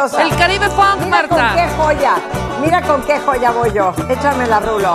Preciosa. 0.00 0.22
El 0.22 0.36
Caribe 0.36 0.68
Funk, 0.70 1.04
Mira 1.04 1.28
con 1.28 1.38
Marta. 1.38 1.54
qué 1.54 1.68
joya. 1.76 2.14
Mira 2.62 2.82
con 2.82 3.02
qué 3.02 3.18
joya 3.20 3.50
voy 3.50 3.72
yo. 3.72 3.92
Échame 4.08 4.46
la 4.46 4.60
rulo. 4.60 4.94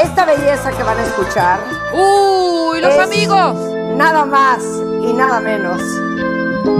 Esta 0.00 0.24
belleza 0.24 0.70
que 0.70 0.82
van 0.82 0.98
a 0.98 1.02
escuchar. 1.02 1.60
¡Uy, 1.92 2.80
los 2.80 2.92
es 2.92 3.00
amigos! 3.00 3.56
Nada 3.96 4.24
más 4.26 4.62
y 5.02 5.12
nada 5.12 5.40
menos 5.40 5.80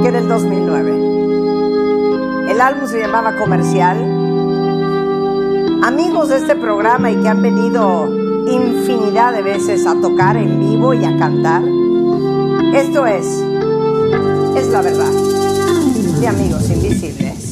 que 0.02 0.10
del 0.10 0.28
2009. 0.28 2.50
El 2.50 2.60
álbum 2.60 2.86
se 2.86 3.00
llamaba 3.00 3.34
Comercial. 3.36 3.96
Amigos 5.82 6.28
de 6.28 6.38
este 6.38 6.54
programa 6.54 7.10
y 7.10 7.16
que 7.16 7.28
han 7.28 7.42
venido 7.42 8.08
infinidad 8.46 9.32
de 9.32 9.42
veces 9.42 9.86
a 9.86 9.94
tocar 10.00 10.36
en 10.36 10.60
vivo 10.60 10.94
y 10.94 11.04
a 11.04 11.16
cantar. 11.18 11.62
Esto 12.74 13.06
es, 13.06 13.26
es 14.56 14.68
la 14.68 14.82
verdad, 14.82 15.10
de 16.20 16.26
Amigos 16.28 16.70
Invisibles. 16.70 17.43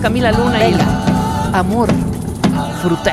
Camila 0.00 0.32
Luna 0.32 0.58
Venga. 0.58 0.78
y 1.52 1.56
Amor 1.56 1.88
Frutal. 2.82 3.09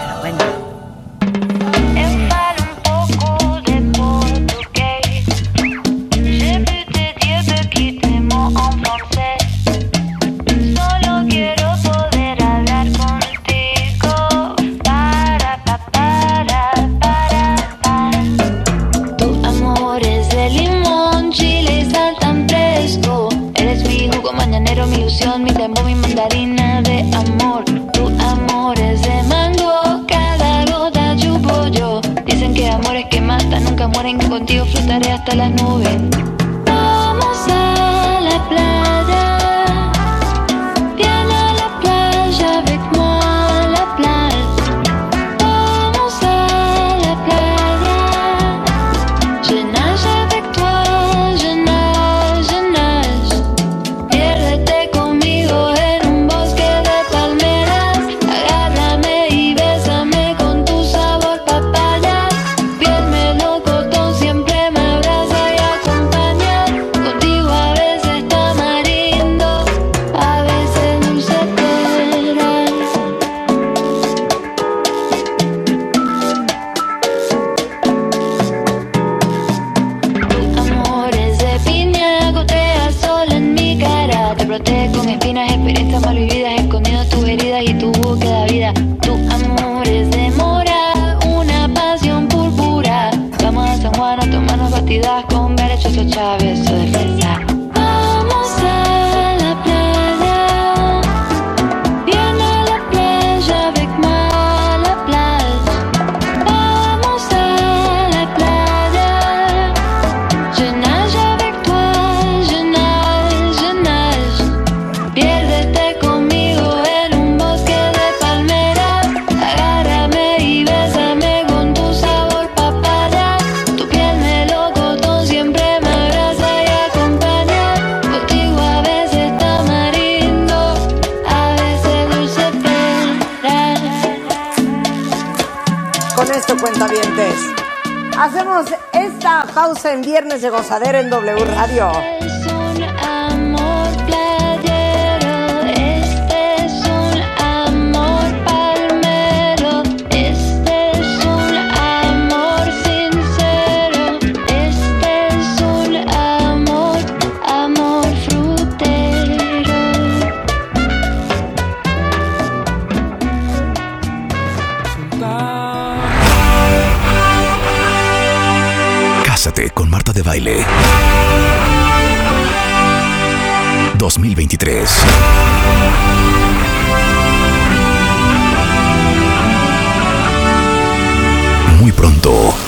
Muy 181.79 181.91
pronto. 181.91 182.66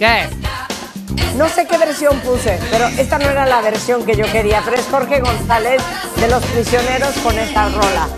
¿Qué? 0.00 0.30
No 1.36 1.46
sé 1.50 1.66
qué 1.66 1.76
versión 1.76 2.18
puse, 2.20 2.58
pero 2.70 2.86
esta 2.86 3.18
no 3.18 3.28
era 3.28 3.44
la 3.44 3.60
versión 3.60 4.06
que 4.06 4.16
yo 4.16 4.24
quería, 4.32 4.62
pero 4.64 4.78
es 4.78 4.86
Jorge 4.90 5.20
González 5.20 5.82
de 6.16 6.26
Los 6.26 6.42
Prisioneros 6.46 7.12
con 7.22 7.38
esta 7.38 7.68
rola. 7.68 8.08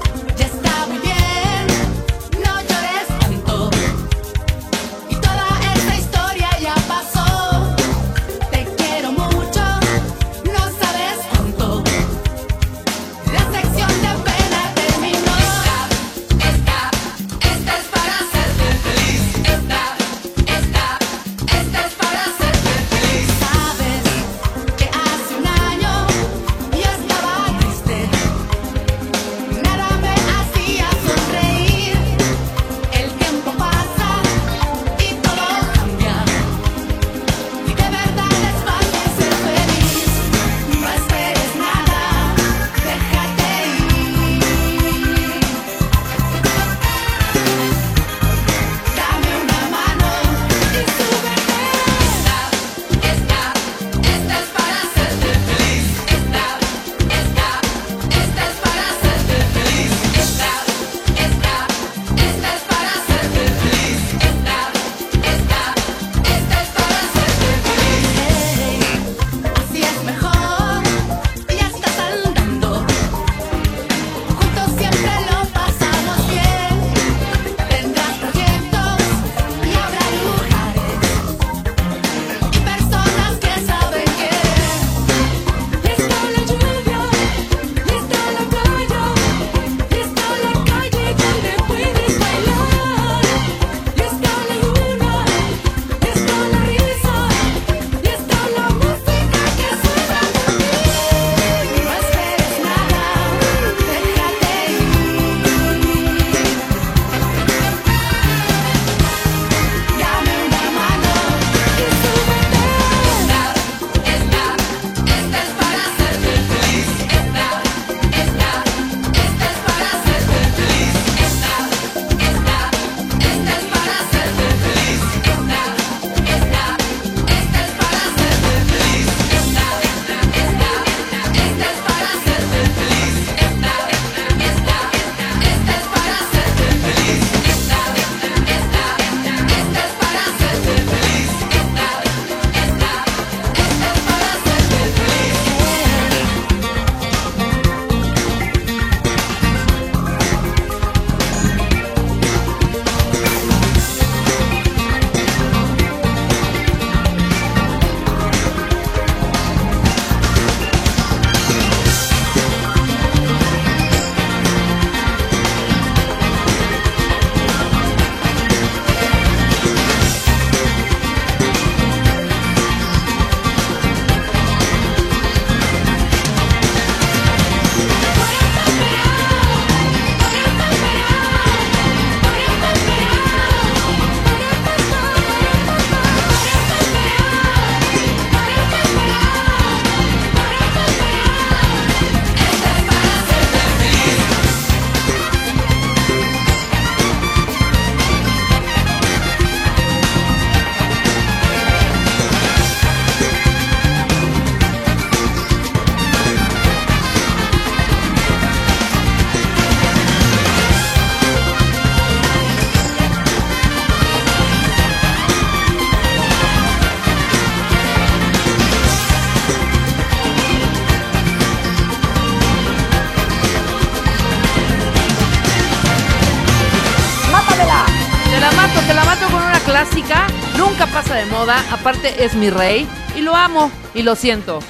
Aparte 231.82 232.24
es 232.24 232.34
mi 232.34 232.48
rey 232.48 232.88
y 233.16 233.22
lo 233.22 233.34
amo 233.34 233.68
y 233.92 234.02
lo 234.02 234.14
siento. 234.14 234.60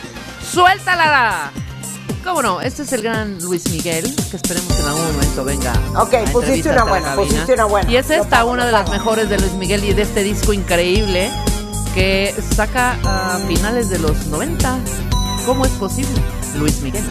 ¡Suéltala! 0.51 1.53
¿Cómo 2.25 2.41
no? 2.41 2.63
Este 2.63 2.85
es 2.85 2.93
el 2.95 3.03
gran 3.03 3.39
Luis 3.43 3.69
Miguel, 3.71 4.05
que 4.31 4.37
esperemos 4.37 4.73
que 4.73 4.81
en 4.81 4.89
algún 4.89 5.13
momento 5.13 5.45
venga. 5.45 5.73
Ok, 5.97 6.15
a 6.15 6.33
pusiste 6.33 6.71
una 6.71 6.85
buena, 6.85 7.15
pusiste 7.15 7.53
una 7.53 7.67
buena. 7.67 7.91
Y 7.91 7.97
es 7.97 8.09
esta, 8.09 8.29
pago, 8.29 8.53
una 8.53 8.65
de 8.65 8.73
las 8.73 8.89
mejores 8.89 9.29
de 9.29 9.39
Luis 9.39 9.53
Miguel 9.53 9.85
y 9.85 9.93
de 9.93 10.03
este 10.03 10.23
disco 10.23 10.55
increíble 10.55 11.31
que 11.95 12.35
saca 12.57 12.97
a 13.05 13.39
finales 13.47 13.91
de 13.91 13.99
los 13.99 14.27
90. 14.29 14.79
¿Cómo 15.45 15.67
es 15.67 15.73
posible? 15.73 16.19
Luis 16.57 16.81
Miguel. 16.81 17.05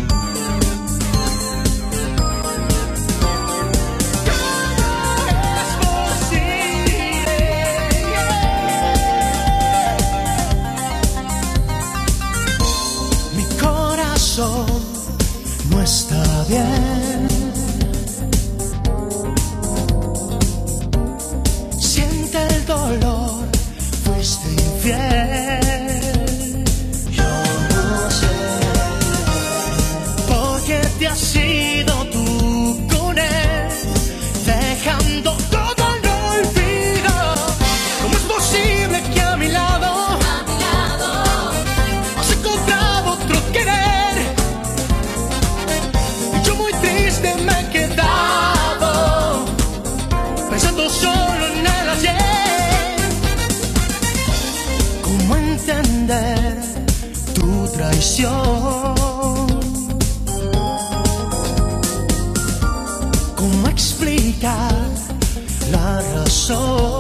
La 66.52 66.91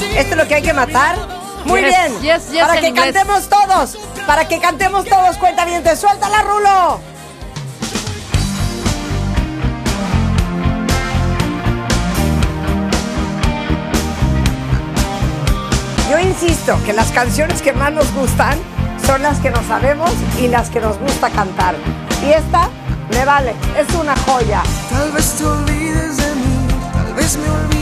Esto 0.00 0.32
es 0.32 0.36
lo 0.36 0.46
que 0.48 0.54
hay 0.56 0.62
que 0.62 0.72
matar. 0.72 1.16
Muy 1.64 1.80
Yes, 1.82 1.88
bien. 1.90 2.12
yes, 2.22 2.50
yes, 2.50 2.60
para 2.66 2.80
que 2.80 2.88
inglés. 2.88 3.12
cantemos 3.12 3.48
todos. 3.48 3.98
Para 4.26 4.46
que 4.48 4.58
cantemos 4.60 5.04
todos. 5.06 5.36
Cuenta 5.38 5.64
bien. 5.64 5.82
Te 5.82 5.96
suelta 5.96 6.28
la 6.28 6.42
rulo. 6.42 7.00
Yo 16.10 16.18
insisto 16.18 16.78
que 16.86 16.92
las 16.92 17.10
canciones 17.12 17.60
que 17.60 17.72
más 17.72 17.92
nos 17.92 18.12
gustan 18.14 18.58
son 19.06 19.22
las 19.22 19.38
que 19.38 19.50
nos 19.50 19.64
sabemos 19.66 20.10
y 20.40 20.48
las 20.48 20.70
que 20.70 20.80
nos 20.80 20.98
gusta 20.98 21.30
cantar. 21.30 21.74
Y 22.26 22.30
esta 22.30 22.68
me 23.12 23.24
vale, 23.24 23.54
es 23.78 23.94
una 23.94 24.16
joya. 24.16 24.62
Tal 24.90 25.12
vez 25.12 25.32
te 25.34 25.44
olvides 25.44 26.16
de 26.16 26.34
mí, 26.34 26.68
tal 26.92 27.14
vez 27.14 27.36
me 27.36 27.48
olvide 27.50 27.77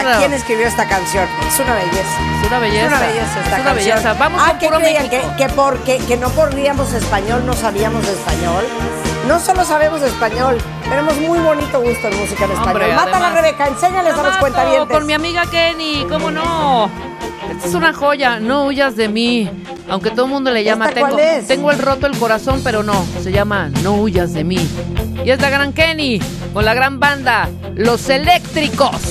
pregunta. 0.00 0.18
¿quién 0.18 0.32
escribió 0.34 0.66
esta 0.66 0.86
canción? 0.86 1.26
Es 1.46 1.58
una 1.58 1.74
belleza. 1.74 2.40
Es 2.40 2.46
una 2.46 2.58
belleza. 2.58 2.84
Es 2.84 2.92
una 2.92 3.00
belleza 3.00 3.26
esta 3.26 3.40
Es 3.40 3.46
una 3.46 3.56
canción. 3.56 3.76
belleza. 3.76 4.14
Vamos 4.14 4.42
ah, 4.44 4.48
con 4.50 4.58
¿qué 4.58 4.66
puro 4.66 4.78
creían? 4.80 5.08
Que, 5.08 5.22
que 5.36 5.48
porque 5.50 5.98
que 5.98 6.16
no 6.16 6.28
podríamos 6.30 6.92
español, 6.92 7.46
no 7.46 7.52
sabíamos 7.54 8.06
español. 8.06 8.64
No 9.28 9.40
solo 9.40 9.64
sabemos 9.64 10.02
español, 10.02 10.58
tenemos 10.82 11.16
muy 11.16 11.38
bonito 11.38 11.80
gusto 11.80 12.08
en 12.08 12.18
música 12.18 12.44
en 12.44 12.50
español. 12.52 12.82
Hombre, 12.82 12.92
además- 12.92 13.32
Rebeca, 13.34 13.66
enséñales 13.68 14.12
a 14.12 14.22
los 14.22 14.36
cuentavientes. 14.36 14.88
Con 14.96 15.06
mi 15.06 15.14
amiga 15.14 15.46
Kenny, 15.46 16.06
¿cómo 16.10 16.30
no? 16.30 16.90
Esta 17.50 17.68
es 17.68 17.74
una 17.74 17.94
joya, 17.94 18.38
no 18.38 18.66
huyas 18.66 18.96
de 18.96 19.08
mí. 19.08 19.50
Aunque 19.88 20.10
todo 20.10 20.26
el 20.26 20.32
mundo 20.32 20.50
le 20.50 20.64
llama, 20.64 20.88
¿Esta 20.88 21.06
tengo, 21.06 21.16
tengo 21.46 21.70
el 21.70 21.78
roto 21.78 22.06
el 22.06 22.16
corazón, 22.18 22.60
pero 22.64 22.82
no, 22.82 23.04
se 23.22 23.32
llama 23.32 23.70
No 23.82 23.94
huyas 23.94 24.32
de 24.32 24.44
mí. 24.44 24.68
Y 25.24 25.30
es 25.30 25.40
la 25.40 25.50
gran 25.50 25.72
Kenny, 25.72 26.20
con 26.52 26.64
la 26.64 26.74
gran 26.74 27.00
banda, 27.00 27.48
Los 27.74 28.08
Eléctricos. 28.08 29.03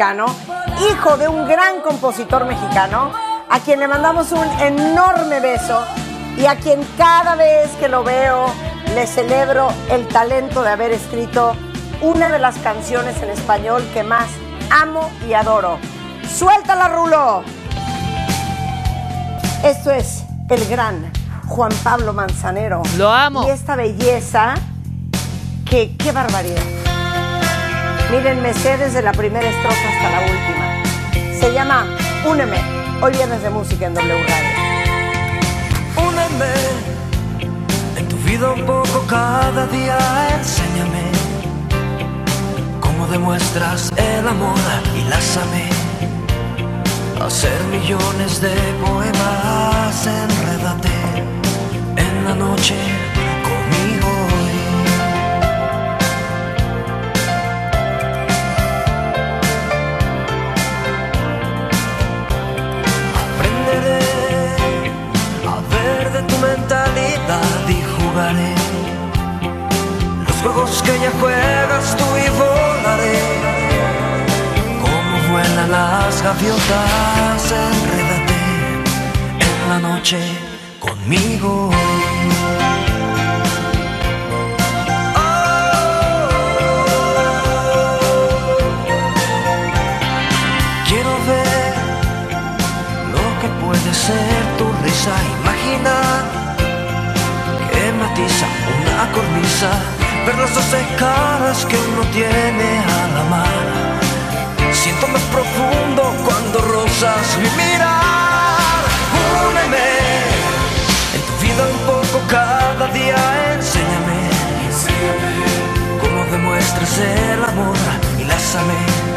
Mexicano, 0.00 0.34
hijo 0.90 1.18
de 1.18 1.28
un 1.28 1.46
gran 1.46 1.82
compositor 1.82 2.46
mexicano, 2.46 3.12
a 3.50 3.60
quien 3.60 3.80
le 3.80 3.86
mandamos 3.86 4.32
un 4.32 4.48
enorme 4.58 5.40
beso 5.40 5.84
y 6.38 6.46
a 6.46 6.56
quien 6.56 6.80
cada 6.96 7.34
vez 7.34 7.68
que 7.78 7.86
lo 7.86 8.02
veo 8.02 8.46
le 8.94 9.06
celebro 9.06 9.68
el 9.90 10.08
talento 10.08 10.62
de 10.62 10.70
haber 10.70 10.92
escrito 10.92 11.54
una 12.00 12.30
de 12.30 12.38
las 12.38 12.56
canciones 12.58 13.20
en 13.22 13.28
español 13.28 13.86
que 13.92 14.02
más 14.02 14.28
amo 14.70 15.10
y 15.28 15.34
adoro. 15.34 15.78
¡Suéltala, 16.26 16.88
Rulo! 16.88 17.42
Esto 19.62 19.90
es 19.90 20.24
el 20.48 20.66
gran 20.66 21.12
Juan 21.46 21.72
Pablo 21.84 22.14
Manzanero. 22.14 22.82
Lo 22.96 23.12
amo. 23.12 23.46
Y 23.46 23.50
esta 23.50 23.76
belleza, 23.76 24.54
que 25.68 25.94
qué 25.98 26.10
barbaridad. 26.10 26.79
Miren, 28.10 28.42
me 28.42 28.52
sé 28.52 28.76
desde 28.76 29.02
la 29.02 29.12
primera 29.12 29.48
estrofa 29.48 29.88
hasta 29.88 30.10
la 30.10 30.20
última. 30.22 31.38
Se 31.38 31.52
llama 31.52 31.86
Úneme. 32.28 32.56
Hoy 33.00 33.12
viernes 33.12 33.40
de 33.40 33.50
música 33.50 33.86
en 33.86 33.94
W 33.94 34.26
Radio. 34.26 34.48
Úneme 36.08 36.52
en 37.96 38.08
tu 38.08 38.16
vida 38.28 38.50
un 38.50 38.66
poco 38.66 39.04
cada 39.06 39.66
día, 39.68 39.96
enséñame 40.36 41.04
cómo 42.80 43.06
demuestras 43.06 43.92
el 43.96 44.26
amor 44.26 44.58
y 44.98 45.08
lázame 45.08 45.68
hacer 47.24 47.62
millones 47.70 48.40
de 48.40 48.54
poemas, 48.84 50.06
enrédate 50.06 50.88
en 51.96 52.24
la 52.24 52.34
noche 52.34 52.74
juegos 70.52 70.82
que 70.82 70.98
ya 70.98 71.10
juegas 71.20 71.96
tú 71.96 72.04
y 72.16 72.28
volaré 72.30 73.18
como 74.82 75.32
vuelan 75.32 75.70
las 75.70 76.22
gaviotas 76.22 77.52
enrédate 77.52 78.38
en 79.38 79.68
la 79.68 79.78
noche 79.78 80.18
conmigo 80.78 81.70
Quiero 90.88 91.12
ver 91.30 91.74
lo 93.14 93.26
que 93.40 93.48
puede 93.64 93.94
ser 93.94 94.42
tu 94.58 94.66
risa. 94.82 95.14
Imagina 95.40 95.94
que 97.72 97.92
matiza 97.92 98.46
una 98.76 99.12
cornisa. 99.12 99.99
Ver 100.26 100.38
las 100.38 100.54
doce 100.54 100.84
caras 100.98 101.64
que 101.66 101.76
uno 101.76 102.02
tiene 102.12 102.68
al 103.02 103.16
amar. 103.24 104.00
Siento 104.72 105.08
más 105.08 105.22
profundo 105.34 106.14
cuando 106.24 106.58
rozas 106.60 107.38
mi 107.42 107.50
mirar. 107.62 108.82
Úneme 109.48 109.88
en 111.16 111.22
tu 111.26 111.34
vida 111.44 111.62
un 111.74 111.80
poco 111.86 112.20
cada 112.28 112.86
día. 112.88 113.16
Enséñame, 113.54 114.20
cómo 116.00 116.24
demuestras 116.30 116.98
el 116.98 117.44
amor 117.44 117.76
y 118.18 118.24
lázame 118.24 119.10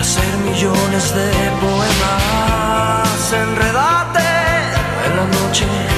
hacer 0.00 0.36
millones 0.44 1.14
de 1.14 1.30
poemas, 1.60 3.32
enredate 3.32 4.28
en 5.06 5.16
la 5.16 5.26
noche 5.38 5.97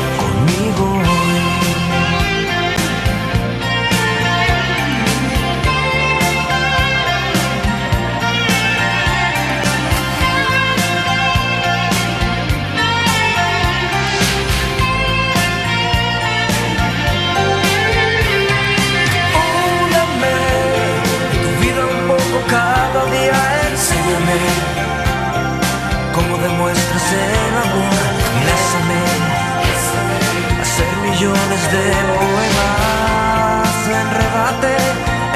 del 30.81 31.11
millones 31.11 31.63
de 31.73 31.83
poemas, 32.19 33.77
enredate 33.87 34.75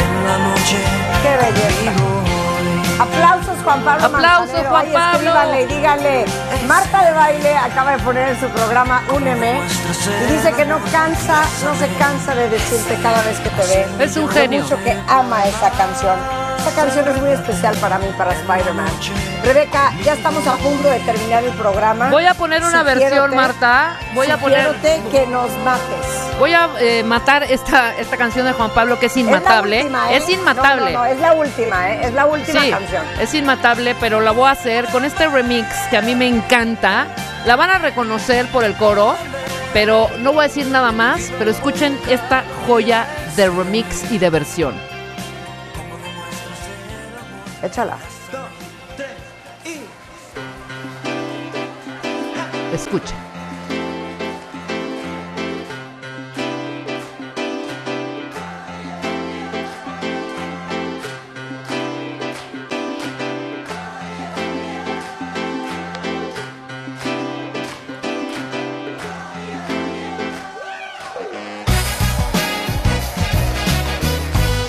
en 0.02 0.12
la 0.26 0.36
noche. 0.38 0.78
¡Qué 1.22 1.32
belleza! 1.36 1.92
Aplausos 3.00 3.58
Juan 3.64 3.80
Pablo 3.82 4.06
Aplausos 4.06 4.66
Juan 4.68 4.86
Pablo. 4.92 5.34
escríbanle 5.54 6.24
y 6.24 6.66
Marta 6.66 7.04
de 7.04 7.12
Baile 7.12 7.56
acaba 7.56 7.90
de 7.92 7.98
poner 7.98 8.28
en 8.28 8.40
su 8.40 8.46
programa 8.48 9.02
Úneme 9.12 9.60
y 10.22 10.32
dice 10.32 10.52
que 10.52 10.64
no 10.64 10.78
cansa, 10.92 11.42
no 11.64 11.74
se 11.74 11.88
cansa 11.98 12.34
de 12.34 12.48
decirte 12.50 12.96
cada 13.02 13.20
vez 13.22 13.40
que 13.40 13.50
te 13.50 13.66
ve. 13.66 14.04
Es 14.04 14.16
un 14.16 14.28
genio. 14.28 14.62
Mucho 14.62 14.76
que 14.82 14.96
ama 15.08 15.44
esa 15.44 15.70
canción. 15.70 16.43
Esta 16.66 16.82
canción 16.82 17.06
es 17.06 17.20
muy 17.20 17.30
especial 17.30 17.76
para 17.76 17.98
mí, 17.98 18.06
para 18.16 18.32
Spider-Man. 18.32 18.88
Rebeca, 19.44 19.92
ya 20.02 20.14
estamos 20.14 20.46
a 20.46 20.56
punto 20.56 20.88
de 20.88 20.98
terminar 21.00 21.44
el 21.44 21.52
programa. 21.52 22.08
Voy 22.08 22.24
a 22.24 22.32
poner 22.32 22.64
una 22.64 22.82
versión, 22.82 23.36
Marta. 23.36 23.98
Voy 24.14 24.30
a 24.30 24.38
poner. 24.38 24.74
que 24.80 25.26
nos 25.26 25.50
mates. 25.58 26.38
Voy 26.38 26.54
a 26.54 26.70
eh, 26.80 27.02
matar 27.04 27.42
esta, 27.42 27.94
esta 27.98 28.16
canción 28.16 28.46
de 28.46 28.54
Juan 28.54 28.70
Pablo 28.70 28.98
que 28.98 29.06
es 29.06 29.16
inmatable. 29.18 29.80
Es, 29.80 29.90
la 29.90 29.98
última, 29.98 30.10
¿eh? 30.12 30.16
Es 30.16 30.28
inmatable. 30.30 30.92
No, 30.92 30.98
no, 30.98 30.98
no, 31.00 31.04
es 31.04 31.20
la 31.20 31.34
última, 31.34 31.90
¿eh? 31.90 32.00
Es 32.04 32.14
la 32.14 32.24
última 32.24 32.62
Sí, 32.62 32.70
canción. 32.70 33.04
es 33.20 33.34
inmatable, 33.34 33.94
pero 34.00 34.22
la 34.22 34.30
voy 34.30 34.48
a 34.48 34.52
hacer 34.52 34.86
con 34.86 35.04
este 35.04 35.28
remix 35.28 35.68
que 35.90 35.98
a 35.98 36.00
mí 36.00 36.14
me 36.14 36.28
encanta. 36.28 37.08
La 37.44 37.56
van 37.56 37.72
a 37.72 37.78
reconocer 37.78 38.46
por 38.46 38.64
el 38.64 38.74
coro, 38.76 39.16
pero 39.74 40.08
no 40.20 40.32
voy 40.32 40.46
a 40.46 40.48
decir 40.48 40.66
nada 40.68 40.92
más, 40.92 41.30
pero 41.38 41.50
escuchen 41.50 42.00
esta 42.08 42.42
joya 42.66 43.06
de 43.36 43.50
remix 43.50 44.10
y 44.10 44.16
de 44.16 44.30
versión. 44.30 44.93
Échala. 47.64 47.96
Escuchen. 52.74 53.16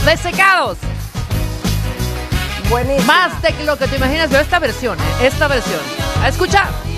Desecados. 0.05 0.94
Buenísimo. 2.69 3.05
Más 3.05 3.41
de 3.41 3.51
lo 3.63 3.77
que 3.77 3.87
te 3.87 3.97
imaginas, 3.97 4.27
pero 4.29 4.41
esta 4.41 4.59
versión, 4.59 4.99
¿eh? 4.99 5.27
esta 5.27 5.47
versión. 5.47 5.79
A 6.21 6.29
escuchar. 6.29 6.94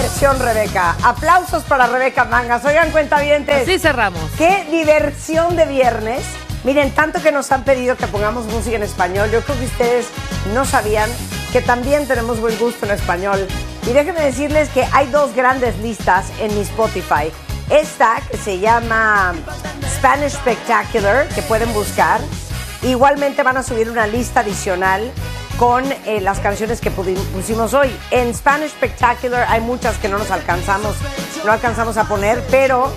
Oh, 0.00 0.06
oh. 0.06 0.20
Gran 0.20 0.36
versión, 0.36 0.38
Rebeca. 0.38 0.96
Aplausos 1.02 1.62
para 1.64 1.86
Rebeca 1.86 2.24
Mangas. 2.24 2.64
Oigan, 2.64 2.90
cuentavientes. 2.90 3.62
Así 3.62 3.78
cerramos. 3.78 4.22
Qué 4.36 4.66
diversión 4.70 5.56
de 5.56 5.66
viernes. 5.66 6.24
Miren, 6.64 6.90
tanto 6.90 7.22
que 7.22 7.32
nos 7.32 7.50
han 7.52 7.64
pedido 7.64 7.96
que 7.96 8.06
pongamos 8.06 8.46
música 8.46 8.76
en 8.76 8.82
español. 8.82 9.30
Yo 9.30 9.40
creo 9.42 9.58
que 9.58 9.64
ustedes 9.66 10.06
no 10.54 10.64
sabían 10.64 11.10
que 11.52 11.62
también 11.62 12.06
tenemos 12.06 12.40
buen 12.40 12.58
gusto 12.58 12.86
en 12.86 12.92
español. 12.92 13.46
Y 13.86 13.92
déjenme 13.92 14.20
decirles 14.20 14.68
que 14.68 14.86
hay 14.92 15.06
dos 15.06 15.34
grandes 15.34 15.78
listas 15.78 16.26
en 16.38 16.54
mi 16.54 16.62
Spotify. 16.62 17.32
Esta 17.70 18.20
que 18.30 18.36
se 18.36 18.58
llama 18.58 19.34
Spanish 19.96 20.32
Spectacular, 20.32 21.28
que 21.28 21.42
pueden 21.42 21.72
buscar. 21.72 22.20
Igualmente 22.82 23.42
van 23.42 23.56
a 23.56 23.62
subir 23.62 23.90
una 23.90 24.06
lista 24.06 24.40
adicional 24.40 25.10
con 25.60 25.84
eh, 26.06 26.22
las 26.22 26.40
canciones 26.40 26.80
que 26.80 26.90
pusimos 26.90 27.74
hoy. 27.74 27.94
En 28.10 28.34
Spanish 28.34 28.70
Spectacular 28.70 29.46
hay 29.46 29.60
muchas 29.60 29.98
que 29.98 30.08
no 30.08 30.16
nos 30.16 30.30
alcanzamos, 30.30 30.96
no 31.44 31.52
alcanzamos 31.52 31.98
a 31.98 32.04
poner, 32.04 32.42
pero 32.50 32.90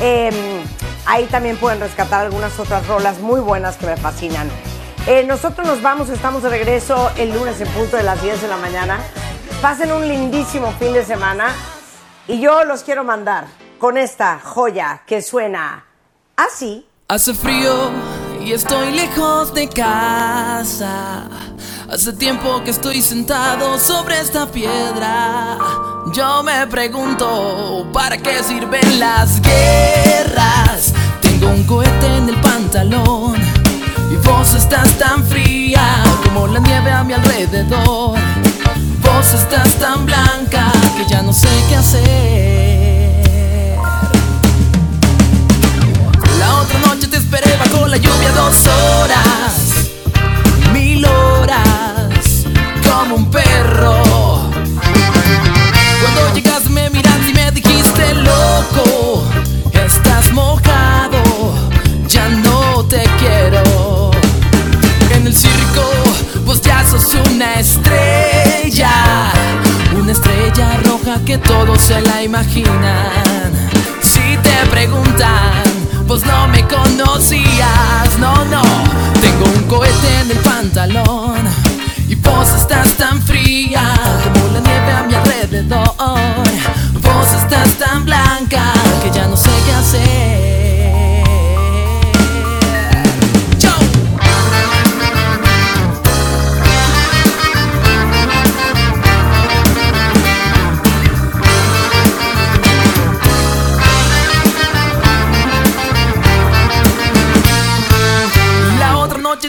eh, 0.00 0.30
ahí 1.04 1.26
también 1.26 1.58
pueden 1.58 1.80
rescatar 1.80 2.24
algunas 2.24 2.58
otras 2.58 2.86
rolas 2.86 3.18
muy 3.20 3.40
buenas 3.40 3.76
que 3.76 3.84
me 3.84 3.98
fascinan. 3.98 4.48
Eh, 5.06 5.24
nosotros 5.24 5.66
nos 5.66 5.82
vamos, 5.82 6.08
estamos 6.08 6.42
de 6.42 6.48
regreso 6.48 7.10
el 7.18 7.30
lunes 7.30 7.60
en 7.60 7.68
punto 7.68 7.98
de 7.98 8.04
las 8.04 8.22
10 8.22 8.40
de 8.40 8.48
la 8.48 8.56
mañana. 8.56 9.00
Pasen 9.60 9.92
un 9.92 10.08
lindísimo 10.08 10.72
fin 10.78 10.94
de 10.94 11.04
semana 11.04 11.52
y 12.26 12.40
yo 12.40 12.64
los 12.64 12.84
quiero 12.84 13.04
mandar 13.04 13.48
con 13.78 13.98
esta 13.98 14.40
joya 14.42 15.02
que 15.06 15.20
suena 15.20 15.84
Ah, 16.38 16.46
sí. 16.50 16.88
Hace 17.08 17.34
frío 17.34 17.90
y 18.40 18.52
estoy 18.52 18.92
lejos 18.92 19.52
de 19.52 19.68
casa. 19.68 21.28
Hace 21.90 22.12
tiempo 22.12 22.62
que 22.64 22.70
estoy 22.70 23.00
sentado 23.00 23.78
sobre 23.78 24.20
esta 24.20 24.46
piedra. 24.46 25.56
Yo 26.12 26.42
me 26.42 26.66
pregunto, 26.66 27.88
¿para 27.94 28.18
qué 28.18 28.44
sirven 28.44 29.00
las 29.00 29.40
guerras? 29.40 30.92
Tengo 31.22 31.48
un 31.48 31.64
cohete 31.64 32.18
en 32.18 32.28
el 32.28 32.38
pantalón 32.42 33.36
y 34.12 34.16
vos 34.16 34.52
estás 34.52 34.98
tan 34.98 35.24
fría 35.24 36.04
como 36.24 36.46
la 36.46 36.60
nieve 36.60 36.92
a 36.92 37.02
mi 37.04 37.14
alrededor. 37.14 38.18
Vos 39.02 39.32
estás 39.32 39.72
tan 39.76 40.04
blanca 40.04 40.70
que 40.94 41.06
ya 41.08 41.22
no 41.22 41.32
sé 41.32 41.48
qué 41.70 41.76
hacer. 41.76 43.78
La 46.38 46.60
otra 46.60 46.78
noche 46.80 47.08
te 47.08 47.16
esperé 47.16 47.56
bajo 47.56 47.86
la 47.86 47.96
lluvia 47.96 48.30
dos 48.32 48.66
horas, 48.66 49.67
como 52.82 53.16
un 53.16 53.30
perro. 53.30 54.02
Cuando 56.00 56.34
llegas 56.34 56.68
me 56.70 56.90
miraste 56.90 57.30
y 57.30 57.34
me 57.34 57.50
dijiste 57.52 58.14
loco, 58.14 59.24
estás 59.72 60.32
mojado, 60.32 61.22
ya 62.06 62.28
no 62.28 62.84
te 62.84 63.02
quiero. 63.18 64.10
En 65.14 65.26
el 65.26 65.34
circo 65.34 65.84
vos 66.44 66.60
ya 66.60 66.84
sos 66.84 67.16
una 67.32 67.54
estrella, 67.60 68.90
una 69.98 70.12
estrella 70.12 70.80
roja 70.84 71.18
que 71.24 71.38
todos 71.38 71.80
se 71.80 72.00
la 72.00 72.22
imaginan. 72.22 73.52
Si 74.02 74.36
te 74.42 74.66
preguntan, 74.70 75.77
no 76.26 76.48
me 76.48 76.66
conocías, 76.66 78.18
no, 78.18 78.44
no. 78.44 78.62
Tengo 79.20 79.44
un 79.56 79.62
cohete 79.64 80.20
en 80.20 80.30
el 80.30 80.38
pantalón 80.38 81.46
y 82.08 82.14
vos 82.14 82.48
estás 82.50 82.92
tan 82.94 83.20
fría 83.22 83.82
como 84.24 84.52
la 84.54 84.60
nieve 84.60 84.92
a 84.92 85.02
mi 85.04 85.14
alrededor. 85.14 85.94
Vos 87.02 87.32
estás 87.42 87.70
tan 87.78 88.04
blanca 88.04 88.72
que 89.02 89.10
ya 89.10 89.26
no 89.26 89.36
sé 89.36 89.50
qué 89.66 89.72
hacer. 89.72 90.47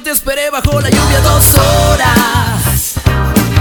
Te 0.02 0.12
esperé 0.12 0.50
bajo 0.50 0.80
la 0.80 0.90
lluvia 0.90 1.20
dos 1.22 1.44
horas, 1.58 2.94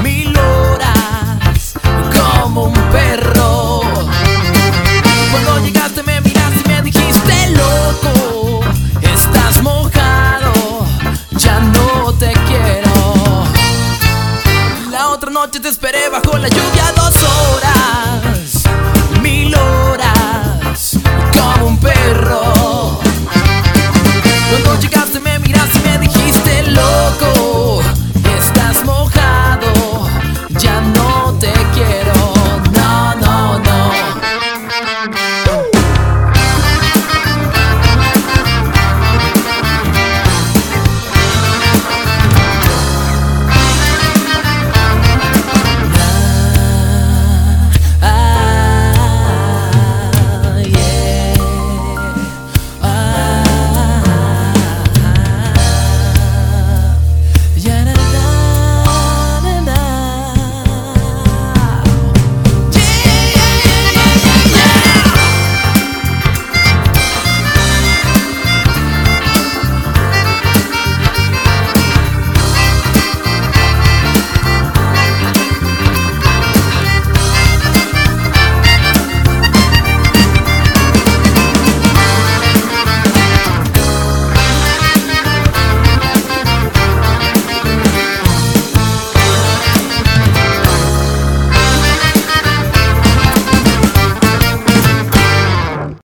mil 0.02 0.36
horas, 0.38 1.74
como 2.14 2.64
un 2.64 2.90
perro. 2.90 3.80
Cuando 5.32 5.58
llegaste 5.64 6.02
me 6.04 6.20
miraste 6.20 6.60
y 6.64 6.68
me 6.68 6.82
dijiste 6.82 7.50
loco, 7.50 8.60
estás 9.00 9.62
mojado, 9.62 10.86
ya 11.32 11.58
no 11.60 12.12
te 12.14 12.32
quiero. 12.46 13.44
La 14.90 15.08
otra 15.08 15.30
noche 15.30 15.58
te 15.60 15.68
esperé 15.68 16.08